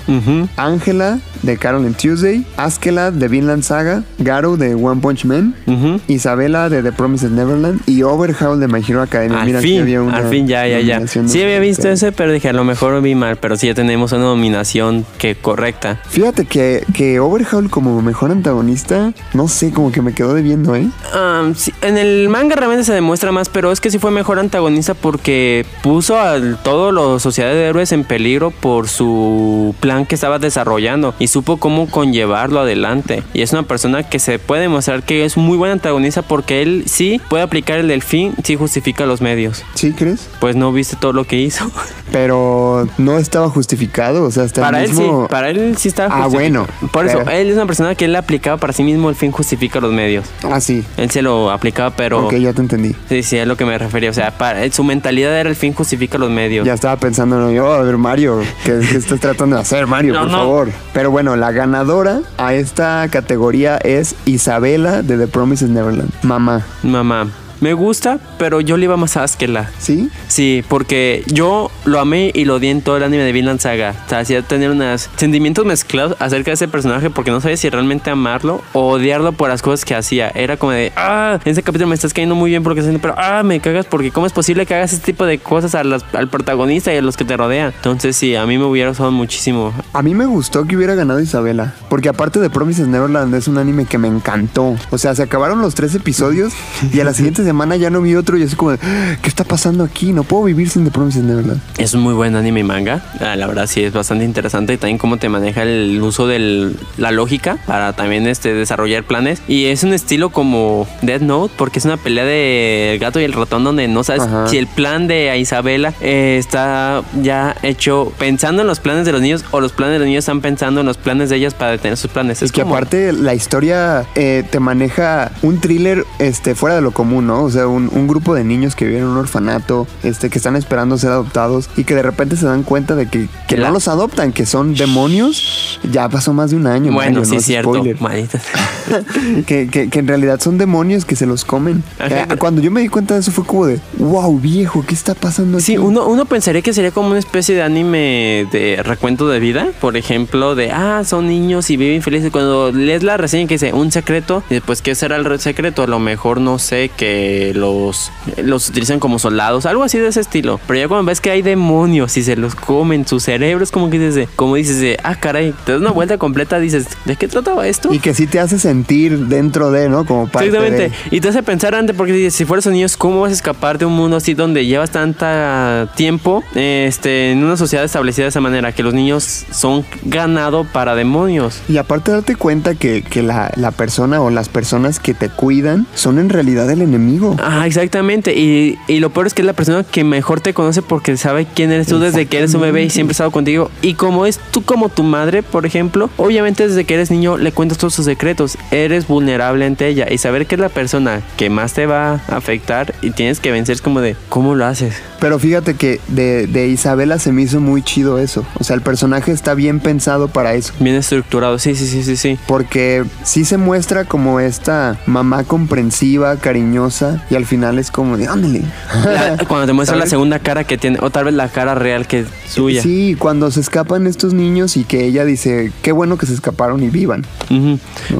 Ángela 0.57 1.19
de 1.41 1.57
Carol 1.57 1.85
and 1.85 1.95
Tuesday, 1.97 2.45
Askela 2.57 3.11
de 3.11 3.27
Vinland 3.27 3.63
Saga, 3.63 4.03
Garo 4.19 4.55
de 4.57 4.75
One 4.75 5.01
Punch 5.01 5.25
Man, 5.25 5.55
Ujú. 5.67 5.99
Isabela 6.07 6.69
de 6.69 6.81
The 6.81 6.91
Promised 6.93 7.31
Neverland 7.31 7.81
y 7.85 8.01
Overhaul 8.03 8.59
de 8.59 8.67
My 8.67 8.81
Hero 8.87 9.01
Academia. 9.01 9.41
Al 9.41 9.45
Mira, 9.47 9.59
aquí 9.59 9.67
fin, 9.69 9.81
había 9.81 10.01
una 10.01 10.17
al 10.17 10.29
fin, 10.29 10.47
ya, 10.47 10.65
ya, 10.67 10.79
ya. 10.79 11.05
Sí 11.07 11.41
había 11.41 11.59
visto 11.59 11.87
de- 11.87 11.93
ese, 11.93 12.11
pero 12.11 12.31
dije, 12.31 12.49
a 12.49 12.53
lo 12.53 12.62
mejor 12.63 13.01
vi 13.01 13.15
mal, 13.15 13.37
pero 13.37 13.57
sí 13.57 13.67
ya 13.67 13.73
tenemos 13.73 14.11
una 14.11 14.23
nominación 14.23 15.05
que 15.17 15.35
correcta. 15.35 15.99
Fíjate 16.09 16.45
que, 16.45 16.85
que 16.93 17.19
Overhaul 17.19 17.69
como 17.69 18.01
mejor 18.01 18.31
antagonista, 18.31 19.13
no 19.33 19.47
sé, 19.47 19.71
como 19.71 19.91
que 19.91 20.01
me 20.01 20.13
quedó 20.13 20.33
debiendo, 20.33 20.75
¿eh? 20.75 20.87
Um, 21.13 21.55
sí, 21.55 21.73
en 21.81 21.97
el 21.97 22.29
manga 22.29 22.55
realmente 22.55 22.83
se 22.83 22.93
demuestra 22.93 23.31
más, 23.31 23.49
pero 23.49 23.71
es 23.71 23.79
que 23.79 23.91
sí 23.91 23.99
fue 23.99 24.11
mejor 24.11 24.39
antagonista 24.39 24.93
porque 24.93 25.65
puso 25.81 26.19
a 26.19 26.39
toda 26.63 26.91
la 26.91 27.19
sociedad 27.19 27.51
de 27.51 27.65
héroes 27.65 27.91
en 27.91 28.03
peligro 28.03 28.51
por 28.51 28.87
su 28.87 29.75
plan 29.79 30.05
que 30.05 30.15
estaba 30.15 30.39
desarrollando 30.39 31.13
y 31.19 31.27
supo 31.27 31.57
cómo 31.57 31.89
conllevarlo 31.89 32.59
adelante. 32.59 33.23
Y 33.33 33.41
es 33.41 33.53
una 33.53 33.63
persona 33.63 34.03
que 34.03 34.19
se 34.19 34.39
puede 34.39 34.63
demostrar 34.63 35.03
que 35.03 35.25
es 35.25 35.37
muy 35.37 35.57
buen 35.57 35.71
antagonista 35.71 36.21
porque 36.21 36.61
él 36.61 36.83
sí 36.87 37.21
puede 37.29 37.43
aplicar 37.43 37.79
el 37.79 37.87
del 37.87 38.01
fin, 38.03 38.33
sí 38.43 38.55
justifica 38.55 39.05
los 39.05 39.21
medios. 39.21 39.63
¿Sí 39.73 39.91
crees? 39.93 40.29
Pues 40.39 40.55
no 40.55 40.71
viste 40.71 40.95
todo 40.95 41.13
lo 41.13 41.25
que 41.25 41.37
hizo. 41.37 41.69
Pero 42.11 42.52
no 42.97 43.17
estaba 43.17 43.49
justificado, 43.49 44.23
o 44.23 44.31
sea, 44.31 44.43
hasta 44.43 44.61
para 44.61 44.83
el 44.83 44.89
él 44.91 44.95
sí, 44.95 45.03
para 45.29 45.49
él 45.49 45.75
sí 45.77 45.87
estaba 45.87 46.07
Ah, 46.13 46.23
justificado. 46.23 46.65
bueno, 46.67 46.89
Por 46.91 47.05
eso, 47.07 47.19
pero- 47.19 47.31
él 47.31 47.47
es 47.49 47.55
una 47.55 47.65
persona 47.65 47.95
que 47.95 48.05
él 48.05 48.15
aplicaba 48.15 48.57
para 48.57 48.73
sí 48.73 48.83
mismo 48.83 49.09
el 49.09 49.15
fin 49.15 49.31
justifica 49.31 49.79
los 49.79 49.91
medios. 49.91 50.25
Ah, 50.43 50.59
sí. 50.59 50.83
Él 50.97 51.09
se 51.11 51.21
lo 51.21 51.51
aplicaba, 51.51 51.91
pero... 51.91 52.25
Ok, 52.27 52.33
ya 52.35 52.53
te 52.53 52.61
entendí. 52.61 52.95
Sí, 53.09 53.23
sí, 53.23 53.37
es 53.37 53.47
lo 53.47 53.57
que 53.57 53.65
me 53.65 53.77
refería. 53.77 54.09
O 54.09 54.13
sea, 54.13 54.31
para, 54.37 54.69
su 54.71 54.83
mentalidad 54.83 55.37
era 55.39 55.49
el 55.49 55.55
fin 55.55 55.73
justifica 55.73 56.17
los 56.17 56.29
medios. 56.29 56.65
Ya 56.65 56.73
estaba 56.73 56.97
pensando, 56.97 57.39
no, 57.39 57.51
yo, 57.51 57.71
a 57.73 57.81
ver, 57.81 57.97
Mario, 57.97 58.41
¿qué, 58.63 58.79
qué 58.89 58.97
estás 58.97 59.19
tratando 59.19 59.55
de 59.55 59.61
hacer, 59.61 59.87
Mario, 59.87 60.13
No, 60.13 60.21
por 60.21 60.31
no. 60.31 60.37
favor? 60.37 60.69
Pero 60.93 61.11
bueno, 61.11 61.35
la 61.35 61.51
ganadora 61.51 62.19
a 62.37 62.53
esta 62.53 63.07
categoría 63.09 63.77
es 63.77 64.15
Isabela 64.25 65.01
de 65.01 65.17
The 65.17 65.27
Promised 65.27 65.67
Neverland. 65.69 66.11
Mamá, 66.23 66.65
Mamá, 66.83 67.27
me 67.63 67.73
gusta, 67.73 68.19
pero 68.37 68.59
yo 68.61 68.75
le 68.77 68.83
iba 68.85 68.97
más 68.97 69.15
a 69.17 69.23
Askela. 69.23 69.71
¿sí? 69.79 70.09
Sí, 70.27 70.63
porque 70.67 71.23
yo 71.27 71.71
lo 71.85 71.99
amé 71.99 72.31
y 72.33 72.43
lo 72.45 72.55
odié 72.55 72.71
en 72.71 72.81
todo 72.81 72.97
el 72.97 73.03
anime 73.03 73.23
de 73.23 73.31
Vinland 73.31 73.59
Saga. 73.61 73.95
O 74.05 74.09
sea, 74.09 74.19
hacía 74.19 74.41
tener 74.41 74.69
unos 74.69 75.09
sentimientos 75.15 75.65
mezclados 75.65 76.15
acerca 76.19 76.51
de 76.51 76.55
ese 76.55 76.67
personaje 76.67 77.09
porque 77.09 77.31
no 77.31 77.39
sabía 77.41 77.55
si 77.57 77.69
realmente 77.69 78.09
amarlo 78.09 78.61
o 78.73 78.89
odiarlo 78.89 79.31
por 79.31 79.49
las 79.49 79.61
cosas 79.61 79.85
que 79.85 79.95
hacía. 79.95 80.29
Era 80.35 80.57
como 80.57 80.73
de, 80.73 80.91
ah, 80.97 81.39
en 81.43 81.51
ese 81.51 81.63
capítulo 81.63 81.87
me 81.87 81.95
estás 81.95 82.13
cayendo 82.13 82.35
muy 82.35 82.49
bien 82.49 82.63
porque 82.63 82.81
pero 83.01 83.15
ah, 83.17 83.43
me 83.43 83.59
cagas 83.61 83.85
porque 83.85 84.11
cómo 84.11 84.27
es 84.27 84.33
posible 84.33 84.65
que 84.65 84.75
hagas 84.75 84.91
este 84.93 85.05
tipo 85.13 85.25
de 85.25 85.39
cosas 85.39 85.73
a 85.73 85.83
las- 85.85 86.03
al 86.13 86.27
protagonista 86.27 86.93
y 86.93 86.97
a 86.97 87.01
los 87.01 87.15
que 87.15 87.23
te 87.23 87.37
rodean. 87.37 87.71
Entonces 87.77 88.15
sí, 88.17 88.35
a 88.35 88.45
mí 88.45 88.57
me 88.57 88.65
hubiera 88.65 88.89
gustado 88.89 89.11
muchísimo. 89.11 89.73
A 89.93 90.01
mí 90.01 90.13
me 90.13 90.25
gustó 90.25 90.65
que 90.65 90.75
hubiera 90.75 90.95
ganado 90.95 91.21
Isabela, 91.21 91.73
porque 91.89 92.09
aparte 92.09 92.39
de 92.39 92.49
Promises 92.49 92.87
Neverland 92.87 93.33
es 93.35 93.47
un 93.47 93.57
anime 93.57 93.85
que 93.85 93.97
me 93.97 94.09
encantó. 94.09 94.75
O 94.89 94.97
sea, 94.97 95.15
se 95.15 95.23
acabaron 95.23 95.61
los 95.61 95.75
tres 95.75 95.95
episodios 95.95 96.51
y 96.93 96.99
a 96.99 97.03
la 97.05 97.13
siguiente 97.13 97.43
semana 97.53 97.75
ya 97.75 97.89
no 97.91 98.01
vi 98.01 98.15
otro 98.15 98.37
y 98.37 98.43
así 98.43 98.55
como, 98.55 98.71
¿qué 98.77 99.27
está 99.29 99.43
pasando 99.43 99.83
aquí? 99.83 100.11
No 100.11 100.23
puedo 100.23 100.43
vivir 100.45 100.69
sin 100.69 100.83
The 100.85 100.91
Promises 100.91 101.23
Neverland. 101.23 101.61
Es 101.77 101.93
un 101.93 102.01
muy 102.01 102.13
buen 102.13 102.35
anime 102.35 102.61
y 102.61 102.63
manga. 102.63 103.03
Ah, 103.21 103.35
La 103.35 103.45
verdad 103.47 103.67
sí 103.67 103.83
es 103.83 103.93
bastante 103.93 104.25
interesante. 104.25 104.73
Y 104.73 104.77
también 104.77 104.97
cómo 104.97 105.17
te 105.17 105.29
maneja 105.29 105.61
el 105.63 106.01
uso 106.01 106.25
de 106.27 106.73
la 106.97 107.11
lógica 107.11 107.57
para 107.67 107.93
también 107.93 108.25
este, 108.27 108.53
desarrollar 108.53 109.03
planes. 109.03 109.41
Y 109.47 109.65
es 109.65 109.83
un 109.83 109.93
estilo 109.93 110.31
como 110.31 110.87
Death 111.03 111.21
Note 111.21 111.53
porque 111.57 111.77
es 111.79 111.85
una 111.85 111.97
pelea 111.97 112.25
de 112.25 112.93
el 112.93 112.99
gato 112.99 113.19
y 113.19 113.23
el 113.23 113.33
ratón 113.33 113.63
donde 113.63 113.87
no 113.87 114.03
sabes 114.03 114.23
Ajá. 114.23 114.47
si 114.47 114.57
el 114.57 114.67
plan 114.67 115.07
de 115.07 115.37
Isabela 115.37 115.93
eh, 116.01 116.37
está 116.39 117.03
ya 117.21 117.55
hecho 117.61 118.11
pensando 118.17 118.61
en 118.63 118.67
los 118.67 118.79
planes 118.79 119.05
de 119.05 119.11
los 119.11 119.21
niños 119.21 119.45
o 119.51 119.61
los 119.61 119.71
planes 119.73 119.93
de 119.93 119.99
los 119.99 120.07
niños 120.07 120.23
están 120.23 120.41
pensando 120.41 120.79
en 120.81 120.85
los 120.87 120.97
planes 120.97 121.29
de 121.29 121.35
ellas 121.37 121.53
para 121.53 121.71
detener 121.71 121.97
sus 121.97 122.09
planes. 122.09 122.41
Es 122.41 122.51
que 122.51 122.61
como- 122.63 122.75
aparte 122.75 123.13
la 123.13 123.35
historia 123.35 124.05
eh, 124.15 124.43
te 124.49 124.59
maneja 124.59 125.31
un 125.43 125.59
thriller 125.59 126.05
este, 126.19 126.55
fuera 126.55 126.75
de 126.75 126.81
lo 126.81 126.91
común, 126.91 127.27
¿no? 127.27 127.42
¿No? 127.43 127.47
O 127.47 127.51
sea, 127.51 127.67
un, 127.67 127.89
un 127.93 128.07
grupo 128.07 128.33
de 128.35 128.43
niños 128.43 128.75
que 128.75 128.85
viven 128.85 129.01
en 129.03 129.07
un 129.09 129.17
orfanato, 129.17 129.87
este, 130.03 130.29
que 130.29 130.37
están 130.39 130.55
esperando 130.55 130.97
ser 130.97 131.11
adoptados 131.11 131.69
y 131.77 131.83
que 131.83 131.95
de 131.95 132.01
repente 132.03 132.35
se 132.37 132.45
dan 132.45 132.63
cuenta 132.63 132.95
de 132.95 133.07
que, 133.07 133.27
que 133.47 133.57
La- 133.57 133.67
no 133.67 133.73
los 133.73 133.87
adoptan, 133.87 134.31
que 134.31 134.45
son 134.45 134.73
demonios. 134.75 135.79
Ya 135.91 136.07
pasó 136.09 136.33
más 136.33 136.51
de 136.51 136.57
un 136.57 136.67
año. 136.67 136.91
Bueno, 136.93 137.23
sí 137.25 137.31
no 137.33 137.37
es 137.39 137.45
cierto. 137.45 137.73
spoiler. 137.73 137.97
Que, 139.47 139.67
que- 139.67 139.89
que 139.89 139.99
en 139.99 140.07
realidad 140.07 140.39
son 140.41 140.57
demonios 140.57 141.05
que 141.05 141.15
se 141.15 141.25
los 141.25 141.45
comen. 141.45 141.83
Ajá. 141.99 142.23
Eh, 142.23 142.37
Cuando 142.37 142.61
yo 142.61 142.71
me 142.71 142.81
di 142.81 142.89
cuenta 142.89 143.13
de 143.13 143.21
eso 143.21 143.31
fue 143.31 143.45
como 143.45 143.65
de, 143.65 143.79
wow, 143.97 144.37
viejo, 144.39 144.83
¿qué 144.87 144.93
está 144.93 145.13
pasando 145.15 145.57
aquí? 145.57 145.65
Sí, 145.65 145.77
uno, 145.77 146.05
uno 146.07 146.25
pensaría 146.25 146.61
que 146.61 146.73
sería 146.73 146.91
como 146.91 147.09
una 147.09 147.19
especie 147.19 147.55
de 147.55 147.63
anime 147.63 148.47
de 148.51 148.81
recuento 148.83 149.27
de 149.29 149.39
vida. 149.39 149.67
Por 149.79 149.97
ejemplo, 149.97 150.55
de, 150.55 150.71
ah, 150.71 151.03
son 151.05 151.27
niños 151.27 151.69
y 151.69 151.77
viven 151.77 152.01
felices. 152.01 152.31
Cuando 152.31 152.71
lees 152.71 153.03
la 153.03 153.17
reseña 153.17 153.47
que 153.47 153.55
dice 153.55 153.73
un 153.73 153.91
secreto, 153.91 154.43
y 154.49 154.55
después, 154.55 154.81
¿qué 154.81 154.95
será 154.95 155.15
el 155.15 155.25
re- 155.25 155.39
secreto? 155.39 155.83
A 155.83 155.87
lo 155.87 155.99
mejor, 155.99 156.39
no 156.41 156.59
sé, 156.59 156.89
que 156.95 157.22
los, 157.55 158.11
los 158.37 158.69
utilizan 158.69 158.99
como 158.99 159.19
soldados, 159.19 159.65
algo 159.65 159.83
así 159.83 159.97
de 159.97 160.07
ese 160.07 160.21
estilo. 160.21 160.59
Pero 160.67 160.79
ya 160.79 160.87
cuando 160.87 161.05
ves 161.05 161.21
que 161.21 161.31
hay 161.31 161.41
demonios 161.41 162.17
y 162.17 162.23
se 162.23 162.35
los 162.35 162.55
comen, 162.55 163.07
su 163.07 163.19
cerebro 163.19 163.63
es 163.63 163.71
como 163.71 163.89
que 163.89 163.99
dices, 163.99 164.15
de, 164.15 164.27
como 164.35 164.55
dices, 164.55 164.79
de, 164.79 164.97
ah, 165.03 165.15
caray, 165.15 165.53
te 165.65 165.73
das 165.73 165.81
una 165.81 165.91
vuelta 165.91 166.17
completa, 166.17 166.59
dices, 166.59 166.87
¿de 167.05 167.15
qué 167.15 167.27
trataba 167.27 167.67
esto? 167.67 167.93
Y 167.93 167.99
que 167.99 168.13
sí 168.13 168.27
te 168.27 168.39
hace 168.39 168.59
sentir 168.59 169.27
dentro 169.27 169.71
de, 169.71 169.89
¿no? 169.89 170.05
Como 170.05 170.27
parte 170.27 170.47
Exactamente. 170.49 170.89
de... 170.89 171.15
Y 171.15 171.21
te 171.21 171.29
hace 171.29 171.43
pensar 171.43 171.75
antes, 171.75 171.95
porque 171.95 172.13
dices, 172.13 172.33
si 172.33 172.45
fueras 172.45 172.65
un 172.65 172.73
niño, 172.73 172.87
¿cómo 172.97 173.21
vas 173.21 173.31
a 173.31 173.35
escapar 173.35 173.77
de 173.77 173.85
un 173.85 173.93
mundo 173.93 174.17
así 174.17 174.33
donde 174.33 174.65
llevas 174.65 174.91
tanta 174.91 175.91
tiempo 175.95 176.43
este, 176.55 177.31
en 177.31 177.43
una 177.43 177.57
sociedad 177.57 177.85
establecida 177.85 178.25
de 178.25 178.29
esa 178.29 178.41
manera? 178.41 178.71
Que 178.71 178.83
los 178.83 178.93
niños 178.93 179.45
son 179.51 179.85
ganado 180.03 180.65
para 180.65 180.95
demonios. 180.95 181.61
Y 181.69 181.77
aparte 181.77 182.11
darte 182.11 182.35
cuenta 182.35 182.75
que, 182.75 183.03
que 183.03 183.23
la, 183.23 183.51
la 183.55 183.71
persona 183.71 184.21
o 184.21 184.29
las 184.29 184.49
personas 184.49 184.99
que 184.99 185.13
te 185.13 185.29
cuidan 185.29 185.87
son 185.95 186.19
en 186.19 186.29
realidad 186.29 186.69
el 186.69 186.81
enemigo. 186.81 187.12
Ah, 187.39 187.65
exactamente. 187.67 188.33
Y, 188.35 188.77
y 188.87 188.99
lo 188.99 189.11
peor 189.11 189.27
es 189.27 189.33
que 189.33 189.41
es 189.41 189.45
la 189.45 189.53
persona 189.53 189.83
que 189.83 190.03
mejor 190.03 190.41
te 190.41 190.53
conoce 190.53 190.81
porque 190.81 191.17
sabe 191.17 191.45
quién 191.53 191.71
eres 191.71 191.87
tú 191.87 191.99
desde 191.99 192.25
que 192.25 192.37
eres 192.37 192.53
un 192.53 192.61
bebé 192.61 192.83
y 192.83 192.89
siempre 192.89 193.11
ha 193.11 193.13
estado 193.13 193.31
contigo. 193.31 193.69
Y 193.81 193.95
como 193.95 194.25
es 194.25 194.39
tú 194.51 194.63
como 194.63 194.89
tu 194.89 195.03
madre, 195.03 195.43
por 195.43 195.65
ejemplo, 195.65 196.09
obviamente 196.17 196.67
desde 196.67 196.85
que 196.85 196.95
eres 196.95 197.11
niño 197.11 197.37
le 197.37 197.51
cuentas 197.51 197.77
todos 197.77 197.93
sus 197.93 198.05
secretos. 198.05 198.57
Eres 198.71 199.07
vulnerable 199.07 199.65
ante 199.65 199.87
ella. 199.87 200.07
Y 200.11 200.17
saber 200.17 200.45
que 200.45 200.55
es 200.55 200.61
la 200.61 200.69
persona 200.69 201.21
que 201.37 201.49
más 201.49 201.73
te 201.73 201.85
va 201.85 202.21
a 202.27 202.35
afectar 202.35 202.93
y 203.01 203.11
tienes 203.11 203.39
que 203.39 203.51
vencer 203.51 203.73
es 203.73 203.81
como 203.81 204.01
de, 204.01 204.15
¿cómo 204.29 204.55
lo 204.55 204.65
haces? 204.65 204.95
Pero 205.19 205.39
fíjate 205.39 205.75
que 205.75 206.01
de, 206.09 206.47
de 206.47 206.67
Isabela 206.67 207.17
se 207.17 207.31
me 207.31 207.43
hizo 207.43 207.61
muy 207.61 207.81
chido 207.81 208.19
eso. 208.19 208.45
O 208.59 208.63
sea, 208.63 208.75
el 208.75 208.81
personaje 208.81 209.31
está 209.31 209.53
bien 209.53 209.79
pensado 209.79 210.27
para 210.27 210.53
eso. 210.53 210.73
Bien 210.79 210.95
estructurado, 210.95 211.59
sí, 211.59 211.75
sí, 211.75 211.87
sí, 211.87 212.03
sí, 212.03 212.17
sí. 212.17 212.37
Porque 212.47 213.03
sí 213.23 213.45
se 213.45 213.57
muestra 213.57 214.05
como 214.05 214.39
esta 214.39 214.97
mamá 215.05 215.43
comprensiva, 215.43 216.35
cariñosa, 216.37 217.02
y 217.29 217.35
al 217.35 217.45
final 217.45 217.79
es 217.79 217.91
como 217.91 218.17
de, 218.17 218.27
ándale. 218.27 218.61
La- 219.05 219.37
cuando 219.47 219.67
te 219.67 219.73
muestra 219.73 219.97
la 219.97 220.05
segunda 220.05 220.39
cara 220.39 220.63
que 220.63 220.77
tiene, 220.77 220.97
o 221.01 221.09
tal 221.09 221.25
vez 221.25 221.33
la 221.33 221.47
cara 221.49 221.75
real 221.75 222.07
que 222.07 222.19
es 222.19 222.27
suya. 222.47 222.81
Sí, 222.81 223.15
cuando 223.17 223.49
se 223.51 223.59
escapan 223.59 224.07
estos 224.07 224.33
niños 224.33 224.77
y 224.77 224.83
que 224.83 225.05
ella 225.05 225.25
dice, 225.25 225.71
qué 225.81 225.91
bueno 225.91 226.17
que 226.17 226.25
se 226.25 226.33
escaparon 226.33 226.83
y 226.83 226.89
vivan. 226.89 227.25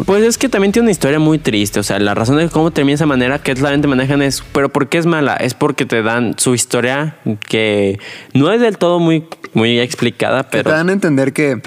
Pues 0.05 0.23
es 0.23 0.37
que 0.37 0.49
también 0.49 0.71
tiene 0.71 0.85
una 0.85 0.91
historia 0.91 1.19
muy 1.19 1.39
triste. 1.39 1.79
O 1.79 1.83
sea, 1.83 1.99
la 1.99 2.13
razón 2.13 2.37
de 2.37 2.49
cómo 2.49 2.71
termina 2.71 2.95
esa 2.95 3.05
manera 3.05 3.39
que 3.39 3.53
claramente 3.53 3.87
manejan 3.87 4.21
es, 4.21 4.43
pero 4.53 4.69
¿por 4.69 4.87
qué 4.89 4.97
es 4.97 5.05
mala? 5.05 5.35
Es 5.35 5.53
porque 5.53 5.85
te 5.85 6.01
dan 6.03 6.35
su 6.37 6.53
historia 6.53 7.17
que 7.47 7.99
no 8.33 8.51
es 8.51 8.61
del 8.61 8.77
todo 8.77 8.99
muy, 8.99 9.25
muy 9.53 9.79
explicada, 9.79 10.43
pero. 10.49 10.69
te 10.69 10.75
dan 10.75 10.89
a 10.89 10.93
entender 10.93 11.33
que 11.33 11.61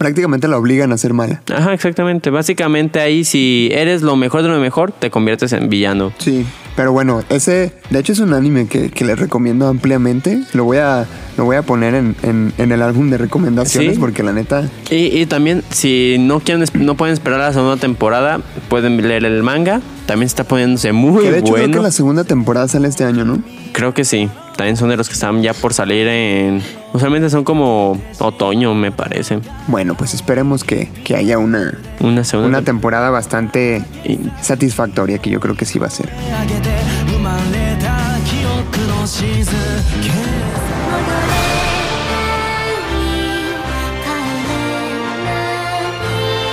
prácticamente 0.00 0.48
la 0.48 0.56
obligan 0.56 0.92
a 0.92 0.96
ser 0.96 1.12
mala. 1.12 1.42
Ajá, 1.54 1.74
exactamente. 1.74 2.30
Básicamente 2.30 3.00
ahí, 3.00 3.22
si 3.22 3.68
eres 3.70 4.00
lo 4.00 4.16
mejor 4.16 4.40
de 4.42 4.48
lo 4.48 4.58
mejor, 4.58 4.92
te 4.92 5.10
conviertes 5.10 5.52
en 5.52 5.68
villano. 5.68 6.10
Sí, 6.16 6.46
pero 6.74 6.90
bueno, 6.92 7.22
ese 7.28 7.74
de 7.90 7.98
hecho 7.98 8.14
es 8.14 8.20
un 8.20 8.32
anime 8.32 8.66
que, 8.66 8.88
que 8.90 9.04
les 9.04 9.18
recomiendo 9.18 9.68
ampliamente. 9.68 10.40
Lo 10.54 10.64
voy 10.64 10.78
a, 10.78 11.06
lo 11.36 11.44
voy 11.44 11.56
a 11.56 11.62
poner 11.62 11.94
en, 11.94 12.16
en- 12.22 12.54
en 12.56 12.72
el 12.72 12.80
álbum 12.80 13.10
de 13.10 13.18
recomendaciones 13.18 13.94
Sí. 13.96 14.00
porque 14.00 14.22
la 14.22 14.32
neta... 14.32 14.66
Y, 14.90 15.20
y 15.20 15.26
también, 15.26 15.62
si 15.68 16.16
no 16.18 16.40
quieren, 16.40 16.64
no 16.72 16.94
pueden 16.96 17.12
esperar 17.12 17.38
la 17.40 17.52
segunda 17.52 17.76
temporada, 17.76 18.40
pueden 18.70 19.06
leer 19.06 19.26
el 19.26 19.42
manga. 19.42 19.82
También 20.10 20.26
está 20.26 20.42
poniéndose 20.42 20.90
muy 20.92 21.22
Que 21.22 21.30
de 21.30 21.38
hecho 21.38 21.52
creo 21.52 21.66
bueno. 21.66 21.76
que 21.78 21.82
la 21.84 21.92
segunda 21.92 22.24
temporada 22.24 22.66
sale 22.66 22.88
este 22.88 23.04
año, 23.04 23.24
¿no? 23.24 23.38
Creo 23.70 23.94
que 23.94 24.04
sí. 24.04 24.28
También 24.56 24.76
son 24.76 24.88
de 24.88 24.96
los 24.96 25.06
que 25.08 25.14
están 25.14 25.40
ya 25.40 25.54
por 25.54 25.72
salir 25.72 26.08
en. 26.08 26.60
Usualmente 26.92 27.30
son 27.30 27.44
como 27.44 27.96
otoño, 28.18 28.74
me 28.74 28.90
parece. 28.90 29.38
Bueno, 29.68 29.94
pues 29.96 30.12
esperemos 30.12 30.64
que, 30.64 30.88
que 31.04 31.14
haya 31.14 31.38
una, 31.38 31.78
Una 32.00 32.24
segunda. 32.24 32.48
una 32.48 32.58
tem- 32.62 32.64
temporada 32.64 33.10
bastante 33.10 33.84
y- 34.04 34.18
satisfactoria 34.42 35.18
que 35.18 35.30
yo 35.30 35.38
creo 35.38 35.54
que 35.54 35.64
sí 35.64 35.78
va 35.78 35.86
a 35.86 35.90
ser. 35.90 36.08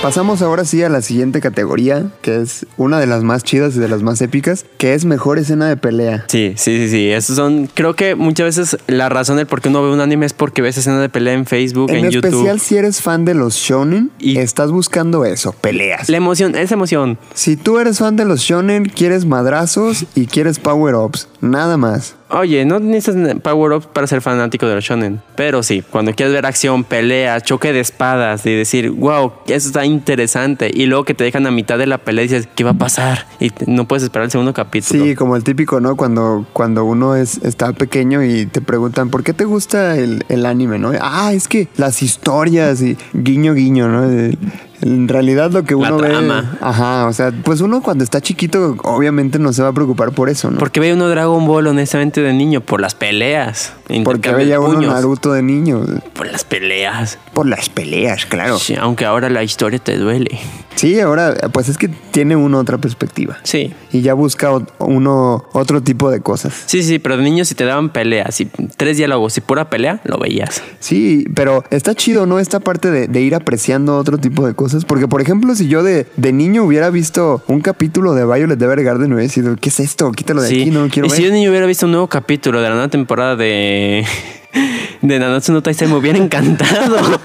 Pasamos 0.02 0.42
ahora 0.42 0.64
sí 0.64 0.80
a 0.84 0.88
la 0.88 1.02
siguiente 1.02 1.40
categoría, 1.40 2.06
que 2.22 2.40
es 2.40 2.66
una 2.76 3.00
de 3.00 3.06
las 3.08 3.24
más 3.24 3.42
chidas 3.42 3.74
y 3.76 3.80
de 3.80 3.88
las 3.88 4.00
más 4.02 4.22
épicas, 4.22 4.64
que 4.78 4.94
es 4.94 5.04
mejor 5.04 5.38
escena 5.40 5.68
de 5.68 5.76
pelea. 5.76 6.24
Sí, 6.28 6.54
sí, 6.56 6.78
sí, 6.78 6.88
sí. 6.88 7.10
Esos 7.10 7.34
son. 7.34 7.68
Creo 7.74 7.94
que 7.96 8.14
muchas 8.14 8.56
veces 8.56 8.78
la 8.86 9.08
razón 9.08 9.36
del 9.38 9.46
por 9.48 9.60
qué 9.60 9.68
uno 9.70 9.82
ve 9.82 9.90
un 9.90 10.00
anime 10.00 10.24
es 10.24 10.32
porque 10.34 10.62
ves 10.62 10.78
escenas 10.78 11.00
de 11.00 11.08
pelea 11.08 11.34
en 11.34 11.46
Facebook, 11.46 11.90
en, 11.90 11.96
En 11.96 12.04
especial 12.06 12.32
YouTube. 12.44 12.60
si 12.60 12.76
eres 12.76 13.02
fan 13.02 13.24
de 13.24 13.34
los 13.34 13.56
shonen 13.56 14.10
Y- 14.20 14.38
estás 14.38 14.70
buscando 14.70 15.24
eso, 15.24 15.52
peleas. 15.52 16.08
La 16.08 16.16
emoción, 16.16 16.54
esa 16.54 16.74
emoción. 16.74 17.18
Si 17.34 17.56
tú 17.56 17.78
eres 17.80 17.98
fan 17.98 18.14
de 18.14 18.24
los 18.24 18.40
shonen, 18.40 18.84
quieres 18.86 19.24
madrazos 19.26 20.06
y 20.14 20.26
quieres 20.26 20.60
power-ups, 20.60 21.28
nada 21.40 21.76
más. 21.76 22.14
Oye, 22.30 22.64
no 22.66 22.78
necesitas 22.78 23.40
power 23.40 23.72
up 23.72 23.86
para 23.92 24.06
ser 24.06 24.20
fanático 24.20 24.66
de 24.66 24.74
los 24.74 24.84
shonen. 24.84 25.22
Pero 25.34 25.62
sí, 25.62 25.82
cuando 25.88 26.12
quieres 26.12 26.34
ver 26.34 26.44
acción, 26.44 26.84
pelea, 26.84 27.40
choque 27.40 27.72
de 27.72 27.80
espadas 27.80 28.44
y 28.44 28.54
decir, 28.54 28.90
wow, 28.90 29.32
eso 29.46 29.68
está 29.68 29.84
interesante. 29.86 30.70
Y 30.72 30.86
luego 30.86 31.04
que 31.04 31.14
te 31.14 31.24
dejan 31.24 31.46
a 31.46 31.50
mitad 31.50 31.78
de 31.78 31.86
la 31.86 31.98
pelea 31.98 32.24
y 32.24 32.28
dices, 32.28 32.48
¿qué 32.54 32.64
va 32.64 32.72
a 32.72 32.78
pasar? 32.78 33.26
Y 33.40 33.50
no 33.66 33.88
puedes 33.88 34.02
esperar 34.02 34.26
el 34.26 34.30
segundo 34.30 34.52
capítulo. 34.52 35.04
Sí, 35.04 35.14
como 35.14 35.36
el 35.36 35.44
típico, 35.44 35.80
¿no? 35.80 35.96
Cuando, 35.96 36.46
cuando 36.52 36.84
uno 36.84 37.16
es, 37.16 37.38
está 37.44 37.72
pequeño 37.72 38.22
y 38.22 38.46
te 38.46 38.60
preguntan, 38.60 39.08
¿por 39.08 39.22
qué 39.24 39.32
te 39.32 39.44
gusta 39.44 39.96
el, 39.96 40.24
el 40.28 40.44
anime, 40.44 40.78
no? 40.78 40.92
Ah, 41.00 41.32
es 41.32 41.48
que 41.48 41.68
las 41.76 42.02
historias 42.02 42.82
y 42.82 42.98
guiño, 43.14 43.54
guiño, 43.54 43.88
¿no? 43.88 44.36
En 44.80 45.08
realidad 45.08 45.50
lo 45.50 45.64
que 45.64 45.74
La 45.74 45.80
uno 45.80 45.98
ve... 45.98 46.08
trama. 46.08 46.56
Ajá, 46.60 47.06
o 47.06 47.12
sea, 47.12 47.32
pues 47.44 47.60
uno 47.60 47.82
cuando 47.82 48.04
está 48.04 48.20
chiquito 48.20 48.76
obviamente 48.84 49.38
no 49.38 49.52
se 49.52 49.62
va 49.62 49.68
a 49.68 49.72
preocupar 49.72 50.12
por 50.12 50.28
eso, 50.28 50.50
¿no? 50.50 50.58
Porque 50.58 50.80
veía 50.80 50.94
uno 50.94 51.08
Dragon 51.08 51.46
Ball 51.46 51.66
honestamente 51.66 52.20
de 52.20 52.32
niño 52.32 52.60
por 52.60 52.80
las 52.80 52.94
peleas. 52.94 53.72
Porque 54.04 54.32
veía 54.32 54.60
uno 54.60 54.74
puños, 54.74 54.92
Naruto 54.92 55.32
de 55.32 55.42
niño. 55.42 55.84
Por 56.12 56.30
las 56.30 56.44
peleas. 56.44 57.18
Por 57.32 57.46
las 57.46 57.68
peleas, 57.68 58.26
claro. 58.26 58.58
Sí, 58.58 58.74
aunque 58.74 59.04
ahora 59.04 59.30
la 59.30 59.42
historia 59.42 59.78
te 59.78 59.96
duele. 59.96 60.38
Sí, 60.74 61.00
ahora 61.00 61.34
pues 61.52 61.68
es 61.68 61.76
que 61.76 61.88
tiene 61.88 62.36
uno 62.36 62.58
otra 62.58 62.78
perspectiva. 62.78 63.38
Sí. 63.42 63.74
Y 63.90 64.02
ya 64.02 64.14
busca 64.14 64.50
uno 64.78 65.44
otro 65.52 65.82
tipo 65.82 66.10
de 66.10 66.20
cosas. 66.20 66.54
Sí, 66.66 66.82
sí, 66.82 66.98
pero 66.98 67.16
de 67.16 67.24
niño 67.24 67.44
si 67.44 67.54
te 67.54 67.64
daban 67.64 67.90
peleas 67.90 68.40
y 68.40 68.46
tres 68.76 68.96
diálogos 68.96 69.36
y 69.38 69.40
pura 69.40 69.70
pelea, 69.70 70.00
lo 70.04 70.18
veías. 70.18 70.62
Sí, 70.78 71.24
pero 71.34 71.64
está 71.70 71.94
chido, 71.94 72.26
¿no? 72.26 72.38
Esta 72.38 72.60
parte 72.60 72.90
de, 72.90 73.08
de 73.08 73.20
ir 73.20 73.34
apreciando 73.34 73.96
otro 73.96 74.18
tipo 74.18 74.46
de 74.46 74.54
cosas. 74.54 74.67
Porque, 74.86 75.08
por 75.08 75.20
ejemplo, 75.20 75.54
si 75.54 75.68
yo 75.68 75.82
de, 75.82 76.06
de 76.16 76.32
niño 76.32 76.64
hubiera 76.64 76.90
visto 76.90 77.42
un 77.48 77.60
capítulo 77.60 78.14
de 78.14 78.24
Violet 78.24 78.60
Evergarden, 78.60 79.12
hubiera 79.12 79.30
sido, 79.32 79.56
¿qué 79.56 79.68
es 79.68 79.80
esto? 79.80 80.12
Quítalo 80.12 80.42
de 80.42 80.48
Sí. 80.48 80.60
aquí, 80.62 80.70
no 80.70 80.82
lo 80.84 80.88
quiero 80.88 81.06
y 81.06 81.10
ver. 81.10 81.16
si 81.16 81.22
yo 81.24 81.30
de 81.30 81.34
niño 81.36 81.50
hubiera 81.50 81.66
visto 81.66 81.86
un 81.86 81.92
nuevo 81.92 82.06
capítulo 82.08 82.60
de 82.60 82.68
la 82.68 82.74
nueva 82.74 82.88
temporada 82.88 83.36
de 83.36 84.04
de 85.02 85.18
Nanatsu 85.18 85.52
no 85.52 85.62
Taizai 85.62 85.88
me 85.88 85.94
hubiera 85.96 86.18
encantado. 86.18 86.96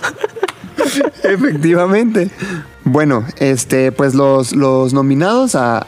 Efectivamente. 1.24 2.30
Bueno, 2.86 3.24
este, 3.40 3.94
pues 3.94 4.14
los, 4.14 4.54
los 4.54 4.94
nominados 4.94 5.56
a, 5.56 5.88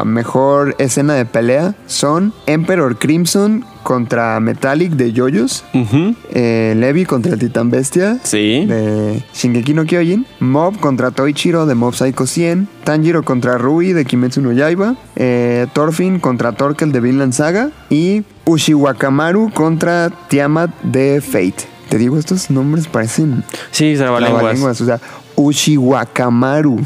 a 0.00 0.04
mejor 0.04 0.74
escena 0.78 1.14
de 1.14 1.24
pelea 1.24 1.74
son 1.86 2.34
Emperor 2.46 2.98
Crimson 2.98 3.64
contra 3.82 4.38
Metallic 4.40 4.92
de 4.92 5.12
Yoyos, 5.12 5.64
Ujú. 5.72 6.14
eh, 6.32 6.74
Levi 6.76 7.06
contra 7.06 7.32
el 7.32 7.38
Titán 7.38 7.70
Bestia 7.70 8.18
Sí. 8.22 8.66
de 8.66 9.22
Shingeki 9.34 9.72
no 9.72 9.84
Kyojin, 9.86 10.26
Mob 10.40 10.78
contra 10.80 11.10
Toichiro 11.12 11.64
de 11.64 11.74
Mob 11.74 11.94
Psycho 11.94 12.26
100, 12.26 12.68
Tanjiro 12.84 13.22
contra 13.24 13.56
Rui 13.56 13.92
de 13.94 14.04
Kimetsu 14.04 14.42
no 14.42 14.52
Yaiba, 14.52 14.96
eh, 15.16 15.66
Thorfinn 15.72 16.18
contra 16.20 16.52
Torkel 16.52 16.92
de 16.92 17.00
Vinland 17.00 17.32
Saga 17.32 17.70
y 17.88 18.22
Ushiwakamaru 18.44 19.50
contra 19.52 20.10
Tiamat 20.28 20.70
de 20.82 21.22
Fate. 21.22 21.72
Te 21.88 21.98
digo, 21.98 22.18
estos 22.18 22.50
nombres 22.50 22.86
parecen 22.88 23.44
Sí, 23.70 23.94
trabalenguas. 23.96 24.80
o 24.80 24.84
sea, 24.86 25.00
Ushiwakamaru. 25.36 26.80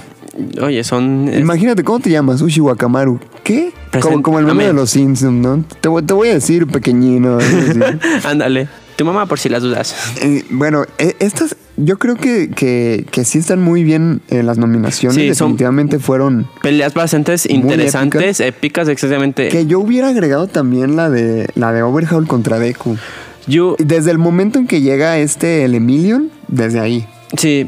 Oye, 0.62 0.84
son 0.84 1.28
es- 1.28 1.40
Imagínate, 1.40 1.82
¿cómo 1.84 1.98
te 2.00 2.10
llamas? 2.10 2.40
Ushiwakamaru. 2.40 3.18
¿Qué? 3.42 3.72
Present- 3.90 4.00
Como, 4.02 4.22
como 4.22 4.38
el 4.38 4.48
Amén. 4.50 4.68
de 4.68 4.72
los 4.72 4.90
Simpsons, 4.90 5.32
¿no? 5.32 5.64
Te, 5.80 5.88
voy- 5.88 6.02
te 6.02 6.14
voy 6.14 6.28
a 6.28 6.34
decir 6.34 6.66
pequeñino. 6.66 7.38
Ándale. 8.24 8.68
Tu 8.96 9.04
mamá 9.04 9.26
por 9.26 9.38
si 9.38 9.48
las 9.48 9.62
dudas. 9.62 9.94
Eh, 10.22 10.44
bueno, 10.50 10.84
e- 10.98 11.14
estas, 11.20 11.54
yo 11.76 11.98
creo 11.98 12.16
que, 12.16 12.50
que, 12.50 13.06
que 13.10 13.24
sí 13.24 13.38
están 13.38 13.60
muy 13.62 13.84
bien 13.84 14.20
en 14.28 14.44
las 14.46 14.58
nominaciones. 14.58 15.14
Sí, 15.16 15.28
Definitivamente 15.28 15.98
fueron. 16.00 16.48
Peleas 16.62 16.94
bastante 16.94 17.36
interesantes, 17.48 18.40
épicas, 18.40 18.88
exactamente. 18.88 19.48
Que 19.50 19.66
yo 19.66 19.78
hubiera 19.78 20.08
agregado 20.08 20.48
también 20.48 20.96
la 20.96 21.10
de 21.10 21.48
la 21.54 21.72
de 21.72 21.82
Overhaul 21.82 22.26
contra 22.26 22.58
Deku. 22.58 22.96
Yo, 23.48 23.74
Desde 23.78 24.10
el 24.10 24.18
momento 24.18 24.58
en 24.58 24.66
que 24.66 24.80
llega 24.80 25.18
este 25.18 25.64
el 25.64 25.74
Emilion, 25.74 26.30
desde 26.48 26.80
ahí. 26.80 27.06
sí, 27.36 27.66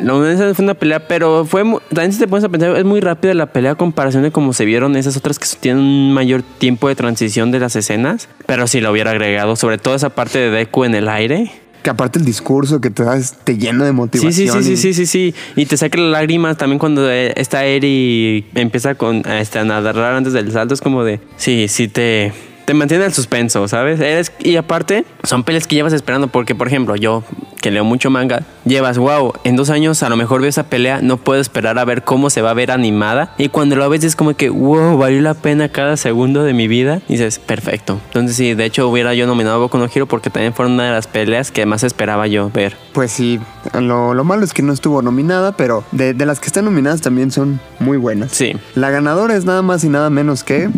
la 0.00 0.30
esa 0.30 0.52
fue 0.54 0.62
una 0.64 0.74
pelea, 0.74 1.08
pero 1.08 1.44
fue 1.46 1.62
también 1.88 2.12
si 2.12 2.18
te 2.18 2.28
pones 2.28 2.44
a 2.44 2.48
pensar, 2.50 2.76
es 2.76 2.84
muy 2.84 3.00
rápida 3.00 3.32
la 3.34 3.46
pelea 3.46 3.72
a 3.72 3.74
comparación 3.76 4.22
de 4.24 4.30
cómo 4.30 4.52
se 4.52 4.64
vieron 4.66 4.94
esas 4.94 5.16
otras 5.16 5.38
que 5.38 5.46
tienen 5.58 5.82
un 5.82 6.12
mayor 6.12 6.42
tiempo 6.42 6.88
de 6.88 6.94
transición 6.94 7.50
de 7.50 7.60
las 7.60 7.76
escenas. 7.76 8.28
Pero 8.46 8.66
si 8.66 8.80
lo 8.80 8.90
hubiera 8.92 9.12
agregado, 9.12 9.56
sobre 9.56 9.78
todo 9.78 9.94
esa 9.94 10.10
parte 10.10 10.38
de 10.38 10.50
Deku 10.50 10.84
en 10.84 10.94
el 10.94 11.08
aire. 11.08 11.50
Que 11.82 11.88
aparte 11.90 12.18
el 12.18 12.24
discurso 12.26 12.80
que 12.80 12.90
te 12.90 13.04
das 13.04 13.38
te 13.44 13.56
llena 13.56 13.84
de 13.86 13.92
motivación. 13.92 14.32
sí, 14.32 14.48
sí, 14.48 14.62
sí, 14.64 14.72
y- 14.72 14.76
sí, 14.76 14.92
sí, 14.94 15.06
sí. 15.06 15.34
Y 15.56 15.64
te 15.66 15.76
saca 15.78 15.96
las 15.98 16.10
lágrimas 16.10 16.58
también 16.58 16.78
cuando 16.78 17.10
eh, 17.10 17.32
está 17.36 17.64
Eri 17.64 18.44
empieza 18.54 18.96
con, 18.96 19.22
este, 19.26 19.60
a 19.60 19.64
nadar 19.64 19.96
antes 19.98 20.32
del 20.34 20.52
salto. 20.52 20.74
Es 20.74 20.80
como 20.82 21.04
de, 21.04 21.20
sí, 21.38 21.68
sí 21.68 21.88
te, 21.88 22.32
te 22.66 22.74
mantiene 22.74 23.04
el 23.04 23.14
suspenso, 23.14 23.66
¿sabes? 23.68 24.00
Eres, 24.00 24.32
y 24.40 24.56
aparte, 24.56 25.06
son 25.22 25.44
peleas 25.44 25.66
que 25.66 25.76
llevas 25.76 25.92
esperando 25.92 26.26
porque, 26.26 26.54
por 26.54 26.66
ejemplo, 26.66 26.96
yo 26.96 27.22
que 27.62 27.70
leo 27.70 27.84
mucho 27.84 28.10
manga, 28.10 28.42
llevas, 28.64 28.98
wow, 28.98 29.32
en 29.44 29.56
dos 29.56 29.70
años 29.70 30.02
a 30.02 30.08
lo 30.08 30.16
mejor 30.16 30.40
veo 30.40 30.50
esa 30.50 30.64
pelea, 30.64 31.00
no 31.00 31.16
puedo 31.16 31.40
esperar 31.40 31.78
a 31.78 31.84
ver 31.84 32.02
cómo 32.02 32.28
se 32.28 32.42
va 32.42 32.50
a 32.50 32.54
ver 32.54 32.70
animada. 32.70 33.34
Y 33.38 33.48
cuando 33.48 33.76
lo 33.76 33.88
ves 33.88 34.04
es 34.04 34.16
como 34.16 34.34
que, 34.34 34.50
wow, 34.50 34.98
valió 34.98 35.20
la 35.20 35.34
pena 35.34 35.68
cada 35.68 35.96
segundo 35.96 36.42
de 36.42 36.52
mi 36.52 36.66
vida. 36.66 37.00
Y 37.08 37.12
dices, 37.12 37.38
perfecto. 37.38 38.00
Entonces 38.06 38.36
sí, 38.36 38.54
de 38.54 38.64
hecho 38.64 38.88
hubiera 38.88 39.14
yo 39.14 39.26
nominado 39.28 39.56
a 39.56 39.58
Boku 39.58 39.78
no 39.78 39.88
Hero 39.92 40.06
porque 40.06 40.28
también 40.28 40.52
fueron 40.52 40.74
una 40.74 40.86
de 40.86 40.90
las 40.90 41.06
peleas 41.06 41.52
que 41.52 41.64
más 41.66 41.84
esperaba 41.84 42.26
yo 42.26 42.50
ver. 42.50 42.76
Pues 42.92 43.12
sí, 43.12 43.40
lo, 43.74 44.12
lo 44.12 44.24
malo 44.24 44.44
es 44.44 44.52
que 44.52 44.62
no 44.62 44.72
estuvo 44.72 45.02
nominada, 45.02 45.52
pero 45.52 45.84
de, 45.92 46.14
de 46.14 46.26
las 46.26 46.40
que 46.40 46.46
están 46.46 46.64
nominadas 46.64 47.00
también 47.00 47.30
son 47.30 47.60
muy 47.78 47.96
buenas. 47.96 48.32
Sí. 48.32 48.56
La 48.74 48.90
ganadora 48.90 49.36
es 49.36 49.44
nada 49.44 49.62
más 49.62 49.84
y 49.84 49.88
nada 49.88 50.10
menos 50.10 50.42
que 50.42 50.68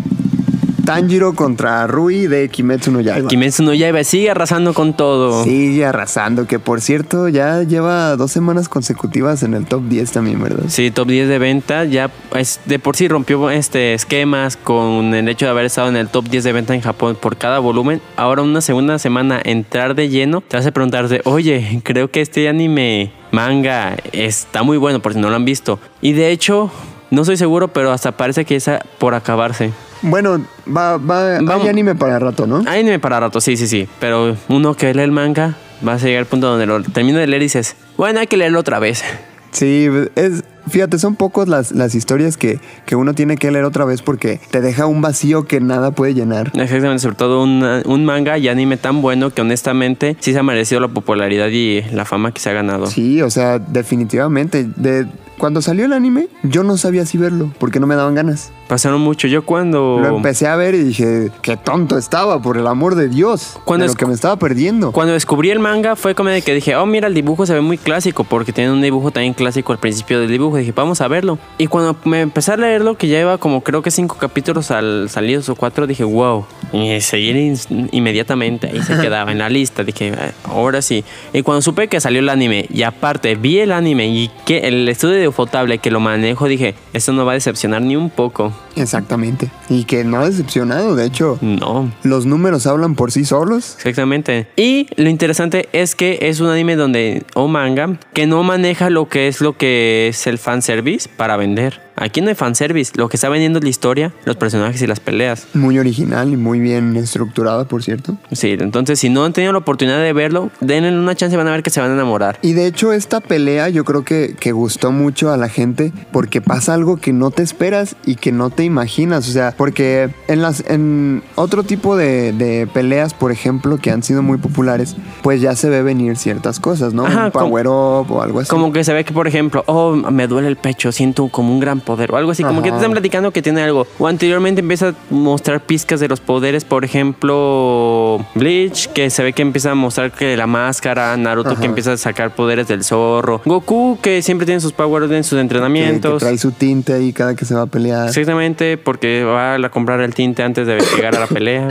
Tanjiro 0.85 1.35
contra 1.35 1.87
Rui 1.87 2.27
de 2.27 2.49
Kimetsu 2.49 2.91
no 2.91 3.01
Yaiba. 3.01 3.29
Kimetsu 3.29 3.63
no 3.63 3.75
Yaiba 3.75 4.05
sigue 4.05 4.31
arrasando 4.31 4.75
con 4.75 4.95
todo. 4.95 5.45
Sigue 5.45 5.85
arrasando, 5.85 6.47
que 6.47 6.59
por 6.59 6.81
cierto 6.81 7.29
ya 7.29 7.63
lleva 7.63 8.17
dos 8.17 8.33
semanas 8.33 8.69
consecutivas 8.69 9.43
en 9.43 9.55
el 9.55 9.67
top 9.67 9.83
10 9.85 10.13
también, 10.13 10.43
¿verdad? 10.43 10.65
Sí, 10.69 10.91
top 10.91 11.09
10 11.09 11.29
de 11.29 11.39
venta. 11.39 11.85
Ya 11.85 12.11
es, 12.35 12.61
de 12.65 12.79
por 12.79 12.97
sí 12.97 13.09
rompió 13.09 13.51
este 13.51 13.95
esquemas 13.95 14.57
con 14.57 15.15
el 15.15 15.29
hecho 15.29 15.47
de 15.47 15.51
haber 15.51 15.67
estado 15.67 15.89
en 15.89 15.97
el 15.97 16.09
top 16.09 16.29
10 16.29 16.45
de 16.45 16.53
venta 16.53 16.75
en 16.75 16.81
Japón 16.81 17.17
por 17.21 17.37
cada 17.37 17.59
volumen. 17.59 18.01
Ahora 18.17 18.43
una 18.43 18.61
segunda 18.61 18.99
semana 18.99 19.41
entrar 19.45 19.95
de 19.95 20.09
lleno 20.09 20.41
te 20.41 20.57
hace 20.57 20.73
preguntarte, 20.73 21.21
oye, 21.25 21.81
creo 21.85 22.11
que 22.11 22.21
este 22.21 22.49
anime 22.49 23.13
manga 23.31 23.97
está 24.13 24.63
muy 24.63 24.79
bueno 24.79 25.01
por 25.01 25.13
si 25.13 25.19
no 25.19 25.29
lo 25.29 25.37
han 25.37 25.45
visto. 25.45 25.79
Y 26.01 26.13
de 26.13 26.31
hecho, 26.31 26.71
no 27.11 27.25
soy 27.25 27.37
seguro, 27.37 27.69
pero 27.69 27.93
hasta 27.93 28.13
parece 28.13 28.45
que 28.45 28.57
está 28.57 28.85
por 28.99 29.15
acabarse. 29.15 29.73
Bueno, 30.03 30.41
va, 30.67 30.97
va, 30.97 31.39
Vamos. 31.41 31.63
hay 31.63 31.69
anime 31.69 31.95
para 31.95 32.19
rato, 32.19 32.47
¿no? 32.47 32.63
Hay 32.67 32.81
anime 32.81 32.99
para 32.99 33.19
rato, 33.21 33.41
sí, 33.41 33.57
sí, 33.57 33.67
sí. 33.67 33.89
Pero 33.99 34.37
uno 34.49 34.75
que 34.75 34.95
lee 34.95 35.03
el 35.03 35.13
manga 35.13 35.57
va 35.87 35.95
a 35.95 35.97
llegar 35.99 36.21
al 36.21 36.27
punto 36.27 36.49
donde 36.49 36.67
lo 36.67 36.83
termina 36.83 37.19
de 37.19 37.27
leer 37.27 37.43
y 37.43 37.47
dices, 37.47 37.77
bueno, 37.97 38.21
hay 38.21 38.27
que 38.27 38.37
leerlo 38.37 38.61
otra 38.61 38.79
vez. 38.79 39.03
Sí, 39.51 39.89
es, 40.15 40.45
fíjate, 40.69 40.99
son 40.99 41.17
pocos 41.17 41.49
las, 41.49 41.73
las 41.73 41.95
historias 41.95 42.37
que, 42.37 42.61
que 42.85 42.97
uno 42.97 43.15
tiene 43.15 43.39
que 43.39 43.51
leer 43.51 43.65
otra 43.65 43.87
vez 43.87 44.03
porque 44.03 44.41
te 44.51 44.61
deja 44.61 44.87
un 44.87 45.01
vacío 45.01 45.47
que 45.47 45.59
nada 45.61 45.91
puede 45.93 46.13
llenar. 46.15 46.53
Exactamente, 46.55 46.99
sobre 46.99 47.17
todo 47.17 47.43
un, 47.43 47.65
un 47.87 48.05
manga 48.05 48.37
y 48.37 48.49
anime 48.49 48.77
tan 48.77 49.01
bueno 49.01 49.31
que 49.31 49.41
honestamente 49.41 50.17
sí 50.21 50.33
se 50.33 50.39
ha 50.39 50.43
merecido 50.43 50.81
la 50.83 50.89
popularidad 50.89 51.49
y 51.49 51.81
la 51.93 52.05
fama 52.05 52.33
que 52.33 52.41
se 52.41 52.51
ha 52.51 52.53
ganado. 52.53 52.87
Sí, 52.87 53.23
o 53.23 53.31
sea, 53.31 53.59
definitivamente. 53.59 54.67
De, 54.77 55.07
cuando 55.39 55.63
salió 55.63 55.87
el 55.87 55.93
anime, 55.93 56.29
yo 56.43 56.65
no 56.65 56.77
sabía 56.77 57.07
si 57.07 57.17
verlo 57.17 57.53
porque 57.59 57.81
no 57.81 57.87
me 57.87 57.95
daban 57.95 58.15
ganas. 58.15 58.53
Pasaron 58.69 59.01
mucho. 59.01 59.27
Yo 59.29 59.45
cuando... 59.45 59.99
Lo 60.01 60.17
empecé 60.17 60.47
a 60.47 60.55
ver 60.57 60.75
y 60.75 60.85
dije, 60.85 61.31
qué 61.43 61.57
tonto 61.57 61.97
estaba, 61.99 62.41
por 62.41 62.57
el 62.59 62.67
amor 62.67 62.95
de 62.95 63.09
Dios. 63.09 63.59
Cuando 63.65 63.85
de 63.85 63.89
lo 63.89 63.93
es- 63.93 63.97
que 63.99 64.07
me 64.07 64.13
estaba 64.15 64.37
perdiendo. 64.37 64.93
Cuando 64.93 65.15
descubrí 65.15 65.51
el 65.51 65.59
manga 65.59 65.97
fue 65.97 66.15
como 66.15 66.29
de 66.31 66.43
que 66.43 66.55
dije, 66.55 66.77
oh 66.77 66.85
mira, 66.87 67.09
el 67.09 67.15
dibujo 67.15 67.47
se 67.47 67.55
ve 67.55 67.61
muy 67.63 67.79
clásico 67.79 68.25
porque 68.25 68.53
tiene 68.53 68.71
un 68.71 68.83
dibujo 68.83 69.11
también 69.11 69.33
clásico 69.35 69.73
al 69.73 69.79
principio 69.79 70.21
del 70.21 70.29
dibujo. 70.31 70.59
Dije, 70.59 70.73
vamos 70.77 71.01
a 71.01 71.09
verlo. 71.09 71.39
Y 71.57 71.67
cuando 71.67 71.97
me 72.05 72.21
empecé 72.21 72.53
a 72.53 72.57
leerlo, 72.57 72.97
que 72.97 73.09
ya 73.09 73.19
iba 73.21 73.39
como 73.39 73.63
creo 73.63 73.81
que 73.83 73.91
cinco 73.91 74.17
capítulos 74.19 74.71
al 74.71 75.09
salidos 75.09 75.49
o 75.49 75.57
cuatro, 75.57 75.87
dije, 75.87 76.05
wow. 76.05 76.45
Y 76.73 77.01
seguir 77.01 77.37
in- 77.37 77.89
inmediatamente 77.93 78.67
ahí 78.69 78.83
se 78.83 78.97
quedaba 79.01 79.33
en 79.33 79.39
la 79.39 79.49
lista. 79.49 79.83
Dije, 79.83 80.13
"Ah, 80.17 80.33
ahora 80.45 80.83
sí. 80.83 81.05
Y 81.33 81.43
cuando 81.43 81.63
supe 81.63 81.89
que 81.89 82.01
salió 82.01 82.21
el 82.21 82.29
anime 82.29 82.67
y 82.69 82.83
aparte 82.83 83.35
vi 83.35 83.61
el 83.61 83.73
anime 83.73 84.09
y 84.09 84.31
que 84.45 84.59
el 84.69 84.89
estudio 84.89 85.15
de 85.17 85.29
Ufotable 85.29 85.79
que 85.79 85.91
lo 85.91 86.01
manejo, 86.01 86.47
dije, 86.49 86.75
esto 86.93 87.13
no 87.13 87.25
va 87.25 87.33
a 87.33 87.35
decepcionar 87.35 87.81
ni 87.83 87.97
un 87.97 88.11
poco. 88.11 88.53
Exactamente. 88.77 89.51
Y 89.69 89.85
que 89.85 90.05
no 90.05 90.21
ha 90.21 90.29
decepcionado, 90.29 90.95
de 90.95 91.07
hecho. 91.07 91.39
No. 91.41 91.91
Los 92.03 92.27
números 92.27 92.67
hablan 92.67 92.95
por 92.95 93.11
sí 93.11 93.25
solos. 93.25 93.75
Exactamente. 93.77 94.49
Y 94.57 94.89
lo 94.97 95.09
interesante 95.09 95.69
es 95.73 95.95
que 95.95 96.19
es 96.23 96.41
un 96.41 96.49
anime 96.49 96.77
donde, 96.77 97.25
o 97.35 97.49
manga, 97.49 97.99
que 98.13 98.27
no 98.27 98.43
maneja 98.43 98.91
lo 98.91 99.09
que 99.09 99.29
es 99.29 99.41
lo 99.41 99.57
que 99.57 100.09
es 100.09 100.27
el 100.27 100.39
fanservice 100.39 101.09
para 101.17 101.37
vender. 101.37 101.88
Aquí 102.01 102.21
no 102.21 102.29
hay 102.29 102.35
fanservice. 102.35 102.93
Lo 102.97 103.09
que 103.09 103.17
está 103.17 103.29
vendiendo 103.29 103.59
es 103.59 103.65
la 103.65 103.71
historia, 103.71 104.13
los 104.25 104.37
personajes 104.37 104.81
y 104.83 104.87
las 104.87 105.01
peleas. 105.01 105.47
Muy 105.55 105.79
original 105.79 106.33
y 106.33 106.37
muy 106.37 106.61
bien 106.61 106.97
estructurada, 106.97 107.65
por 107.67 107.83
cierto. 107.83 108.17
Sí, 108.33 108.57
entonces 108.59 108.99
si 108.99 109.09
no 109.09 109.25
han 109.25 109.33
tenido 109.33 109.53
la 109.53 109.59
oportunidad 109.59 110.01
de 110.03 110.13
verlo, 110.13 110.51
denle 110.61 110.97
una 110.97 111.15
chance 111.15 111.35
y 111.35 111.37
van 111.37 111.49
a 111.49 111.53
ver 111.53 111.63
que 111.63 111.71
se 111.71 111.81
van 111.81 111.91
a 111.91 111.95
enamorar. 111.95 112.39
Y 112.43 112.53
de 112.53 112.67
hecho 112.67 112.93
esta 112.93 113.21
pelea 113.21 113.69
yo 113.69 113.85
creo 113.85 114.05
que, 114.05 114.35
que 114.39 114.53
gustó 114.53 114.93
mucho 114.93 115.33
a 115.33 115.37
la 115.37 115.49
gente 115.49 115.93
porque 116.13 116.41
pasa 116.41 116.75
algo 116.75 116.97
que 116.97 117.13
no 117.13 117.31
te 117.31 117.43
esperas 117.43 117.97
y 118.05 118.17
que 118.17 118.33
no 118.33 118.51
te 118.51 118.65
imaginas. 118.65 119.29
O 119.29 119.33
sea, 119.33 119.55
porque 119.57 120.11
en 120.29 120.43
las 120.43 120.65
en 120.69 121.23
otro 121.35 121.63
tipo 121.63 121.97
de, 121.97 122.33
de 122.33 122.67
peleas, 122.67 123.15
por 123.15 123.33
ejemplo, 123.33 123.79
que 123.79 123.91
han 123.91 124.03
sido 124.03 124.23
muy 124.23 124.39
populares, 124.39 124.97
pues 125.23 125.41
ya 125.41 125.55
se 125.57 125.69
ve 125.69 125.83
venir 125.83 126.17
ciertas 126.17 126.61
cosas, 126.61 126.95
¿no? 126.95 127.07
Ajá, 127.07 127.27
un 127.27 127.33
power 127.33 127.67
up 127.67 128.11
o 128.11 128.23
algo 128.23 128.41
así. 128.41 128.49
Como 128.49 128.73
que 128.73 128.85
se 128.85 128.93
ve 128.93 129.05
que, 129.05 129.13
por 129.13 129.27
ejemplo, 129.27 129.65
oh, 129.67 129.93
me 129.93 130.27
duele 130.27 130.49
el 130.49 130.57
pecho, 130.57 130.93
siento 130.93 131.29
como 131.29 131.53
un 131.53 131.61
gran 131.61 131.81
poder 131.89 132.13
o 132.13 132.19
algo 132.19 132.33
así. 132.33 132.43
Como 132.45 132.63
que 132.63 132.69
te 132.69 132.77
están 132.77 132.91
platicando 132.91 133.31
que 133.31 133.41
tiene 133.41 133.63
algo. 133.63 133.87
O 133.99 134.07
anteriormente 134.07 134.61
empieza 134.61 134.89
a 134.89 134.95
mostrar 135.09 135.63
pizcas 135.63 136.01
de 136.01 136.09
los 136.09 136.21
poderes, 136.21 136.67
por 136.67 136.85
ejemplo, 136.85 138.23
Bleach, 138.35 138.89
que 138.89 139.09
se 139.09 139.23
ve 139.23 139.33
que 139.33 139.41
empieza 139.41 139.71
a 139.71 139.75
mostrar 139.75 140.13
que 140.13 140.37
la 140.37 140.47
máscara, 140.47 141.17
Naruto 141.17 141.53
Ajá. 141.53 141.61
que 141.61 141.67
empieza 141.67 141.93
a 141.93 141.97
sacar 141.97 142.35
poderes 142.35 142.69
del 142.69 142.85
zorro, 142.85 143.41
Goku 143.47 143.99
que 144.03 144.21
siempre 144.21 144.45
tiene 144.45 144.61
sus 144.61 144.75
powers 144.75 145.11
en 145.11 145.25
sus 145.25 145.31
que, 145.31 145.37
que 145.37 145.41
entrenamientos. 145.41 146.21
trae 146.21 146.37
su 146.37 146.53
tinte 146.53 146.93
ahí 146.93 147.15
cada 147.15 147.35
que 147.35 147.47
se 147.47 147.55
va 147.55 147.63
a 147.63 147.67
pelear. 147.67 148.07
Exactamente, 148.09 148.77
porque 148.77 149.25
va 149.25 149.55
a 149.55 149.69
comprar 149.71 150.01
el 150.03 150.13
tinte 150.13 150.43
antes 150.43 150.67
de 150.67 150.79
llegar 150.95 151.17
a 151.17 151.21
la 151.21 151.27
pelea. 151.27 151.69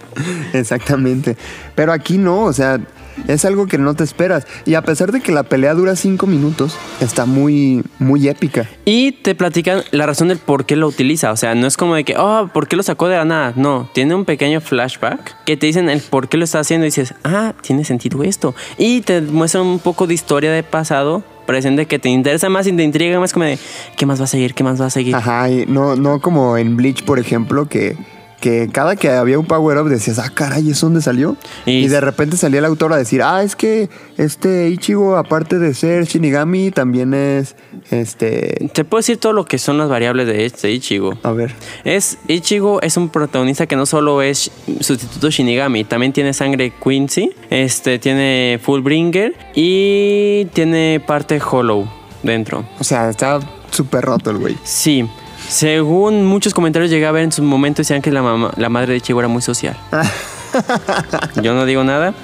Exactamente. 0.54 1.36
Pero 1.74 1.92
aquí 1.92 2.16
no, 2.16 2.44
o 2.44 2.52
sea, 2.54 2.80
es 3.28 3.44
algo 3.44 3.66
que 3.66 3.78
no 3.78 3.94
te 3.94 4.04
esperas. 4.04 4.46
Y 4.66 4.74
a 4.74 4.82
pesar 4.82 5.12
de 5.12 5.20
que 5.20 5.32
la 5.32 5.42
pelea 5.42 5.74
dura 5.74 5.96
cinco 5.96 6.26
minutos, 6.26 6.76
está 7.00 7.26
muy, 7.26 7.82
muy 7.98 8.28
épica. 8.28 8.68
Y 8.84 9.12
te 9.12 9.34
platican 9.34 9.82
la 9.90 10.06
razón 10.06 10.28
del 10.28 10.38
por 10.38 10.66
qué 10.66 10.76
lo 10.76 10.86
utiliza. 10.86 11.32
O 11.32 11.36
sea, 11.36 11.54
no 11.54 11.66
es 11.66 11.76
como 11.76 11.94
de 11.94 12.04
que, 12.04 12.16
oh, 12.16 12.50
¿por 12.52 12.68
qué 12.68 12.76
lo 12.76 12.82
sacó 12.82 13.08
de 13.08 13.16
la 13.16 13.24
nada? 13.24 13.52
No, 13.56 13.88
tiene 13.92 14.14
un 14.14 14.24
pequeño 14.24 14.60
flashback 14.60 15.44
que 15.44 15.56
te 15.56 15.66
dicen 15.66 15.88
el 15.88 16.00
por 16.00 16.28
qué 16.28 16.36
lo 16.36 16.44
está 16.44 16.60
haciendo 16.60 16.86
y 16.86 16.88
dices, 16.88 17.14
ah, 17.24 17.54
tiene 17.62 17.84
sentido 17.84 18.22
esto. 18.22 18.54
Y 18.78 19.00
te 19.02 19.20
muestran 19.20 19.66
un 19.66 19.78
poco 19.78 20.06
de 20.06 20.14
historia 20.14 20.52
de 20.52 20.62
pasado, 20.62 21.22
presente 21.46 21.86
que 21.86 21.98
te 21.98 22.08
interesa 22.08 22.48
más 22.48 22.66
y 22.66 22.72
te 22.72 22.82
intriga 22.82 23.18
más 23.18 23.32
como 23.32 23.44
de, 23.44 23.58
¿qué 23.96 24.06
más 24.06 24.20
va 24.20 24.24
a 24.24 24.28
seguir? 24.28 24.54
¿Qué 24.54 24.64
más 24.64 24.80
va 24.80 24.86
a 24.86 24.90
seguir? 24.90 25.14
Ajá, 25.14 25.50
y 25.50 25.66
no, 25.66 25.96
no 25.96 26.20
como 26.20 26.56
en 26.56 26.76
Bleach, 26.76 27.04
por 27.04 27.18
ejemplo, 27.18 27.68
que, 27.68 27.96
que 28.40 28.68
cada 28.72 28.96
que 28.96 29.10
había 29.10 29.38
un 29.38 29.46
power 29.46 29.78
up 29.78 29.88
decías, 29.88 30.18
ah, 30.18 30.30
caray, 30.32 30.70
¿eso 30.70 30.86
dónde 30.86 31.02
salió? 31.02 31.36
Y- 31.66 31.84
Y, 31.84 31.88
de 31.88 32.00
repente 32.00 32.36
salía 32.36 32.58
el 32.60 32.64
autor 32.64 32.92
a 32.92 32.96
decir, 32.96 33.22
ah, 33.22 33.42
es 33.42 33.54
que 33.56 33.88
este 34.16 34.68
Ichigo, 34.70 35.16
aparte 35.16 35.58
de 35.58 35.74
ser 35.74 36.04
Shinigami, 36.06 36.70
también 36.70 37.14
es 37.14 37.54
este. 37.90 38.68
Te 38.72 38.84
puedo 38.84 39.00
decir 39.00 39.18
todo 39.18 39.32
lo 39.32 39.44
que 39.44 39.58
son 39.58 39.78
las 39.78 39.88
variables 39.88 40.26
de 40.26 40.44
este 40.46 40.70
Ichigo. 40.72 41.18
A 41.22 41.32
ver. 41.32 41.54
Es 41.84 42.18
Ichigo 42.28 42.80
es 42.82 42.96
un 42.96 43.08
protagonista 43.10 43.66
que 43.66 43.76
no 43.76 43.86
solo 43.86 44.22
es 44.22 44.50
sustituto 44.80 45.30
Shinigami, 45.30 45.84
también 45.84 46.12
tiene 46.12 46.32
sangre 46.32 46.72
Quincy, 46.82 47.30
este 47.50 47.98
tiene 47.98 48.58
Fullbringer 48.62 49.34
y 49.54 50.46
tiene 50.52 51.02
parte 51.06 51.40
Hollow 51.40 51.88
dentro. 52.22 52.64
O 52.78 52.84
sea, 52.84 53.10
está 53.10 53.40
súper 53.70 54.04
roto 54.04 54.30
el 54.30 54.38
güey. 54.38 54.56
Sí. 54.64 55.08
Según 55.50 56.24
muchos 56.26 56.54
comentarios 56.54 56.90
llegué 56.92 57.06
a 57.06 57.10
ver 57.12 57.24
en 57.24 57.32
su 57.32 57.42
momento 57.42 57.80
decían 57.82 58.00
que 58.02 58.12
la 58.12 58.22
mamá, 58.22 58.52
la 58.56 58.68
madre 58.68 58.92
de 58.92 58.98
Ichigo 58.98 59.18
era 59.18 59.26
muy 59.28 59.42
social. 59.42 59.76
Yo 61.42 61.54
no 61.54 61.66
digo 61.66 61.82
nada. 61.82 62.14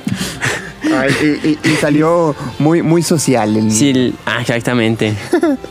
Ay, 0.97 1.11
y, 1.21 1.49
y- 1.49 1.59
y 1.65 1.77
salió 1.81 2.37
muy, 2.61 2.83
muy 2.83 3.03
social. 3.03 3.57
el- 3.57 3.73
Sí, 3.73 4.15
ah, 4.27 4.41
exactamente. 4.41 5.13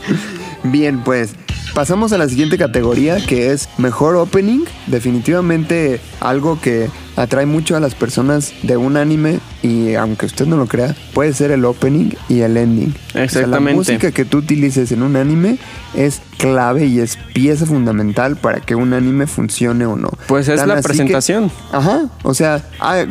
Bien, 0.64 1.00
pues 1.02 1.30
pasamos 1.74 2.12
a 2.12 2.18
la 2.18 2.28
siguiente 2.28 2.58
categoría 2.58 3.24
que 3.24 3.52
es 3.52 3.70
mejor 3.78 4.16
opening. 4.16 4.64
Definitivamente 4.86 5.98
algo 6.20 6.60
que, 6.60 6.90
atrae 7.16 7.46
mucho 7.46 7.74
a 7.74 7.80
las 7.80 7.94
personas 7.94 8.52
de 8.62 8.76
un 8.76 8.98
anime 8.98 9.40
y 9.62 9.94
aunque 9.94 10.26
usted 10.26 10.46
no 10.46 10.56
lo 10.56 10.66
crea, 10.66 10.94
puede 11.14 11.32
ser 11.32 11.50
el 11.50 11.64
opening 11.64 12.10
y 12.28 12.40
el 12.40 12.56
ending. 12.56 12.94
O 13.08 13.12
sea, 13.12 13.24
Exactamente. 13.24 13.70
la 13.70 13.76
música 13.76 14.10
que 14.12 14.24
tú 14.24 14.38
utilices 14.38 14.92
en 14.92 15.02
un 15.02 15.16
anime 15.16 15.58
es 15.94 16.20
clave 16.38 16.84
y 16.86 17.00
es 17.00 17.16
pieza 17.32 17.64
fundamental 17.64 18.36
para 18.36 18.60
que 18.60 18.74
un 18.74 18.92
anime 18.92 19.26
funcione 19.26 19.86
o 19.86 19.96
no. 19.96 20.10
Pues 20.28 20.48
es 20.48 20.56
Tan 20.60 20.68
la 20.68 20.74
así 20.74 20.82
que- 20.82 20.88
presentación. 20.88 21.50
Ajá, 21.72 22.04
o 22.22 22.34
sea, 22.34 22.62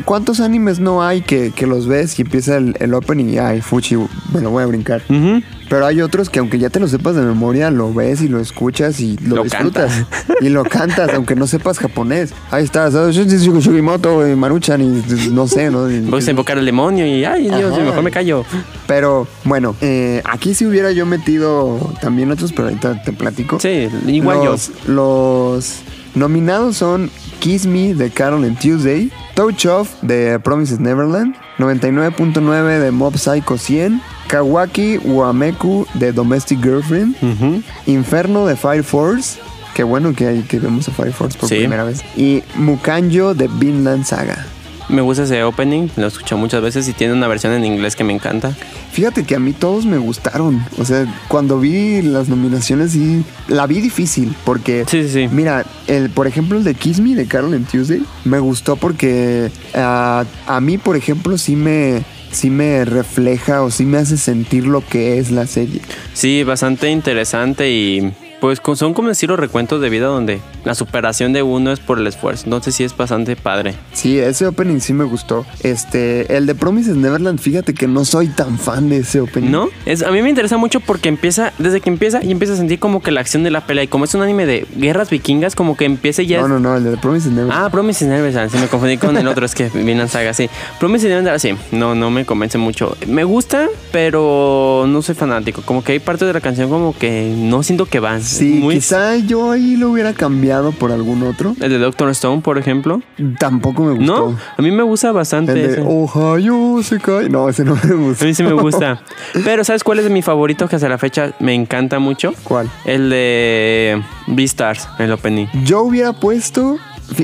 ¿cuántos 0.04 0.40
animes 0.40 0.78
no 0.78 1.02
hay 1.02 1.22
que, 1.22 1.50
que 1.54 1.66
los 1.66 1.86
ves 1.88 2.18
y 2.18 2.22
empieza 2.22 2.56
el, 2.56 2.76
el 2.78 2.94
opening 2.94 3.26
y 3.30 3.38
ay, 3.38 3.60
fuchi, 3.60 3.96
me 4.32 4.40
lo 4.40 4.50
voy 4.50 4.62
a 4.62 4.66
brincar? 4.66 5.02
Ujú. 5.08 5.42
Pero 5.68 5.84
hay 5.84 6.00
otros 6.00 6.30
que 6.30 6.38
aunque 6.38 6.60
ya 6.60 6.70
te 6.70 6.78
lo 6.78 6.86
sepas 6.86 7.16
de 7.16 7.22
memoria, 7.22 7.72
lo 7.72 7.92
ves 7.92 8.22
y 8.22 8.28
lo 8.28 8.38
escuchas 8.38 9.00
y 9.00 9.16
lo, 9.16 9.36
Lo 9.36 9.42
disfrutas. 9.42 9.92
cantas. 9.92 10.36
Y 10.40 10.48
lo 10.48 10.62
cantas, 10.62 11.10
aunque 11.14 11.34
no 11.34 11.48
sepas 11.48 11.78
japonés. 11.80 12.32
Ahí 12.52 12.62
está, 12.62 12.88
¿sabes? 12.92 13.16
Shugimoto, 13.16 14.28
y 14.28 14.36
Maruchan 14.36 14.80
y 14.82 15.02
no 15.32 15.48
sé, 15.48 15.70
¿no? 15.70 15.90
Y- 15.90 16.00
Voy 16.02 16.18
a 16.22 16.22
invocar 16.36 16.58
al 16.58 16.66
demonio 16.66 17.06
y, 17.06 17.24
ay, 17.24 17.44
Dios, 17.44 17.72
Ajá. 17.72 17.82
mejor 17.82 18.02
me 18.02 18.10
callo. 18.10 18.44
Pero 18.86 19.26
bueno, 19.44 19.74
eh, 19.80 20.20
aquí 20.24 20.54
si 20.54 20.66
hubiera 20.66 20.92
yo 20.92 21.06
metido 21.06 21.92
también 22.00 22.30
otros, 22.30 22.52
pero 22.52 22.68
ahorita 22.68 23.02
te 23.02 23.12
platico. 23.12 23.58
Sí, 23.58 23.88
igual 24.06 24.44
los, 24.44 24.70
Los 24.86 25.76
nominados 26.14 26.76
son 26.76 27.10
Kiss 27.40 27.66
Me 27.66 27.94
de 27.94 28.10
Carol 28.10 28.44
and 28.44 28.58
Tuesday, 28.58 29.10
Touch 29.34 29.66
Off 29.66 29.90
de 30.02 30.38
Promises 30.40 30.78
Neverland, 30.80 31.34
99.9 31.58 32.78
de 32.80 32.90
Mob 32.90 33.16
Psycho 33.16 33.56
100, 33.58 34.00
Kawaki 34.28 34.98
Wameku 34.98 35.86
de 35.94 36.12
Domestic 36.12 36.62
Girlfriend, 36.62 37.16
yo. 37.20 37.62
Inferno 37.86 38.46
de 38.46 38.56
Fire 38.56 38.82
Force. 38.84 39.38
Qué 39.74 39.82
bueno 39.84 40.14
que, 40.14 40.26
hay, 40.26 40.40
que 40.42 40.58
vemos 40.58 40.88
a 40.88 40.92
Fire 40.92 41.12
Force 41.12 41.38
por 41.38 41.48
Sí. 41.50 41.56
primera 41.56 41.84
vez. 41.84 42.02
Y 42.16 42.42
Mukanjo 42.56 43.34
de 43.34 43.46
Vinland 43.48 44.04
Saga. 44.04 44.46
Me 44.88 45.02
gusta 45.02 45.24
ese 45.24 45.42
opening, 45.42 45.88
lo 45.96 46.04
he 46.04 46.08
escuchado 46.08 46.38
muchas 46.38 46.62
veces 46.62 46.88
y 46.88 46.92
tiene 46.92 47.12
una 47.12 47.26
versión 47.26 47.52
en 47.52 47.64
inglés 47.64 47.96
que 47.96 48.04
me 48.04 48.12
encanta. 48.12 48.52
Fíjate 48.92 49.24
que 49.24 49.34
a 49.34 49.38
mí 49.40 49.52
todos 49.52 49.84
me 49.84 49.98
gustaron. 49.98 50.64
O 50.78 50.84
sea, 50.84 51.06
cuando 51.28 51.58
vi 51.58 52.02
las 52.02 52.28
nominaciones 52.28 52.92
sí 52.92 53.24
la 53.48 53.66
vi 53.66 53.80
difícil 53.80 54.34
porque 54.44 54.84
Sí, 54.88 55.02
sí, 55.02 55.08
sí. 55.08 55.28
mira, 55.32 55.64
el 55.88 56.08
por 56.10 56.26
ejemplo 56.26 56.56
el 56.56 56.64
de 56.64 56.74
Kiss 56.74 57.00
Me 57.00 57.14
de 57.14 57.26
Carol 57.26 57.52
and 57.54 57.68
Tuesday 57.68 58.02
me 58.24 58.38
gustó 58.38 58.76
porque 58.76 59.50
ah, 59.74 60.24
a 60.46 60.60
mí 60.60 60.78
por 60.78 60.96
ejemplo 60.96 61.36
sí 61.36 61.56
me 61.56 62.02
sí 62.30 62.50
me 62.50 62.84
refleja 62.84 63.62
o 63.62 63.70
sí 63.70 63.84
me 63.84 63.98
hace 63.98 64.16
sentir 64.16 64.66
lo 64.66 64.86
que 64.86 65.18
es 65.18 65.30
la 65.30 65.46
serie. 65.46 65.80
Sí, 66.14 66.42
bastante 66.44 66.90
interesante 66.90 67.70
y 67.70 68.12
pues 68.40 68.60
son 68.74 68.94
como 68.94 69.10
estilo 69.10 69.36
recuentos 69.36 69.80
de 69.80 69.88
vida 69.88 70.06
donde 70.06 70.40
la 70.64 70.74
superación 70.74 71.32
de 71.32 71.42
uno 71.42 71.72
es 71.72 71.80
por 71.80 71.98
el 71.98 72.06
esfuerzo. 72.06 72.44
Entonces 72.46 72.74
sí 72.74 72.84
es 72.84 72.96
bastante 72.96 73.36
padre. 73.36 73.74
Sí, 73.92 74.18
ese 74.18 74.46
opening 74.46 74.80
sí 74.80 74.92
me 74.92 75.04
gustó. 75.04 75.46
Este, 75.62 76.36
el 76.36 76.46
de 76.46 76.54
Promises 76.54 76.96
Neverland, 76.96 77.38
fíjate 77.38 77.74
que 77.74 77.86
no 77.86 78.04
soy 78.04 78.28
tan 78.28 78.58
fan 78.58 78.88
de 78.88 78.98
ese 78.98 79.20
opening. 79.20 79.50
¿No? 79.50 79.68
Es, 79.84 80.02
a 80.02 80.10
mí 80.10 80.22
me 80.22 80.28
interesa 80.28 80.56
mucho 80.56 80.80
porque 80.80 81.08
empieza, 81.08 81.52
desde 81.58 81.80
que 81.80 81.90
empieza, 81.90 82.22
y 82.22 82.30
empieza 82.30 82.54
a 82.54 82.56
sentir 82.56 82.78
como 82.78 83.02
que 83.02 83.10
la 83.10 83.20
acción 83.20 83.42
de 83.42 83.50
la 83.50 83.66
pelea. 83.66 83.84
Y 83.84 83.88
como 83.88 84.04
es 84.04 84.14
un 84.14 84.22
anime 84.22 84.46
de 84.46 84.66
guerras 84.76 85.10
vikingas, 85.10 85.54
como 85.54 85.76
que 85.76 85.84
empieza 85.84 86.22
y 86.22 86.26
ya. 86.26 86.40
No, 86.40 86.48
no, 86.48 86.58
no, 86.58 86.76
el 86.76 86.84
de 86.84 86.96
Promises 86.96 87.32
Neverland. 87.32 87.64
Ah, 87.64 87.70
Promises 87.70 88.08
Neverland, 88.08 88.50
sí 88.50 88.58
me 88.58 88.68
confundí 88.68 88.96
con 88.98 89.16
el 89.16 89.26
otro, 89.28 89.46
es 89.46 89.54
que 89.54 89.68
Vinland 89.68 90.10
Saga, 90.10 90.34
sí. 90.34 90.50
Promises 90.78 91.08
Neverland, 91.08 91.38
sí, 91.38 91.54
no, 91.72 91.94
no 91.94 92.10
me 92.10 92.24
convence 92.24 92.58
mucho. 92.58 92.96
Me 93.06 93.24
gusta, 93.24 93.68
pero 93.92 94.84
no 94.88 95.02
soy 95.02 95.14
fanático. 95.14 95.62
Como 95.62 95.82
que 95.82 95.92
hay 95.92 95.98
partes 96.00 96.26
de 96.26 96.34
la 96.34 96.40
canción 96.40 96.68
como 96.68 96.96
que 96.96 97.32
no 97.36 97.62
siento 97.62 97.86
que 97.86 98.00
van. 98.00 98.25
Sí, 98.26 98.54
Muy- 98.62 98.74
quizá 98.76 99.16
yo 99.16 99.50
ahí 99.50 99.76
lo 99.76 99.90
hubiera 99.90 100.12
cambiado 100.12 100.72
por 100.72 100.92
algún 100.92 101.22
otro. 101.22 101.54
El 101.60 101.70
de 101.70 101.78
Doctor 101.78 102.10
Stone, 102.10 102.42
por 102.42 102.58
ejemplo. 102.58 103.00
Tampoco 103.38 103.84
me 103.84 103.92
gustó. 103.94 104.30
No, 104.32 104.38
a 104.56 104.62
mí 104.62 104.70
me 104.70 104.82
gusta 104.82 105.12
bastante. 105.12 105.52
El 105.52 105.76
de. 105.76 105.82
Ohio 105.86 106.82
se 106.82 106.98
cae. 106.98 107.28
No, 107.28 107.48
ese 107.48 107.64
no 107.64 107.76
me 107.82 107.94
gusta. 107.94 108.24
A 108.24 108.28
mí 108.28 108.34
sí 108.34 108.42
me 108.42 108.52
gusta. 108.52 109.00
Pero 109.44 109.64
¿sabes 109.64 109.84
cuál 109.84 110.00
es 110.00 110.10
mi 110.10 110.22
favorito 110.22 110.68
que 110.68 110.76
hasta 110.76 110.88
la 110.88 110.98
fecha 110.98 111.32
me 111.40 111.54
encanta 111.54 111.98
mucho? 111.98 112.32
¿Cuál? 112.44 112.70
El 112.84 113.10
de 113.10 114.02
Beastars, 114.26 114.88
el 114.98 115.12
opening. 115.12 115.46
Yo 115.64 115.82
hubiera 115.82 116.12
puesto. 116.12 116.78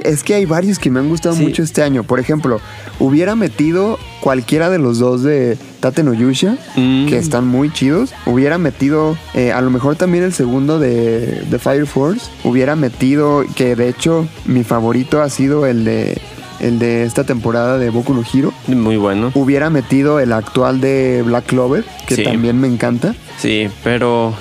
Es 0.05 0.23
que 0.23 0.35
hay 0.35 0.45
varios 0.47 0.79
que 0.79 0.91
me 0.91 1.01
han 1.01 1.09
gustado 1.09 1.35
Sí. 1.35 1.43
mucho 1.43 1.63
este 1.63 1.83
año. 1.83 2.05
Por 2.05 2.21
ejemplo, 2.21 2.61
hubiera 2.99 3.35
metido 3.35 3.99
cualquiera 4.21 4.71
de 4.71 4.79
los 4.79 4.99
dos 4.99 5.23
de 5.23 5.59
Tate 5.81 6.03
no 6.05 6.15
Yusha, 6.15 6.57
Mm. 6.77 7.07
que 7.09 7.19
están 7.19 7.47
muy 7.49 7.73
chidos. 7.73 8.13
Hubiera 8.27 8.59
metido, 8.59 9.17
eh, 9.35 9.53
a 9.53 9.61
lo 9.61 9.71
mejor 9.71 9.97
también 9.97 10.23
el 10.25 10.33
segundo 10.33 10.79
de, 10.79 11.43
de 11.51 11.59
Fire 11.59 11.87
Force. 11.87 12.27
Hubiera 12.45 12.77
metido, 12.77 13.45
que 13.57 13.75
de 13.77 13.89
hecho 13.89 14.27
mi 14.47 14.63
favorito 14.65 15.21
ha 15.21 15.29
sido 15.29 15.67
el 15.67 15.85
de, 15.85 16.21
el 16.63 16.79
de 16.79 17.03
esta 17.05 17.25
temporada 17.25 17.77
de 17.79 17.91
Boku 17.91 18.15
no 18.15 18.23
Hero. 18.33 18.53
Muy 18.69 18.97
bueno. 18.97 19.31
Hubiera 19.35 19.69
metido 19.71 20.21
el 20.21 20.33
actual 20.33 20.81
de 20.81 21.23
Black 21.27 21.47
Clover, 21.47 21.85
que 22.07 22.17
Sí. 22.17 22.23
también 22.25 22.59
me 22.61 22.69
encanta. 22.69 23.15
Sí, 23.39 23.69
pero 23.83 24.35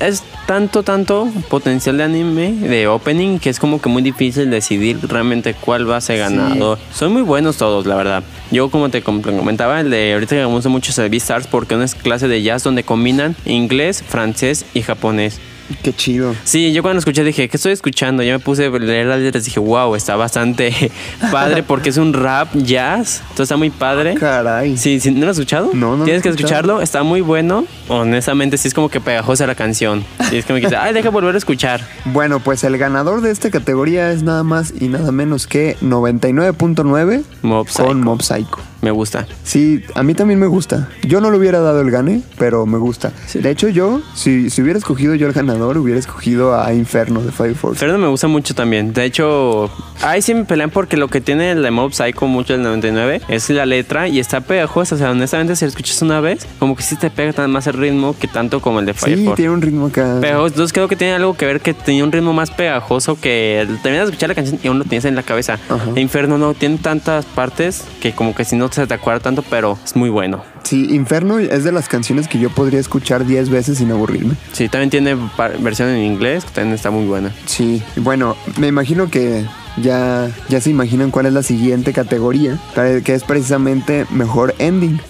es 0.00 0.22
tanto, 0.46 0.82
tanto 0.82 1.28
potencial 1.48 1.96
de 1.98 2.02
anime, 2.04 2.52
de 2.52 2.88
opening, 2.88 3.38
que 3.38 3.50
es 3.50 3.60
como 3.60 3.80
que 3.80 3.88
muy 3.88 4.02
difícil 4.02 4.50
decidir 4.50 4.98
realmente 5.08 5.54
cuál 5.54 5.88
va 5.88 5.98
a 5.98 6.00
ser 6.00 6.18
ganador. 6.18 6.78
Son 6.92 7.12
muy 7.12 7.22
buenos 7.22 7.56
todos, 7.58 7.86
la 7.86 7.94
verdad. 7.94 8.24
Yo, 8.50 8.68
como 8.70 8.88
te 8.88 9.02
com- 9.02 9.22
comentaba, 9.22 9.80
el 9.80 9.90
de 9.90 10.12
ahorita 10.14 10.34
que 10.34 10.40
me 10.40 10.46
gusta 10.46 10.68
mucho 10.68 10.90
es 10.90 10.98
el 10.98 11.08
Beastars 11.08 11.46
porque 11.46 11.74
es 11.74 11.92
una 11.94 12.02
clase 12.02 12.26
de 12.26 12.42
jazz 12.42 12.64
donde 12.64 12.82
combinan 12.82 13.36
inglés, 13.44 14.02
francés 14.06 14.64
y 14.74 14.82
japonés. 14.82 15.38
Qué 15.82 15.92
chido. 15.92 16.34
Sí, 16.44 16.72
yo 16.72 16.82
cuando 16.82 16.98
escuché 16.98 17.24
dije, 17.24 17.48
¿qué 17.48 17.56
estoy 17.56 17.72
escuchando? 17.72 18.22
Ya 18.22 18.32
me 18.32 18.38
puse 18.38 18.66
a 18.66 18.70
leer 18.70 19.06
las 19.06 19.20
letras 19.20 19.44
y 19.44 19.46
dije, 19.46 19.60
wow, 19.60 19.94
está 19.94 20.16
bastante 20.16 20.90
padre 21.32 21.62
porque 21.62 21.90
es 21.90 21.96
un 21.96 22.12
rap 22.12 22.48
jazz. 22.54 23.20
Entonces 23.22 23.44
está 23.44 23.56
muy 23.56 23.70
padre. 23.70 24.14
Caray. 24.14 24.76
Sí, 24.76 25.00
sí, 25.00 25.10
¿no 25.10 25.24
lo 25.24 25.30
has 25.30 25.38
escuchado? 25.38 25.70
No, 25.72 25.96
no 25.96 26.04
Tienes 26.04 26.22
que 26.22 26.28
escucharlo, 26.28 26.80
está 26.80 27.02
muy 27.02 27.20
bueno. 27.20 27.64
Honestamente, 27.88 28.58
sí 28.58 28.68
es 28.68 28.74
como 28.74 28.88
que 28.88 29.00
pegajosa 29.00 29.46
la 29.46 29.54
canción. 29.54 30.04
Y 30.30 30.36
es 30.36 30.44
que, 30.44 30.76
ay, 30.76 30.92
deja 30.92 31.10
volver 31.10 31.34
a 31.34 31.38
escuchar. 31.38 31.80
Bueno, 32.06 32.40
pues 32.40 32.64
el 32.64 32.76
ganador 32.78 33.20
de 33.20 33.30
esta 33.30 33.50
categoría 33.50 34.10
es 34.12 34.22
nada 34.22 34.42
más 34.42 34.72
y 34.78 34.88
nada 34.88 35.12
menos 35.12 35.46
que 35.46 35.76
99.9 35.80 37.22
Mob 37.42 37.68
Psycho. 37.68 37.84
con 37.84 38.00
Mob 38.00 38.22
Psycho. 38.22 38.69
Me 38.82 38.90
gusta. 38.90 39.26
Sí, 39.44 39.82
a 39.94 40.02
mí 40.02 40.14
también 40.14 40.40
me 40.40 40.46
gusta. 40.46 40.88
Yo 41.02 41.20
no 41.20 41.30
le 41.30 41.36
hubiera 41.38 41.60
dado 41.60 41.80
el 41.80 41.90
gane, 41.90 42.22
pero 42.38 42.64
me 42.66 42.78
gusta. 42.78 43.12
Sí. 43.26 43.40
De 43.40 43.50
hecho, 43.50 43.68
yo, 43.68 44.00
si, 44.14 44.48
si 44.50 44.62
hubiera 44.62 44.78
escogido 44.78 45.14
yo 45.14 45.26
el 45.26 45.32
ganador, 45.32 45.76
hubiera 45.78 45.98
escogido 46.00 46.58
a 46.58 46.72
Inferno 46.72 47.20
de 47.22 47.30
Fire 47.32 47.54
Force. 47.54 47.78
Fernando 47.78 48.02
me 48.06 48.10
gusta 48.10 48.26
mucho 48.28 48.54
también. 48.54 48.92
De 48.92 49.04
hecho, 49.04 49.70
ahí 50.02 50.22
sí 50.22 50.32
me 50.34 50.44
pelean 50.44 50.70
porque 50.70 50.96
lo 50.96 51.08
que 51.08 51.20
tiene 51.20 51.50
el 51.52 51.62
de 51.62 51.70
Mob 51.70 51.92
Psycho 51.92 52.26
mucho 52.26 52.54
del 52.54 52.62
99 52.62 53.20
es 53.28 53.50
la 53.50 53.66
letra 53.66 54.08
y 54.08 54.18
está 54.18 54.40
pegajosa. 54.40 54.94
O 54.94 54.98
sea, 54.98 55.10
honestamente, 55.10 55.56
si 55.56 55.64
lo 55.64 55.68
escuchas 55.68 56.00
una 56.02 56.20
vez, 56.20 56.46
como 56.58 56.74
que 56.74 56.82
sí 56.82 56.96
te 56.96 57.10
pega 57.10 57.32
tan 57.32 57.50
más 57.50 57.66
el 57.66 57.74
ritmo 57.74 58.16
que 58.18 58.28
tanto 58.28 58.60
como 58.60 58.80
el 58.80 58.86
de 58.86 58.94
Fire 58.94 59.18
Sí, 59.18 59.24
Force. 59.24 59.36
tiene 59.36 59.52
un 59.52 59.60
ritmo 59.62 59.86
acá. 59.86 60.18
Pero 60.20 60.46
entonces 60.46 60.72
creo 60.72 60.88
que 60.88 60.96
tiene 60.96 61.14
algo 61.14 61.36
que 61.36 61.44
ver 61.46 61.60
que 61.60 61.74
tenía 61.74 62.02
un 62.04 62.12
ritmo 62.12 62.32
más 62.32 62.50
pegajoso 62.50 63.20
que 63.20 63.66
terminas 63.82 64.06
de 64.06 64.12
escuchar 64.12 64.28
la 64.30 64.34
canción 64.34 64.58
y 64.62 64.68
aún 64.68 64.78
lo 64.78 64.84
tienes 64.84 65.04
en 65.04 65.14
la 65.16 65.22
cabeza. 65.22 65.58
Ajá. 65.68 65.84
E 65.94 66.00
Inferno 66.00 66.38
no, 66.38 66.54
tiene 66.54 66.78
tantas 66.78 67.24
partes 67.26 67.84
que 68.00 68.12
como 68.12 68.34
que 68.34 68.44
si 68.44 68.56
no 68.56 68.69
se 68.70 68.86
te 68.86 68.94
acuerda 68.94 69.20
tanto, 69.20 69.42
pero 69.42 69.78
es 69.84 69.96
muy 69.96 70.10
bueno. 70.10 70.42
Sí, 70.62 70.88
Inferno 70.94 71.38
es 71.38 71.64
de 71.64 71.72
las 71.72 71.88
canciones 71.88 72.28
que 72.28 72.38
yo 72.38 72.50
podría 72.50 72.80
escuchar 72.80 73.26
10 73.26 73.50
veces 73.50 73.78
sin 73.78 73.90
aburrirme. 73.90 74.34
Sí, 74.52 74.68
también 74.68 74.90
tiene 74.90 75.16
versión 75.60 75.88
en 75.88 76.04
inglés, 76.04 76.44
que 76.44 76.52
también 76.52 76.74
está 76.74 76.90
muy 76.90 77.06
buena. 77.06 77.32
Sí, 77.46 77.82
bueno, 77.96 78.36
me 78.58 78.68
imagino 78.68 79.10
que 79.10 79.44
ya, 79.82 80.30
ya 80.48 80.60
se 80.60 80.70
imaginan 80.70 81.10
cuál 81.10 81.26
es 81.26 81.32
la 81.32 81.42
siguiente 81.42 81.92
categoría, 81.92 82.58
que 82.74 83.14
es 83.14 83.24
precisamente 83.24 84.06
mejor 84.10 84.54
ending. 84.58 85.00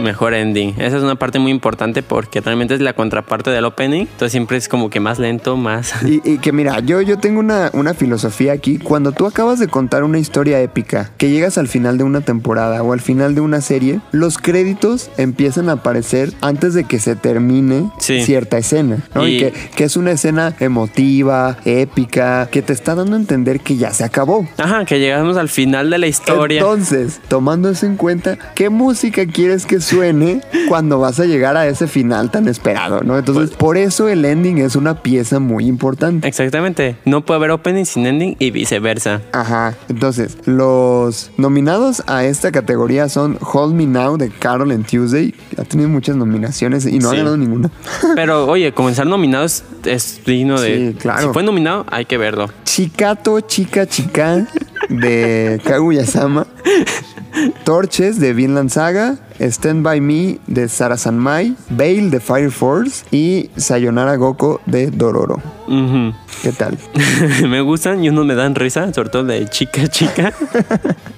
Mejor 0.00 0.34
ending. 0.34 0.74
Esa 0.78 0.96
es 0.96 1.02
una 1.02 1.14
parte 1.16 1.38
muy 1.38 1.50
importante 1.50 2.02
porque 2.02 2.40
realmente 2.40 2.74
es 2.74 2.80
la 2.80 2.92
contraparte 2.94 3.50
del 3.50 3.64
opening. 3.64 4.02
Entonces 4.02 4.32
siempre 4.32 4.56
es 4.56 4.68
como 4.68 4.90
que 4.90 5.00
más 5.00 5.18
lento, 5.18 5.56
más... 5.56 5.92
Y, 6.04 6.20
y 6.28 6.38
que 6.38 6.52
mira, 6.52 6.80
yo, 6.80 7.00
yo 7.02 7.18
tengo 7.18 7.40
una, 7.40 7.70
una 7.72 7.94
filosofía 7.94 8.52
aquí. 8.52 8.78
Cuando 8.78 9.12
tú 9.12 9.26
acabas 9.26 9.58
de 9.58 9.68
contar 9.68 10.02
una 10.04 10.18
historia 10.18 10.60
épica, 10.60 11.10
que 11.18 11.30
llegas 11.30 11.58
al 11.58 11.68
final 11.68 11.98
de 11.98 12.04
una 12.04 12.20
temporada 12.22 12.82
o 12.82 12.92
al 12.92 13.00
final 13.00 13.34
de 13.34 13.40
una 13.42 13.60
serie, 13.60 14.00
los 14.12 14.38
créditos 14.38 15.10
empiezan 15.18 15.68
a 15.68 15.72
aparecer 15.72 16.32
antes 16.40 16.74
de 16.74 16.84
que 16.84 16.98
se 16.98 17.16
termine 17.16 17.90
Sí. 17.98 18.22
cierta 18.22 18.58
escena. 18.58 18.98
¿no? 19.14 19.26
Y, 19.28 19.36
Y- 19.36 19.38
que, 19.40 19.52
que 19.76 19.84
es 19.84 19.96
una 19.96 20.10
escena 20.12 20.54
emotiva, 20.60 21.56
épica, 21.64 22.48
que 22.50 22.62
te 22.62 22.72
está 22.72 22.94
dando 22.94 23.16
a 23.16 23.18
entender 23.18 23.60
que 23.60 23.76
ya 23.76 23.92
se 23.92 24.04
acabó. 24.04 24.46
Ajá, 24.58 24.84
que 24.84 24.98
llegamos 24.98 25.36
al 25.36 25.48
final 25.48 25.90
de 25.90 25.98
la 25.98 26.06
historia. 26.06 26.60
Entonces, 26.60 27.20
tomando 27.28 27.68
eso 27.70 27.86
en 27.86 27.96
cuenta, 27.96 28.36
¿qué 28.54 28.68
música 28.70 29.26
quieres 29.26 29.66
que 29.66 29.80
suene 29.90 30.40
cuando 30.68 30.98
vas 30.98 31.18
a 31.20 31.24
llegar 31.24 31.56
a 31.56 31.66
ese 31.66 31.86
final 31.86 32.30
tan 32.30 32.48
esperado? 32.48 33.02
¿no? 33.02 33.18
Entonces, 33.18 33.50
por 33.50 33.76
eso 33.76 34.08
el 34.08 34.24
ending 34.24 34.58
es 34.58 34.76
una 34.76 35.02
pieza 35.02 35.38
muy 35.38 35.66
importante. 35.66 36.28
Exactamente. 36.28 36.96
No 37.04 37.24
puede 37.24 37.38
haber 37.38 37.50
opening 37.50 37.84
sin 37.84 38.06
ending 38.06 38.36
y 38.38 38.50
viceversa. 38.50 39.22
Ajá, 39.32 39.74
entonces 39.88 40.38
los 40.46 41.30
nominados 41.36 42.02
a 42.06 42.24
esta 42.24 42.52
categoría 42.52 43.08
son 43.08 43.38
Hold 43.40 43.74
Me 43.74 43.86
Now 43.86 44.16
de 44.16 44.30
Carol 44.30 44.70
and 44.70 44.86
Tuesday. 44.86 45.34
Ha 45.58 45.64
tenido 45.64 45.88
muchas 45.88 46.16
nominaciones 46.16 46.86
y 46.86 46.98
no 46.98 47.10
ha 47.10 47.16
ganado 47.16 47.36
ninguna. 47.36 47.70
Pero 48.14 48.46
oye, 48.46 48.72
comenzar 48.72 49.06
nominado 49.06 49.44
es, 49.44 50.20
digno 50.24 50.60
de... 50.60 50.92
Sí, 50.92 50.96
claro. 50.98 51.28
Si 51.28 51.32
fue 51.32 51.42
nominado, 51.42 51.84
hay 51.90 52.04
que 52.04 52.18
verlo. 52.18 52.50
Chikato 52.64 53.40
Chica 53.40 53.86
Chica 53.86 54.46
de 54.88 55.60
Kaguya-sama. 55.64 56.46
Torches 57.64 58.18
de 58.20 58.32
Vinland 58.32 58.70
Saga, 58.70 59.16
Stand 59.40 59.82
By 59.82 60.00
Me 60.00 60.38
de 60.46 60.68
Sara 60.68 60.96
Sanmai, 60.96 61.54
Veil 61.70 62.10
de 62.10 62.20
Fire 62.20 62.50
Force 62.50 63.04
y 63.10 63.50
Sayonara 63.56 64.16
Goko 64.16 64.60
de 64.66 64.90
Dororo. 64.90 65.40
¿Qué 66.42 66.50
tal? 66.52 66.76
me 67.48 67.60
gustan 67.60 68.02
y 68.02 68.08
unos 68.08 68.26
me 68.26 68.34
dan 68.34 68.56
risa, 68.56 68.92
sobre 68.92 69.08
todo 69.08 69.24
de 69.24 69.46
chica, 69.48 69.86
chica. 69.86 70.32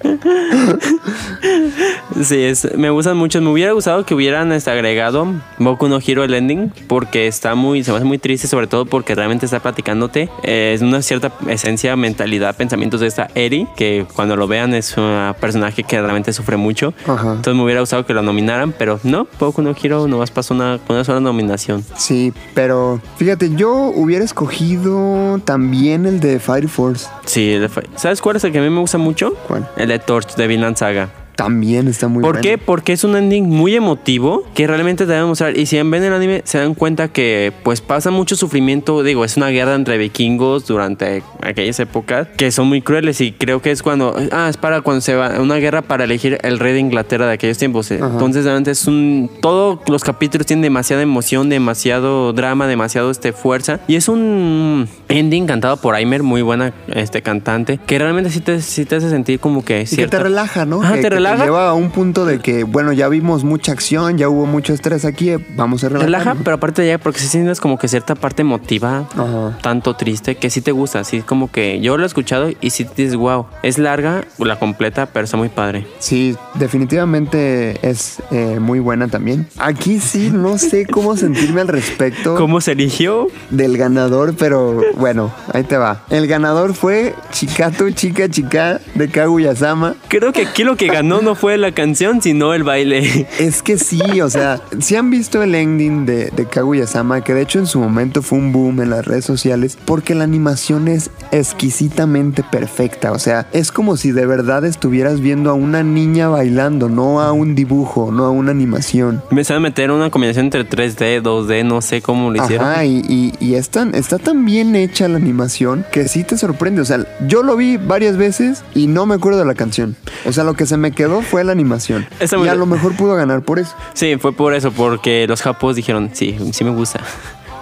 sí, 2.22 2.42
es, 2.42 2.76
me 2.76 2.90
gustan 2.90 3.16
mucho. 3.16 3.40
Me 3.40 3.48
hubiera 3.48 3.72
gustado 3.72 4.04
que 4.04 4.14
hubieran 4.14 4.52
este, 4.52 4.70
agregado 4.70 5.26
Boku 5.58 5.88
no 5.88 6.00
Hero 6.04 6.22
el 6.22 6.34
ending 6.34 6.70
porque 6.86 7.28
está 7.28 7.54
muy, 7.54 7.82
se 7.82 7.92
me 7.92 7.98
hace 7.98 8.04
muy 8.04 8.18
triste, 8.18 8.46
sobre 8.46 8.66
todo 8.66 8.84
porque 8.84 9.14
realmente 9.14 9.46
está 9.46 9.60
platicándote. 9.60 10.28
eh, 10.42 10.72
es 10.74 10.82
una 10.82 11.00
cierta 11.00 11.32
esencia, 11.48 11.96
mentalidad, 11.96 12.54
pensamientos 12.54 13.00
de 13.00 13.06
esta 13.06 13.28
Eri, 13.34 13.66
que 13.74 14.04
cuando 14.14 14.36
lo 14.36 14.46
vean 14.48 14.74
es 14.74 14.98
un 14.98 15.34
personaje 15.40 15.82
que 15.82 15.98
realmente 15.98 16.34
sufre 16.34 16.58
mucho. 16.58 16.92
Entonces 17.06 17.54
me 17.54 17.62
hubiera 17.62 17.80
gustado 17.80 18.04
que 18.04 18.11
lo 18.14 18.22
nominaran, 18.22 18.72
pero 18.72 19.00
no, 19.02 19.26
Boku 19.38 19.62
no 19.62 19.74
Hero 19.80 20.06
nomás 20.08 20.30
pasó 20.30 20.54
una, 20.54 20.78
una 20.88 21.04
sola 21.04 21.20
nominación. 21.20 21.84
Sí, 21.96 22.32
pero 22.54 23.00
fíjate, 23.16 23.54
yo 23.54 23.72
hubiera 23.94 24.24
escogido 24.24 25.40
también 25.44 26.06
el 26.06 26.20
de 26.20 26.38
Fire 26.38 26.68
Force. 26.68 27.08
Sí, 27.24 27.52
el 27.52 27.62
de 27.62 27.70
¿sabes 27.96 28.20
cuál 28.20 28.36
es 28.36 28.44
el 28.44 28.52
que 28.52 28.58
a 28.58 28.62
mí 28.62 28.70
me 28.70 28.80
gusta 28.80 28.98
mucho? 28.98 29.34
¿Cuál? 29.46 29.68
El 29.76 29.88
de 29.88 29.98
Torch 29.98 30.34
de 30.36 30.46
Vinland 30.46 30.76
Saga. 30.76 31.21
También 31.36 31.88
está 31.88 32.08
muy 32.08 32.22
¿Por 32.22 32.34
bueno. 32.34 32.42
qué? 32.42 32.58
Porque 32.58 32.92
es 32.92 33.04
un 33.04 33.16
ending 33.16 33.48
muy 33.48 33.74
emotivo 33.74 34.44
que 34.54 34.66
realmente 34.66 35.06
te 35.06 35.12
debe 35.12 35.24
mostrar. 35.24 35.56
Y 35.56 35.66
si 35.66 35.76
ven 35.82 35.94
el 36.04 36.12
anime, 36.12 36.42
se 36.44 36.58
dan 36.58 36.74
cuenta 36.74 37.08
que 37.08 37.52
pues 37.62 37.80
pasa 37.80 38.10
mucho 38.10 38.36
sufrimiento. 38.36 39.02
Digo, 39.02 39.24
es 39.24 39.36
una 39.36 39.48
guerra 39.48 39.74
entre 39.74 39.96
vikingos 39.98 40.66
durante 40.66 41.22
aquellas 41.40 41.80
épocas 41.80 42.28
que 42.36 42.52
son 42.52 42.68
muy 42.68 42.82
crueles. 42.82 43.20
Y 43.20 43.32
creo 43.32 43.62
que 43.62 43.70
es 43.70 43.82
cuando. 43.82 44.14
Ah, 44.30 44.48
es 44.50 44.56
para 44.56 44.82
cuando 44.82 45.00
se 45.00 45.14
va. 45.14 45.40
Una 45.40 45.56
guerra 45.56 45.82
para 45.82 46.04
elegir 46.04 46.38
el 46.42 46.58
rey 46.58 46.74
de 46.74 46.80
Inglaterra 46.80 47.26
de 47.26 47.32
aquellos 47.32 47.58
tiempos. 47.58 47.90
Entonces, 47.90 48.44
realmente 48.44 48.70
es 48.72 48.86
un. 48.86 49.30
Todos 49.40 49.80
los 49.88 50.04
capítulos 50.04 50.46
tienen 50.46 50.62
demasiada 50.62 51.02
emoción, 51.02 51.48
demasiado 51.48 52.32
drama, 52.32 52.66
demasiado 52.66 53.10
este, 53.10 53.32
fuerza. 53.32 53.80
Y 53.88 53.96
es 53.96 54.08
un 54.08 54.88
ending 55.08 55.46
cantado 55.46 55.76
por 55.78 55.94
Aimer, 55.94 56.22
muy 56.22 56.42
buena 56.42 56.72
este, 56.88 57.22
cantante. 57.22 57.78
Que 57.86 57.98
realmente 57.98 58.30
sí 58.30 58.40
te, 58.40 58.60
sí 58.60 58.84
te 58.84 58.96
hace 58.96 59.08
sentir 59.10 59.40
como 59.40 59.64
que. 59.64 59.80
Y 59.80 59.84
que 59.84 59.90
te 59.90 59.96
cierta- 59.96 60.18
relaja, 60.22 60.66
¿no? 60.66 60.82
Ajá, 60.82 60.94
que, 60.94 61.02
te 61.02 61.08
que 61.08 61.14
relaja. 61.30 61.44
lleva 61.44 61.68
a 61.68 61.74
un 61.74 61.90
punto 61.90 62.24
de 62.24 62.38
que, 62.40 62.64
bueno, 62.64 62.92
ya 62.92 63.08
vimos 63.08 63.44
mucha 63.44 63.72
acción, 63.72 64.18
ya 64.18 64.28
hubo 64.28 64.46
mucho 64.46 64.72
estrés 64.72 65.04
aquí, 65.04 65.32
vamos 65.56 65.84
a 65.84 65.88
relajar. 65.88 66.06
Relaja, 66.06 66.36
pero 66.42 66.56
aparte 66.56 66.86
ya 66.86 66.98
porque 66.98 67.20
si 67.20 67.28
sientes 67.28 67.60
como 67.60 67.78
que 67.78 67.88
cierta 67.88 68.14
parte 68.14 68.42
emotiva, 68.42 69.06
Ajá. 69.14 69.58
tanto 69.62 69.94
triste, 69.94 70.36
que 70.36 70.50
sí 70.50 70.60
te 70.60 70.72
gusta, 70.72 71.00
así 71.00 71.22
como 71.22 71.50
que 71.50 71.80
yo 71.80 71.96
lo 71.96 72.04
he 72.04 72.06
escuchado 72.06 72.50
y 72.60 72.70
sí 72.70 72.86
dices, 72.96 73.16
wow, 73.16 73.46
es 73.62 73.78
larga, 73.78 74.24
la 74.38 74.58
completa, 74.58 75.06
pero 75.06 75.24
está 75.24 75.36
muy 75.36 75.48
padre. 75.48 75.86
Sí, 75.98 76.36
definitivamente 76.54 77.78
es 77.88 78.22
eh, 78.30 78.58
muy 78.60 78.80
buena 78.80 79.08
también. 79.08 79.46
Aquí 79.58 80.00
sí, 80.00 80.30
no 80.32 80.58
sé 80.58 80.86
cómo 80.86 81.16
sentirme 81.16 81.60
al 81.60 81.68
respecto 81.68 82.34
¿Cómo 82.36 82.60
se 82.60 82.72
eligió? 82.72 83.28
del 83.50 83.76
ganador, 83.76 84.34
pero 84.36 84.80
bueno, 84.96 85.32
ahí 85.52 85.62
te 85.64 85.76
va. 85.76 86.04
El 86.10 86.26
ganador 86.26 86.74
fue 86.74 87.14
Chikato 87.30 87.90
Chica 87.90 88.28
Chica 88.28 88.80
de 88.94 89.08
Kaguya-sama. 89.08 89.94
Creo 90.08 90.32
que 90.32 90.42
aquí 90.46 90.64
lo 90.64 90.76
que 90.76 90.86
ganó 90.86 91.11
no 91.20 91.34
fue 91.34 91.58
la 91.58 91.72
canción, 91.72 92.22
sino 92.22 92.54
el 92.54 92.62
baile. 92.62 93.26
Es 93.38 93.62
que 93.62 93.76
sí, 93.76 94.20
o 94.20 94.30
sea, 94.30 94.60
si 94.80 94.96
han 94.96 95.10
visto 95.10 95.42
el 95.42 95.54
ending 95.54 96.06
de, 96.06 96.30
de 96.30 96.46
Kaguya-sama, 96.46 97.22
que 97.22 97.34
de 97.34 97.42
hecho 97.42 97.58
en 97.58 97.66
su 97.66 97.80
momento 97.80 98.22
fue 98.22 98.38
un 98.38 98.52
boom 98.52 98.80
en 98.80 98.90
las 98.90 99.04
redes 99.04 99.24
sociales, 99.24 99.76
porque 99.84 100.14
la 100.14 100.24
animación 100.24 100.88
es 100.88 101.10
exquisitamente 101.32 102.42
perfecta. 102.42 103.12
O 103.12 103.18
sea, 103.18 103.46
es 103.52 103.70
como 103.72 103.96
si 103.96 104.10
de 104.12 104.26
verdad 104.26 104.64
estuvieras 104.64 105.20
viendo 105.20 105.50
a 105.50 105.54
una 105.54 105.82
niña 105.82 106.28
bailando, 106.28 106.88
no 106.88 107.20
a 107.20 107.32
un 107.32 107.54
dibujo, 107.54 108.10
no 108.12 108.24
a 108.24 108.30
una 108.30 108.50
animación. 108.50 109.22
Me 109.30 109.44
sabe 109.44 109.60
meter 109.60 109.90
una 109.90 110.10
combinación 110.10 110.46
entre 110.46 110.68
3D, 110.68 111.22
2D, 111.22 111.64
no 111.64 111.80
sé 111.82 112.02
cómo 112.02 112.30
lo 112.30 112.42
hicieron. 112.42 112.66
Ajá, 112.66 112.84
y, 112.84 113.02
y- 113.08 113.32
y 113.40 113.54
es 113.54 113.70
tan- 113.70 113.94
está 113.94 114.18
tan 114.18 114.44
bien 114.44 114.74
hecha 114.76 115.08
la 115.08 115.16
animación 115.18 115.84
que 115.92 116.08
sí 116.08 116.24
te 116.24 116.36
sorprende. 116.38 116.80
O 116.80 116.84
sea, 116.84 117.04
yo 117.26 117.42
lo 117.42 117.56
vi 117.56 117.76
varias 117.76 118.16
veces 118.16 118.62
y 118.74 118.86
no 118.86 119.06
me 119.06 119.14
acuerdo 119.14 119.38
de 119.38 119.44
la 119.44 119.54
canción. 119.54 119.96
O 120.24 120.32
sea, 120.32 120.44
lo 120.44 120.54
que 120.54 120.66
se 120.66 120.76
me 120.76 120.92
quedó 120.92 121.01
fue 121.22 121.44
la 121.44 121.52
animación. 121.52 122.06
Está 122.20 122.36
y 122.38 122.48
a 122.48 122.54
lo 122.54 122.66
mejor 122.66 122.96
pudo 122.96 123.14
ganar 123.14 123.42
por 123.42 123.58
eso. 123.58 123.74
Sí, 123.94 124.16
fue 124.18 124.32
por 124.32 124.54
eso, 124.54 124.70
porque 124.72 125.26
los 125.26 125.42
japos 125.42 125.76
dijeron, 125.76 126.10
sí, 126.12 126.38
sí 126.52 126.64
me 126.64 126.70
gusta. 126.70 127.00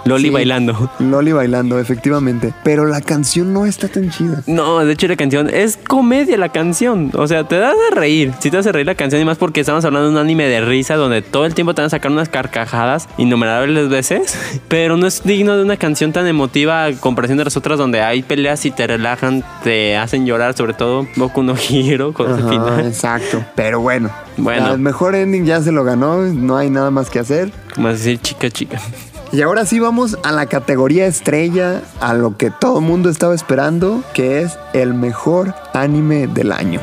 Loli 0.05 0.23
Sí. 0.25 0.29
bailando. 0.29 0.89
Loli 0.99 1.31
bailando, 1.31 1.79
efectivamente. 1.79 2.53
Pero 2.63 2.85
la 2.85 3.01
canción 3.01 3.53
no 3.53 3.65
está 3.65 3.87
tan 3.87 4.09
chida. 4.09 4.41
No, 4.47 4.79
de 4.79 4.93
hecho 4.93 5.07
la 5.07 5.15
canción 5.15 5.49
es 5.49 5.77
comedia 5.77 6.37
la 6.37 6.49
canción. 6.49 7.11
O 7.15 7.27
sea, 7.27 7.47
te 7.47 7.57
da 7.57 7.69
de 7.71 7.95
reír. 7.95 8.33
Sí 8.39 8.49
te 8.51 8.57
hace 8.57 8.71
reír 8.71 8.85
la 8.87 8.95
canción 8.95 9.21
y 9.21 9.25
más 9.25 9.37
porque 9.37 9.59
estamos 9.61 9.85
hablando 9.85 10.07
de 10.09 10.13
un 10.15 10.19
anime 10.19 10.45
de 10.47 10.61
risa 10.61 10.95
donde 10.95 11.21
todo 11.21 11.45
el 11.45 11.53
tiempo 11.53 11.73
te 11.75 11.81
van 11.81 11.87
a 11.87 11.89
sacar 11.89 12.11
unas 12.11 12.29
carcajadas 12.29 13.07
innumerables 13.17 13.89
veces. 13.89 14.37
Pero 14.67 14.97
no 14.97 15.07
es 15.07 15.23
digno 15.23 15.55
de 15.57 15.63
una 15.63 15.77
canción 15.77 16.11
tan 16.13 16.25
emotiva 16.27 16.85
a 16.85 16.93
comparación 16.93 17.37
de 17.37 17.43
las 17.45 17.57
otras 17.57 17.77
donde 17.77 18.01
hay 18.01 18.23
peleas 18.23 18.65
y 18.65 18.71
te 18.71 18.87
relajan, 18.87 19.43
te 19.63 19.97
hacen 19.97 20.25
llorar, 20.25 20.55
sobre 20.57 20.73
todo 20.73 21.07
Boku 21.15 21.43
no 21.43 21.55
Hero 21.69 22.13
con 22.13 22.27
el 22.31 22.39
Ajá, 22.39 22.49
final. 22.49 22.87
exacto. 22.87 23.43
Pero 23.55 23.79
bueno. 23.81 24.09
Bueno. 24.37 24.73
El 24.73 24.79
mejor 24.79 25.13
ending 25.15 25.45
ya 25.45 25.61
se 25.61 25.71
lo 25.71 25.83
ganó. 25.83 26.17
No 26.17 26.57
hay 26.57 26.69
nada 26.69 26.89
más 26.91 27.09
que 27.09 27.19
hacer. 27.19 27.51
Como 27.75 27.89
decir 27.89 28.19
chica, 28.19 28.49
chica. 28.49 28.79
Y 29.33 29.41
ahora 29.41 29.65
sí 29.65 29.79
vamos 29.79 30.17
a 30.23 30.33
la 30.33 30.47
categoría 30.47 31.05
estrella, 31.05 31.81
a 32.01 32.13
lo 32.13 32.35
que 32.35 32.51
todo 32.51 32.79
el 32.79 32.85
mundo 32.85 33.09
estaba 33.09 33.33
esperando, 33.33 34.03
que 34.13 34.41
es 34.41 34.57
el 34.73 34.93
mejor 34.93 35.55
anime 35.73 36.27
del 36.27 36.51
año. 36.51 36.81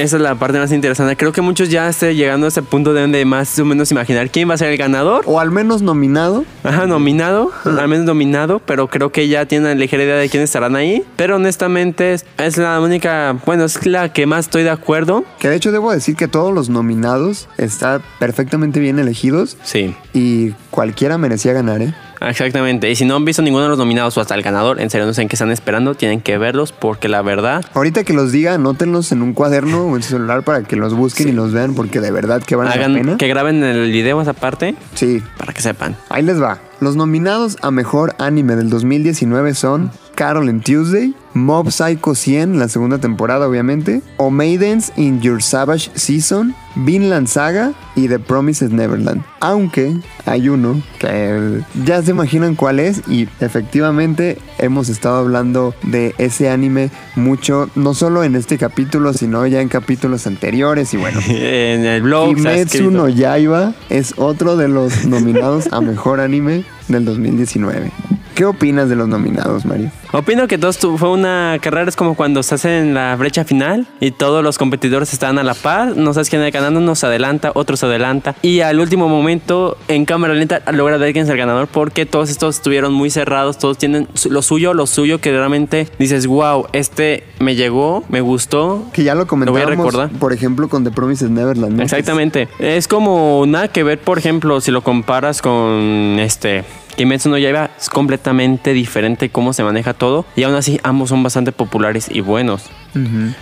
Esa 0.00 0.16
es 0.16 0.22
la 0.22 0.34
parte 0.34 0.58
más 0.58 0.72
interesante. 0.72 1.14
Creo 1.14 1.30
que 1.30 1.42
muchos 1.42 1.68
ya 1.68 1.86
estén 1.86 2.16
llegando 2.16 2.46
a 2.46 2.48
ese 2.48 2.62
punto 2.62 2.94
de 2.94 3.02
donde 3.02 3.22
más 3.26 3.58
o 3.58 3.66
menos 3.66 3.90
imaginar 3.90 4.30
quién 4.30 4.48
va 4.48 4.54
a 4.54 4.56
ser 4.56 4.70
el 4.72 4.78
ganador. 4.78 5.24
O 5.26 5.40
al 5.40 5.50
menos 5.50 5.82
nominado. 5.82 6.46
Ajá, 6.64 6.86
nominado, 6.86 7.52
al 7.66 7.86
menos 7.86 8.06
nominado, 8.06 8.60
pero 8.60 8.88
creo 8.88 9.12
que 9.12 9.28
ya 9.28 9.44
tienen 9.44 9.78
ligera 9.78 10.02
idea 10.04 10.16
de 10.16 10.30
quiénes 10.30 10.48
estarán 10.48 10.74
ahí. 10.74 11.04
Pero 11.16 11.36
honestamente 11.36 12.14
es, 12.14 12.24
es 12.38 12.56
la 12.56 12.80
única, 12.80 13.36
bueno, 13.44 13.64
es 13.64 13.84
la 13.84 14.10
que 14.10 14.24
más 14.24 14.46
estoy 14.46 14.62
de 14.62 14.70
acuerdo. 14.70 15.22
Que 15.38 15.50
de 15.50 15.56
hecho 15.56 15.70
debo 15.70 15.92
decir 15.92 16.16
que 16.16 16.28
todos 16.28 16.54
los 16.54 16.70
nominados 16.70 17.50
están 17.58 18.00
perfectamente 18.18 18.80
bien 18.80 18.98
elegidos 18.98 19.58
Sí, 19.64 19.94
y 20.14 20.52
cualquiera 20.70 21.18
merecía 21.18 21.52
ganar, 21.52 21.82
¿eh? 21.82 21.94
Exactamente. 22.20 22.90
Y 22.90 22.96
si 22.96 23.04
no 23.04 23.16
han 23.16 23.24
visto 23.24 23.42
ninguno 23.42 23.64
de 23.64 23.68
los 23.70 23.78
nominados 23.78 24.16
o 24.16 24.20
hasta 24.20 24.34
el 24.34 24.42
ganador, 24.42 24.80
en 24.80 24.90
serio 24.90 25.06
no 25.06 25.14
sé 25.14 25.22
en 25.22 25.28
qué 25.28 25.36
están 25.36 25.50
esperando, 25.50 25.94
tienen 25.94 26.20
que 26.20 26.36
verlos 26.38 26.72
porque 26.72 27.08
la 27.08 27.22
verdad... 27.22 27.64
Ahorita 27.74 28.04
que 28.04 28.12
los 28.12 28.32
diga, 28.32 28.54
anótenlos 28.54 29.12
en 29.12 29.22
un 29.22 29.32
cuaderno 29.32 29.84
o 29.86 29.96
en 29.96 30.02
su 30.02 30.10
celular 30.10 30.42
para 30.42 30.62
que 30.62 30.76
los 30.76 30.94
busquen 30.94 31.28
y 31.28 31.32
los 31.32 31.52
vean 31.52 31.74
porque 31.74 32.00
de 32.00 32.10
verdad 32.10 32.42
que 32.42 32.56
vale 32.56 32.70
la 32.70 32.76
Hagan, 32.76 32.94
pena. 32.94 33.16
que 33.16 33.28
graben 33.28 33.62
el 33.64 33.90
video 33.90 34.20
esa 34.20 34.32
parte 34.32 34.74
Sí, 34.94 35.22
para 35.38 35.52
que 35.52 35.60
sepan. 35.62 35.96
ahí 36.08 36.22
les 36.22 36.40
va. 36.42 36.58
Los 36.80 36.96
nominados 36.96 37.58
a 37.60 37.70
mejor 37.70 38.14
anime 38.18 38.56
del 38.56 38.70
2019 38.70 39.54
son 39.54 39.90
Carol 40.14 40.48
and 40.48 40.62
Tuesday, 40.62 41.14
Mob 41.34 41.70
Psycho 41.70 42.14
100, 42.14 42.58
la 42.58 42.68
segunda 42.68 42.98
temporada 42.98 43.46
obviamente, 43.48 44.02
O 44.16 44.30
Maidens 44.30 44.92
in 44.96 45.20
Your 45.20 45.42
Savage 45.42 45.90
Season, 45.94 46.54
Vinland 46.74 47.26
Saga 47.26 47.72
y 47.96 48.08
The 48.08 48.18
Promises 48.18 48.70
Neverland. 48.70 49.22
Aunque 49.40 49.96
hay 50.26 50.48
uno 50.48 50.82
que 50.98 51.62
ya 51.84 52.02
se 52.02 52.10
imaginan 52.10 52.54
cuál 52.54 52.80
es 52.80 53.02
y 53.08 53.28
efectivamente 53.40 54.38
hemos 54.58 54.88
estado 54.88 55.18
hablando 55.18 55.74
de 55.82 56.14
ese 56.18 56.50
anime 56.50 56.90
mucho, 57.14 57.70
no 57.74 57.94
solo 57.94 58.24
en 58.24 58.36
este 58.36 58.58
capítulo, 58.58 59.12
sino 59.12 59.46
ya 59.46 59.60
en 59.60 59.68
capítulos 59.68 60.26
anteriores 60.26 60.92
y 60.94 60.96
bueno. 60.96 61.20
En 61.28 61.84
el 61.84 62.02
blog... 62.02 62.34
Kimetsu 62.34 62.90
no 62.90 63.08
Yaiba 63.08 63.74
es 63.88 64.14
otro 64.16 64.56
de 64.56 64.68
los 64.68 65.06
nominados 65.06 65.68
a 65.72 65.80
mejor 65.80 66.20
anime 66.20 66.64
del 66.88 67.04
2019. 67.04 67.90
¿Qué 68.34 68.44
opinas 68.44 68.88
de 68.88 68.96
los 68.96 69.06
nominados, 69.08 69.64
Mario? 69.66 69.90
Opino 70.12 70.48
que 70.48 70.56
todo 70.58 70.70
estu- 70.70 70.96
fue 70.96 71.10
una 71.10 71.58
carrera, 71.60 71.88
es 71.88 71.94
como 71.96 72.14
cuando 72.14 72.42
se 72.42 72.54
hace 72.54 72.78
en 72.78 72.94
la 72.94 73.14
brecha 73.16 73.44
final 73.44 73.86
y 74.00 74.10
todos 74.12 74.42
los 74.42 74.56
competidores 74.58 75.12
están 75.12 75.38
a 75.38 75.42
la 75.44 75.54
par, 75.54 75.96
no 75.96 76.12
sabes 76.14 76.30
quién 76.30 76.40
es 76.42 76.46
el 76.46 76.52
ganador, 76.52 76.78
uno 76.82 76.94
se 76.94 77.06
adelanta, 77.06 77.52
otro 77.54 77.76
se 77.76 77.86
adelanta 77.86 78.34
y 78.42 78.60
al 78.60 78.80
último 78.80 79.08
momento 79.08 79.76
en 79.88 80.04
cámara 80.06 80.34
lenta 80.34 80.62
logra 80.72 80.96
ver 80.96 81.12
quién 81.12 81.24
es 81.26 81.30
el 81.30 81.36
ganador 81.36 81.68
porque 81.68 82.06
todos 82.06 82.30
estos 82.30 82.56
estuvieron 82.56 82.92
muy 82.92 83.10
cerrados, 83.10 83.58
todos 83.58 83.78
tienen 83.78 84.08
lo 84.28 84.42
suyo, 84.42 84.74
lo 84.74 84.86
suyo 84.86 85.20
que 85.20 85.30
realmente 85.32 85.88
dices, 85.98 86.26
wow, 86.26 86.66
este 86.72 87.24
me 87.38 87.54
llegó, 87.54 88.02
me 88.08 88.20
gustó. 88.20 88.84
Que 88.92 89.04
ya 89.04 89.14
lo 89.14 89.26
voy 89.26 89.60
a 89.60 89.66
recordar. 89.66 90.08
por 90.10 90.32
ejemplo, 90.32 90.68
con 90.68 90.82
The 90.84 90.90
Promises 90.90 91.30
Neverland. 91.30 91.76
¿no? 91.76 91.82
Exactamente. 91.82 92.48
Es 92.58 92.88
como 92.88 93.44
nada 93.46 93.68
que 93.68 93.82
ver, 93.84 93.98
por 94.00 94.18
ejemplo, 94.18 94.60
si 94.60 94.70
lo 94.70 94.82
comparas 94.82 95.40
con 95.42 96.16
este 96.18 96.64
que 97.00 97.06
Metsu 97.06 97.30
no 97.30 97.38
Yaiba 97.38 97.70
es 97.80 97.88
completamente 97.88 98.74
diferente 98.74 99.30
cómo 99.30 99.54
se 99.54 99.64
maneja 99.64 99.94
todo 99.94 100.26
y 100.36 100.42
aún 100.42 100.54
así 100.54 100.78
ambos 100.82 101.08
son 101.08 101.22
bastante 101.22 101.50
populares 101.50 102.08
y 102.12 102.20
buenos. 102.20 102.64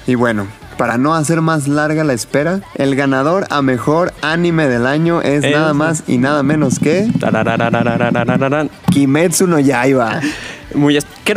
Y 0.06 0.14
bueno, 0.14 0.46
para 0.76 0.96
no 0.96 1.12
hacer 1.16 1.40
más 1.40 1.66
larga 1.66 2.04
la 2.04 2.12
espera, 2.12 2.61
el 2.76 2.94
ganador 2.94 3.48
a 3.50 3.61
mejor 3.61 4.14
anime 4.22 4.68
del 4.68 4.86
año 4.86 5.22
es 5.22 5.42
nada 5.42 5.74
más 5.74 6.04
y 6.06 6.18
nada 6.18 6.44
menos 6.44 6.78
que 6.78 7.11
Kimetsu 8.92 9.48
no 9.48 9.59
Yaiba. 9.59 10.20
Muy 10.75 10.97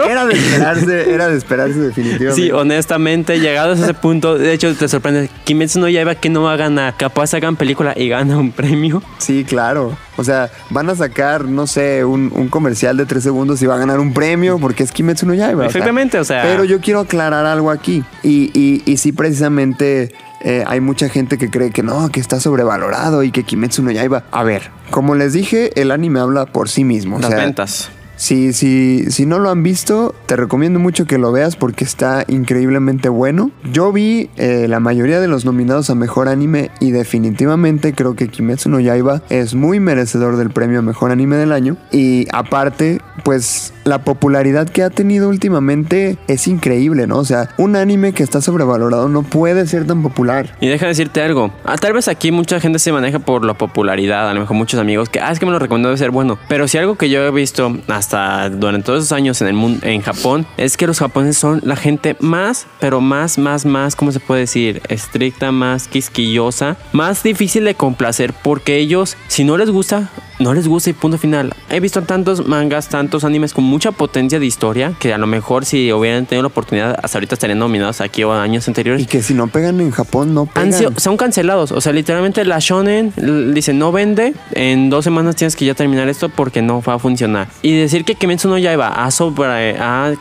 Era 0.10 0.26
de 0.26 0.34
esperarse, 0.34 1.14
era 1.14 1.28
de 1.30 1.38
esperarse 1.38 1.80
definitivamente. 1.80 2.36
Sí, 2.36 2.52
honestamente, 2.52 3.40
llegados 3.40 3.80
a 3.80 3.84
ese 3.84 3.94
punto, 3.94 4.38
de 4.38 4.54
hecho 4.54 4.74
te 4.76 4.88
sorprende, 4.88 5.30
Kimetsu 5.46 5.80
no 5.80 5.88
Yaiba 5.90 6.16
que 6.16 6.30
no 6.30 6.44
va 6.44 6.54
a 6.54 6.58
capaz 6.98 7.34
hagan 7.34 7.56
película 7.56 7.94
y 7.96 8.10
gana 8.10 8.38
un 8.38 8.52
premio. 8.52 9.02
Sí, 9.18 9.44
claro. 9.44 9.98
O 10.18 10.24
sea, 10.24 10.50
van 10.70 10.90
a 10.90 10.96
sacar, 10.96 11.46
no 11.46 11.66
sé, 11.68 12.04
un, 12.06 12.32
un 12.36 12.48
comercial 12.50 12.98
de 12.98 13.06
tres 13.06 13.24
segundos 13.24 13.62
y 13.62 13.66
va 13.66 13.76
a 13.76 13.78
ganar 13.78 14.00
un 14.00 14.14
premio 14.14 14.60
porque 14.60 14.84
es 14.84 14.92
Kimetsu 14.92 15.26
no 15.26 15.34
Yaiba. 15.34 15.66
Efectivamente, 15.66 16.20
o 16.20 16.24
sea- 16.24 16.44
Pero 16.44 16.64
yo 16.64 16.80
quiero 16.80 17.00
aclarar 17.00 17.46
algo 17.46 17.72
aquí. 17.72 18.04
Y, 18.24 18.52
y, 18.54 18.84
y 18.86 18.98
sí, 18.98 19.12
precisamente 19.14 20.14
eh, 20.44 20.64
hay 20.68 20.80
mucha 20.82 21.10
gente 21.10 21.38
que 21.38 21.50
cree 21.50 21.72
que 21.72 21.84
no, 21.84 22.10
que 22.10 22.20
está 22.20 22.40
sobrevalorado 22.40 23.24
y 23.24 23.32
que 23.32 23.44
Kimetsu 23.44 23.82
no 23.84 23.92
Yaiba. 23.92 24.24
A 24.32 24.44
ver, 24.44 24.70
como 24.92 25.16
les 25.16 25.34
dije, 25.34 25.72
el 25.80 25.92
anime 25.92 26.20
habla 26.20 26.46
por 26.46 26.70
sí 26.70 26.84
mismo. 26.84 27.18
o 27.18 27.20
Las 27.20 27.30
sea, 27.32 27.40
ventas. 27.40 27.90
Si, 28.22 28.54
si, 28.54 29.10
si 29.10 29.26
no 29.26 29.40
lo 29.40 29.50
han 29.50 29.64
visto, 29.64 30.14
te 30.28 30.36
recomiendo 30.36 30.78
mucho 30.78 31.06
que 31.06 31.18
lo 31.18 31.32
veas 31.32 31.56
porque 31.56 31.84
está 31.84 32.24
increíblemente 32.28 33.10
bueno. 33.10 33.50
Yo 33.74 33.92
vi 33.92 34.30
eh, 34.38 34.68
la 34.70 34.80
mayoría 34.80 35.20
de 35.20 35.28
los 35.28 35.44
nominados 35.44 35.90
a 35.90 35.96
Mejor 35.96 36.30
Anime 36.30 36.70
y 36.80 36.92
definitivamente 36.92 37.94
creo 37.94 38.16
que 38.16 38.28
Kimetsu 38.28 38.70
no 38.70 38.80
Yaiba 38.80 39.24
es 39.32 39.56
muy 39.56 39.80
merecedor 39.80 40.38
del 40.38 40.52
premio 40.52 40.78
a 40.78 40.82
Mejor 40.84 41.10
Anime 41.10 41.36
del 41.38 41.52
año. 41.52 41.78
Y 41.92 42.28
aparte, 42.32 43.02
pues 43.24 43.74
la 43.86 44.04
popularidad 44.04 44.70
que 44.70 44.84
ha 44.84 44.92
tenido 44.92 45.28
últimamente 45.28 46.20
es 46.28 46.48
increíble, 46.48 47.08
¿no? 47.08 47.18
O 47.18 47.26
sea, 47.26 47.50
un 47.58 47.76
anime 47.76 48.14
que 48.14 48.22
está 48.22 48.40
sobrevalorado 48.40 49.10
no 49.10 49.24
puede 49.24 49.66
ser 49.66 49.88
tan 49.88 50.04
popular. 50.04 50.56
Y 50.62 50.68
deja 50.68 50.86
decirte 50.86 51.24
algo. 51.24 51.52
Ah, 51.66 51.76
tal 51.76 51.94
vez 51.94 52.08
aquí 52.08 52.32
mucha 52.32 52.60
gente 52.60 52.78
se 52.78 52.92
maneja 52.92 53.18
por 53.18 53.44
la 53.44 53.56
popularidad. 53.56 54.30
A 54.30 54.34
lo 54.36 54.42
mejor 54.42 54.58
muchos 54.58 54.80
amigos 54.80 55.10
que, 55.10 55.20
ah, 55.20 55.32
es 55.32 55.40
que 55.40 55.48
me 55.48 55.52
lo 55.52 55.58
recomendó 55.58 55.90
debe 55.90 55.98
ser 55.98 56.12
bueno. 56.12 56.38
Pero 56.48 56.68
si 56.68 56.78
algo 56.78 56.96
que 57.00 57.10
yo 57.10 57.24
he 57.24 57.32
visto 57.32 57.76
hasta 57.88 58.11
durante 58.12 58.86
todos 58.86 59.00
esos 59.06 59.12
años 59.12 59.42
en 59.42 59.48
el 59.48 59.54
mundo, 59.54 59.86
en 59.86 60.02
Japón, 60.02 60.46
es 60.58 60.78
que 60.78 60.88
los 60.88 61.00
japoneses 61.00 61.38
son 61.38 61.62
la 61.64 61.76
gente 61.76 62.16
más, 62.20 62.68
pero 62.80 63.02
más, 63.02 63.38
más, 63.38 63.66
más, 63.66 63.96
¿cómo 63.96 64.12
se 64.12 64.20
puede 64.20 64.42
decir? 64.42 64.82
Estricta, 64.90 65.52
más 65.52 65.88
quisquillosa, 65.88 66.78
más 66.92 67.24
difícil 67.24 67.66
de 67.66 67.76
complacer. 67.76 68.34
Porque 68.34 68.78
ellos, 68.78 69.18
si 69.28 69.44
no 69.44 69.58
les 69.58 69.70
gusta, 69.70 70.10
no 70.42 70.54
les 70.54 70.68
gusta 70.68 70.90
y 70.90 70.94
punto 70.94 71.18
final. 71.18 71.54
He 71.70 71.80
visto 71.80 72.02
tantos 72.02 72.48
mangas, 72.48 72.90
tantos 72.90 73.24
animes 73.24 73.54
con 73.54 73.64
mucha 73.64 73.92
potencia 73.92 74.40
de 74.40 74.46
historia 74.46 74.94
que 75.00 75.14
a 75.14 75.18
lo 75.18 75.28
mejor 75.28 75.66
si 75.66 75.92
hubieran 75.94 76.26
tenido 76.26 76.44
la 76.44 76.48
oportunidad, 76.48 76.98
hasta 77.02 77.18
ahorita 77.18 77.36
estarían 77.36 77.60
nominados 77.60 78.02
aquí 78.02 78.24
o 78.24 78.34
años 78.34 78.68
anteriores 78.68 79.02
Y 79.04 79.06
que 79.06 79.22
si 79.22 79.34
no 79.34 79.48
pegan 79.48 79.80
en 79.82 79.92
Japón, 79.92 80.34
no 80.34 80.46
pegan. 80.46 80.68
han 80.68 80.74
sido- 80.74 80.92
son 80.98 81.18
cancelados. 81.18 81.72
O 81.72 81.80
sea, 81.82 81.94
literalmente 81.94 82.44
la 82.46 82.60
Shonen 82.60 83.14
dice 83.54 83.74
no 83.74 83.92
vende. 83.92 84.34
En 84.54 84.90
dos 84.90 85.04
semanas 85.04 85.36
tienes 85.36 85.56
que 85.56 85.66
ya 85.66 85.74
terminar 85.74 86.10
esto 86.10 86.30
porque 86.30 86.62
no 86.62 86.82
va 86.82 86.96
a 86.96 87.00
funcionar. 87.00 87.48
Y 87.62 87.76
decir 87.78 88.04
que 88.06 88.16
Kimetsu 88.16 88.50
no 88.50 88.58
Yaiba 88.58 88.88
ha 88.90 89.12
sobre, 89.12 89.78
ha- 89.80 90.14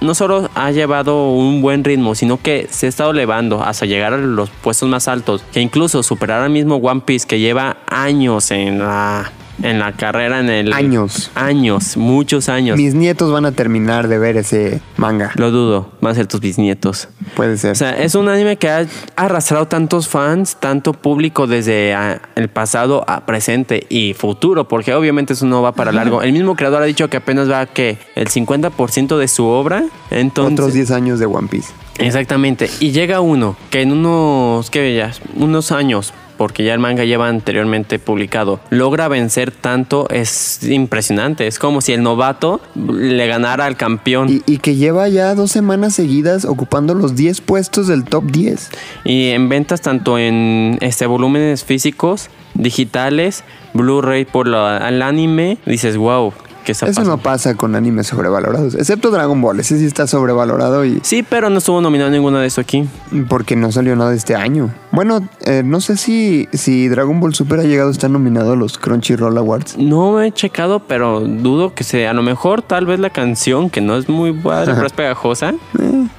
no 0.00 0.14
solo 0.14 0.48
ha 0.54 0.70
llevado 0.70 1.32
un 1.32 1.60
buen 1.62 1.84
ritmo, 1.84 2.14
sino 2.14 2.40
que 2.40 2.66
se 2.70 2.86
ha 2.86 2.88
estado 2.88 3.10
elevando 3.10 3.62
hasta 3.62 3.86
llegar 3.86 4.14
a 4.14 4.18
los 4.18 4.50
puestos 4.50 4.88
más 4.88 5.08
altos. 5.08 5.42
Que 5.52 5.60
incluso 5.60 6.02
superar 6.02 6.42
al 6.42 6.50
mismo 6.50 6.76
One 6.76 7.02
Piece 7.04 7.26
que 7.26 7.38
lleva 7.38 7.76
años 7.86 8.50
en 8.50 8.78
la, 8.78 9.30
en 9.62 9.78
la 9.78 9.92
carrera, 9.92 10.40
en 10.40 10.48
el... 10.48 10.72
Años. 10.72 11.30
Años, 11.34 11.96
muchos 11.96 12.48
años. 12.48 12.76
Mis 12.76 12.94
nietos 12.94 13.32
van 13.32 13.44
a 13.44 13.52
terminar 13.52 14.08
de 14.08 14.18
ver 14.18 14.36
ese 14.36 14.80
manga. 14.96 15.32
Lo 15.34 15.50
dudo, 15.50 15.90
van 16.00 16.12
a 16.12 16.14
ser 16.14 16.26
tus 16.26 16.40
bisnietos. 16.40 17.08
Puede 17.34 17.56
ser. 17.56 17.72
O 17.72 17.74
sea, 17.74 17.98
es 17.98 18.14
un 18.14 18.28
anime 18.28 18.56
que 18.56 18.68
ha 18.68 18.86
arrastrado 19.16 19.66
tantos 19.66 20.08
fans, 20.08 20.56
tanto 20.60 20.92
público 20.92 21.46
desde 21.46 21.94
ah, 21.94 22.20
el 22.34 22.48
pasado 22.48 23.04
a 23.08 23.26
presente 23.26 23.86
y 23.88 24.14
futuro, 24.14 24.68
porque 24.68 24.94
obviamente 24.94 25.32
eso 25.32 25.46
no 25.46 25.62
va 25.62 25.72
para 25.72 25.92
largo. 25.92 26.22
El 26.22 26.32
mismo 26.32 26.56
creador 26.56 26.82
ha 26.82 26.86
dicho 26.86 27.08
que 27.08 27.16
apenas 27.16 27.50
va 27.50 27.66
que 27.66 27.98
el 28.14 28.28
50% 28.28 29.18
de 29.18 29.28
su 29.28 29.44
obra. 29.44 29.84
Entonces, 30.10 30.58
Otros 30.60 30.74
10 30.74 30.90
años 30.92 31.18
de 31.18 31.26
One 31.26 31.48
Piece. 31.48 31.72
Exactamente. 31.98 32.70
Y 32.80 32.92
llega 32.92 33.20
uno 33.20 33.56
que 33.70 33.82
en 33.82 33.92
unos, 33.92 34.70
¿qué 34.70 34.80
bellas? 34.80 35.20
Unos 35.36 35.72
años, 35.72 36.14
porque 36.38 36.64
ya 36.64 36.72
el 36.72 36.78
manga 36.80 37.04
lleva 37.04 37.28
anteriormente 37.28 37.98
publicado, 37.98 38.60
logra 38.70 39.08
vencer 39.08 39.50
tanto, 39.50 40.08
es 40.08 40.62
impresionante. 40.62 41.46
Es 41.46 41.58
como 41.58 41.82
si 41.82 41.92
el 41.92 42.02
novato 42.02 42.62
le 42.74 43.26
ganara 43.26 43.66
al 43.66 43.76
campeón. 43.76 44.28
Y, 44.30 44.42
y 44.46 44.58
que 44.58 44.76
lleva 44.76 45.08
ya 45.08 45.34
dos 45.34 45.50
semanas 45.50 45.94
seguidas 45.94 46.46
ocupando 46.46 46.94
los 46.94 47.14
10 47.16 47.42
puestos 47.42 47.88
del 47.88 48.04
top 48.04 48.24
10. 48.30 48.70
Y 49.04 49.30
en 49.30 49.48
ventas 49.50 49.80
tanto 49.82 50.16
en 50.18 50.78
este 50.80 51.04
volúmenes 51.06 51.64
físicos, 51.64 52.30
digitales, 52.54 53.44
Blu-ray 53.74 54.24
por 54.24 54.46
la- 54.48 54.88
el 54.88 55.02
anime, 55.02 55.58
dices, 55.66 55.96
wow, 55.96 56.32
¿qué 56.68 56.72
está 56.72 56.86
Eso 56.86 57.02
no 57.04 57.16
pasa 57.16 57.54
con 57.54 57.74
animes 57.74 58.08
sobrevalorados. 58.08 58.74
Excepto 58.74 59.10
Dragon 59.10 59.40
Ball. 59.40 59.58
Ese 59.58 59.78
sí 59.78 59.86
está 59.86 60.06
sobrevalorado 60.06 60.84
y 60.84 61.00
Sí, 61.02 61.22
pero 61.26 61.48
no 61.48 61.56
estuvo 61.58 61.80
nominado 61.80 62.10
ninguno 62.10 62.40
de 62.40 62.46
eso 62.46 62.60
aquí. 62.60 62.86
porque 63.26 63.56
no 63.56 63.72
salió 63.72 63.96
nada 63.96 64.12
este 64.14 64.34
año. 64.36 64.68
Bueno, 64.90 65.26
eh, 65.46 65.62
no 65.64 65.80
sé 65.80 65.96
si, 65.96 66.46
si 66.52 66.88
Dragon 66.88 67.20
Ball 67.20 67.34
Super 67.34 67.60
ha 67.60 67.62
llegado 67.62 67.88
a 67.88 67.92
estar 67.92 68.10
nominado 68.10 68.52
a 68.52 68.56
los 68.56 68.76
Crunchyroll 68.76 69.38
Awards. 69.38 69.78
No 69.78 70.20
he 70.20 70.30
checado, 70.30 70.80
pero 70.80 71.20
dudo 71.20 71.72
que 71.72 71.84
sea. 71.84 72.10
A 72.10 72.12
lo 72.14 72.22
mejor 72.22 72.60
tal 72.60 72.84
vez 72.84 73.00
la 73.00 73.08
canción, 73.08 73.70
que 73.70 73.80
no 73.80 73.96
es 73.96 74.10
muy 74.10 74.34
padre, 74.34 74.74
pero 74.74 74.86
es 74.86 74.92
pegajosa. 74.92 75.54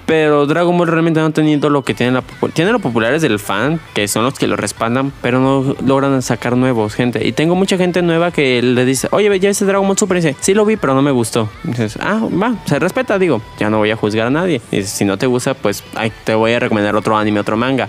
Pero 0.09 0.47
Dragon 0.47 0.75
Ball 0.75 0.87
realmente 0.87 1.19
no 1.19 1.27
ha 1.27 1.29
tenido 1.29 1.69
lo 1.69 1.83
que 1.83 1.93
tiene 1.93 2.11
la 2.13 2.23
Tiene 2.51 2.71
los 2.71 2.81
populares 2.81 3.21
del 3.21 3.37
fan, 3.37 3.79
que 3.93 4.07
son 4.07 4.23
los 4.23 4.33
que 4.33 4.47
lo 4.47 4.55
respaldan, 4.55 5.13
pero 5.21 5.39
no 5.39 5.75
logran 5.85 6.19
sacar 6.23 6.57
nuevos, 6.57 6.95
gente. 6.95 7.27
Y 7.27 7.31
tengo 7.31 7.53
mucha 7.53 7.77
gente 7.77 8.01
nueva 8.01 8.31
que 8.31 8.59
le 8.63 8.85
dice, 8.85 9.07
oye, 9.11 9.39
¿ya 9.39 9.49
viste 9.49 9.65
Dragon 9.65 9.87
Ball 9.87 9.99
Super? 9.99 10.17
Y 10.17 10.21
dice, 10.21 10.35
sí 10.39 10.55
lo 10.55 10.65
vi, 10.65 10.77
pero 10.77 10.95
no 10.95 11.03
me 11.03 11.11
gustó. 11.11 11.47
Y 11.63 11.67
dices, 11.67 11.99
ah, 12.01 12.27
va, 12.27 12.55
se 12.65 12.79
respeta, 12.79 13.19
digo, 13.19 13.39
ya 13.59 13.69
no 13.69 13.77
voy 13.77 13.91
a 13.91 13.95
juzgar 13.95 14.25
a 14.25 14.29
nadie. 14.31 14.59
Y 14.71 14.77
dices, 14.77 14.89
si 14.89 15.05
no 15.05 15.19
te 15.19 15.27
gusta, 15.27 15.53
pues 15.53 15.83
ay, 15.93 16.11
te 16.23 16.33
voy 16.33 16.53
a 16.53 16.59
recomendar 16.59 16.95
otro 16.95 17.15
anime, 17.15 17.41
otro 17.41 17.55
manga. 17.55 17.87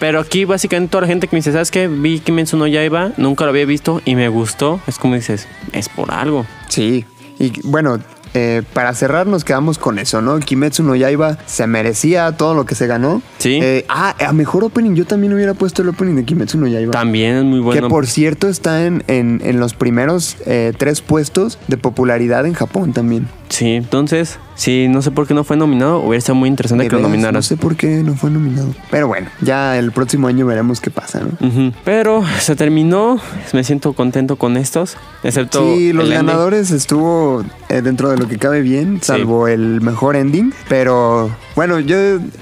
Pero 0.00 0.18
aquí 0.18 0.44
básicamente 0.44 0.90
toda 0.90 1.02
la 1.02 1.06
gente 1.06 1.28
que 1.28 1.36
me 1.36 1.38
dice, 1.38 1.52
¿sabes 1.52 1.70
qué? 1.70 1.86
Vi 1.86 2.18
Kimetsu 2.18 2.56
no 2.56 2.66
Yaiba, 2.66 3.12
nunca 3.18 3.44
lo 3.44 3.50
había 3.50 3.66
visto 3.66 4.02
y 4.04 4.16
me 4.16 4.28
gustó. 4.28 4.80
Es 4.88 4.98
como 4.98 5.14
dices, 5.14 5.46
es 5.72 5.88
por 5.88 6.10
algo. 6.10 6.44
Sí. 6.66 7.04
Y 7.38 7.52
bueno, 7.62 8.00
eh, 8.34 8.62
para 8.72 8.94
cerrar 8.94 9.26
nos 9.26 9.44
quedamos 9.44 9.78
con 9.78 9.98
eso, 9.98 10.22
¿no? 10.22 10.38
Kimetsu 10.40 10.82
no 10.82 10.94
Yaiba 10.96 11.38
se 11.46 11.66
merecía 11.66 12.32
todo 12.32 12.54
lo 12.54 12.64
que 12.66 12.74
se 12.74 12.86
ganó. 12.86 13.22
Sí. 13.38 13.58
Eh, 13.62 13.84
ah, 13.88 14.14
a 14.26 14.32
mejor 14.32 14.64
opening. 14.64 14.94
Yo 14.94 15.04
también 15.06 15.32
hubiera 15.32 15.54
puesto 15.54 15.82
el 15.82 15.88
opening 15.88 16.14
de 16.16 16.24
Kimetsu 16.24 16.58
no 16.58 16.66
Yaiba. 16.66 16.92
También 16.92 17.36
es 17.36 17.44
muy 17.44 17.60
bueno. 17.60 17.80
Que 17.82 17.88
por 17.88 18.06
cierto 18.06 18.48
está 18.48 18.84
en, 18.86 19.04
en- 19.08 19.40
en 19.44 19.60
los 19.60 19.74
primeros 19.74 20.36
eh, 20.46 20.72
tres 20.76 21.00
puestos 21.02 21.58
de 21.68 21.76
popularidad 21.76 22.46
en 22.46 22.54
Japón 22.54 22.92
también. 22.92 23.28
Sí, 23.52 23.74
entonces, 23.74 24.38
sí, 24.54 24.86
no 24.88 25.02
sé 25.02 25.10
por 25.10 25.26
qué 25.26 25.34
no 25.34 25.44
fue 25.44 25.58
nominado. 25.58 25.98
Hubiera 25.98 26.16
estado 26.16 26.36
muy 26.36 26.48
interesante 26.48 26.84
De 26.84 26.88
que 26.88 26.96
lo 26.96 27.02
nominaran. 27.02 27.34
No 27.34 27.42
sé 27.42 27.58
por 27.58 27.76
qué 27.76 28.02
no 28.02 28.14
fue 28.14 28.30
nominado. 28.30 28.68
Pero 28.90 29.08
bueno, 29.08 29.28
ya 29.42 29.78
el 29.78 29.92
próximo 29.92 30.26
año 30.26 30.46
veremos 30.46 30.80
qué 30.80 30.90
pasa, 30.90 31.20
¿no? 31.20 31.72
Pero 31.84 32.24
se 32.40 32.56
terminó. 32.56 33.20
Me 33.52 33.62
siento 33.62 33.92
contento 33.92 34.36
con 34.36 34.56
estos. 34.56 34.96
Excepto. 35.22 35.62
Sí, 35.76 35.92
los 35.92 36.06
el 36.06 36.12
ending. 36.12 36.26
ganadores 36.28 36.70
estuvo 36.70 37.44
eh, 37.68 37.82
dentro 37.82 38.08
de 38.08 38.16
lo 38.16 38.26
que 38.26 38.38
cabe 38.38 38.62
bien, 38.62 39.00
salvo 39.02 39.48
el 39.48 39.82
mejor 39.82 40.16
ending. 40.16 40.54
Pero 40.70 41.30
bueno, 41.54 41.78
yo 41.78 41.96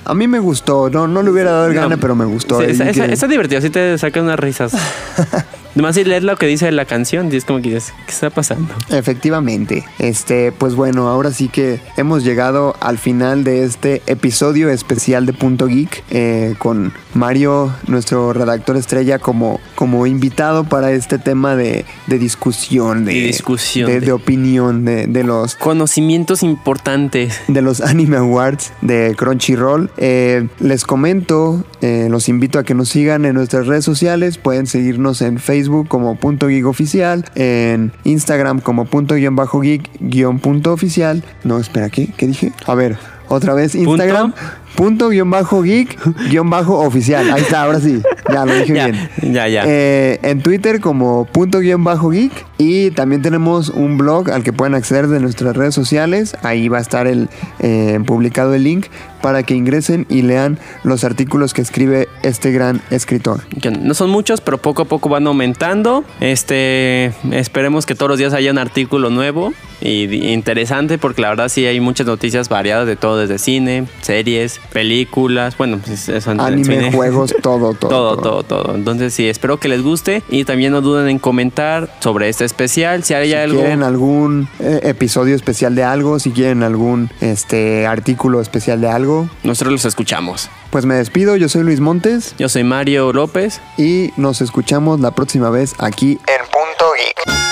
a 0.05 0.15
mí 0.15 0.29
me 0.29 0.39
gustó. 0.39 0.91
No, 0.91 1.09
no 1.09 1.25
le 1.25 1.31
hubiera 1.31 1.51
dado 1.51 1.67
el 1.67 1.75
No. 1.75 1.81
gane, 1.83 1.99
pero 1.99 2.15
me 2.15 2.25
gustó. 2.25 2.61
Sí, 2.61 2.67
está, 2.81 3.27
divertido, 3.27 3.61
sí 3.61 3.71
te 3.71 3.99
saca 3.99 4.23
unas 4.23 4.39
risas. 4.39 4.73
Además, 5.73 5.95
si 5.95 6.05
lees 6.05 6.23
lo 6.23 6.37
que 6.37 6.47
dice 6.47 6.71
la 6.73 6.85
canción, 6.85 7.33
y 7.33 7.37
es 7.37 7.45
como 7.45 7.61
que 7.63 7.69
dices, 7.69 7.93
¿qué 8.07 8.13
está 8.13 8.31
pasando? 8.31 8.75
Efectivamente. 8.91 9.85
Este, 9.99 10.53
pues 10.53 10.75
bueno, 10.75 11.09
ahora 11.09 11.31
sí 11.33 11.49
que 11.49 11.81
hemos 11.97 12.25
llegado 12.25 12.75
al 12.81 12.99
final 12.99 13.45
de 13.45 13.65
este 13.65 14.03
episodio 14.07 14.69
especial 14.69 15.27
de 15.27 15.33
Punto 15.33 15.67
Geek 15.67 16.03
eh, 16.11 16.55
con 16.59 16.93
Mario, 17.15 17.73
nuestro 17.87 18.33
redactor 18.33 18.77
estrella, 18.77 19.19
como, 19.19 19.61
como 19.75 20.07
invitado 20.07 20.65
para 20.65 20.93
este 20.93 21.19
tema 21.19 21.57
de, 21.57 21.85
de 22.07 22.19
discusión, 22.19 23.05
de, 23.05 23.15
De 23.15 23.21
discusión, 23.21 24.01
de, 24.01 24.13
opinión 24.13 24.85
de, 24.85 25.07
de 25.07 25.25
los 25.25 25.55
Conocimientos 25.57 26.43
importantes. 26.43 27.41
de 27.49 27.63
los 27.63 27.81
Anime 27.81 28.17
Awards 28.17 28.73
de 28.81 29.15
Crunchyroll. 29.17 29.91
Eh, 29.97 30.49
les 30.59 30.85
comento, 30.85 31.65
eh, 31.81 32.09
los 32.11 32.29
invito 32.29 32.59
a 32.59 32.65
que 32.65 32.75
nos 32.75 32.89
sigan 32.89 33.25
en 33.25 33.35
nuestras 33.35 33.67
redes 33.67 33.85
sociales. 33.85 34.39
Pueden 34.39 34.67
seguirnos 34.67 35.23
en 35.23 35.39
Facebook 35.39 35.60
como 35.89 36.17
punto 36.17 36.49
geek 36.49 36.67
oficial, 36.67 37.25
en 37.35 37.93
Instagram 38.05 38.61
como 38.61 38.85
punto 38.85 39.15
guion 39.15 39.37
bajo 39.37 39.61
geek 39.61 39.89
guion 40.01 40.39
punto 40.39 40.73
oficial. 40.73 41.23
No, 41.45 41.59
espera, 41.59 41.91
¿qué? 41.91 42.09
¿Qué 42.17 42.27
dije? 42.27 42.53
A 42.67 42.75
ver, 42.75 42.97
otra 43.29 43.55
vez 43.55 43.75
Instagram. 43.75 44.33
Punto 44.33 44.47
guion 44.89 45.31
bajo 45.31 45.63
geek 45.63 45.99
guion 46.31 46.51
bajo 46.51 46.79
oficial. 46.81 47.31
Ahí 47.31 47.43
está, 47.43 47.63
ahora 47.63 47.81
sí. 47.81 48.01
Ya 48.33 48.45
lo 48.47 48.55
dije 48.55 48.75
Ya, 48.75 48.87
bien. 48.87 49.11
ya, 49.35 49.49
ya. 49.49 49.65
Eh, 49.67 50.19
en 50.23 50.41
Twitter 50.43 50.81
como 50.81 51.25
punto 51.27 51.61
guion 51.61 51.85
bajo 51.85 52.11
geek 52.11 52.33
y 52.59 52.91
también 52.91 53.23
tenemos 53.23 53.69
un 53.71 53.99
blog 53.99 54.31
al 54.31 54.43
que 54.43 54.53
pueden 54.53 54.75
acceder 54.75 55.09
de 55.09 55.21
nuestras 55.21 55.57
redes 55.57 55.75
sociales. 55.75 56.37
Ahí 56.43 56.69
va 56.69 56.79
a 56.79 56.81
estar 56.81 57.07
el 57.07 57.29
eh, 57.59 57.99
publicado 58.07 58.55
el 58.55 58.65
link 58.65 58.87
para 59.21 59.43
que 59.43 59.55
ingresen 59.55 60.07
y 60.09 60.23
lean 60.23 60.59
los 60.83 61.05
artículos 61.05 61.53
que 61.53 61.61
escribe 61.61 62.09
este 62.23 62.53
gran 62.53 62.81
escritor. 62.91 63.43
no 63.81 63.95
son 63.95 64.11
muchos, 64.11 64.41
pero 64.41 64.59
poco 64.59 64.83
a 64.83 64.85
poco 64.87 65.09
van 65.09 65.27
aumentando. 65.27 66.05
Este, 66.21 67.13
esperemos 67.33 67.85
que 67.85 67.95
todos 67.95 68.09
los 68.09 68.19
días 68.19 68.33
haya 68.33 68.51
un 68.51 68.59
artículo 68.59 69.11
nuevo 69.11 69.53
y 69.81 70.01
y 70.01 70.33
interesante 70.33 70.99
porque 70.99 71.21
la 71.23 71.29
verdad 71.31 71.49
sí 71.49 71.67
hay 71.67 71.81
muchas 71.81 72.07
noticias 72.07 72.49
variadas 72.49 72.87
de 72.87 72.97
todo, 72.97 73.19
desde 73.19 73.39
cine, 73.39 73.87
series, 74.01 74.61
películas, 74.73 75.57
bueno, 75.57 75.79
pues 75.85 76.09
en 76.09 76.41
Anime, 76.41 76.65
cine. 76.65 76.93
juegos, 76.93 77.35
todo, 77.43 77.75
todo. 77.75 77.91
Todo, 77.91 78.17
todo, 78.17 78.43
todo. 78.45 78.75
Entonces 78.75 79.13
sí, 79.15 79.29
espero 79.29 79.59
que 79.59 79.69
les 79.69 79.83
guste 79.83 80.23
y 80.29 80.45
también 80.45 80.73
no 80.73 80.81
duden 80.81 81.09
en 81.09 81.19
comentar 81.19 81.95
sobre 82.01 82.29
este 82.29 82.45
especial. 82.45 83.05
Si 83.05 83.15
hay 83.15 83.29
Si 83.31 83.35
algo... 83.35 83.61
quieren 83.61 83.83
algún 83.83 84.49
eh, 84.61 84.81
episodio 84.85 85.35
especial 85.37 85.75
de 85.75 85.85
algo, 85.85 86.19
si 86.19 86.31
quieren 86.31 86.63
algún 86.63 87.11
este 87.21 87.87
artículo 87.87 88.41
especial 88.41 88.81
de 88.81 88.89
algo, 88.89 89.29
Nosotros 89.43 89.73
los 89.73 89.85
escuchamos. 89.85 90.49
pues 90.71 90.87
me 90.87 90.95
despido. 90.95 91.37
Yo 91.37 91.49
soy 91.49 91.63
Luis 91.65 91.81
Montes 91.81 92.35
Yo 92.39 92.49
soy 92.49 92.65
Mario 92.65 93.13
López. 93.13 93.61
y 93.77 94.11
nos 94.17 94.41
escuchamos 94.41 95.01
la 95.01 95.11
próxima 95.13 95.51
vez 95.51 95.75
aquí 95.79 96.13
En 96.27 96.45
Punto 96.45 96.93
Geek. 96.97 97.50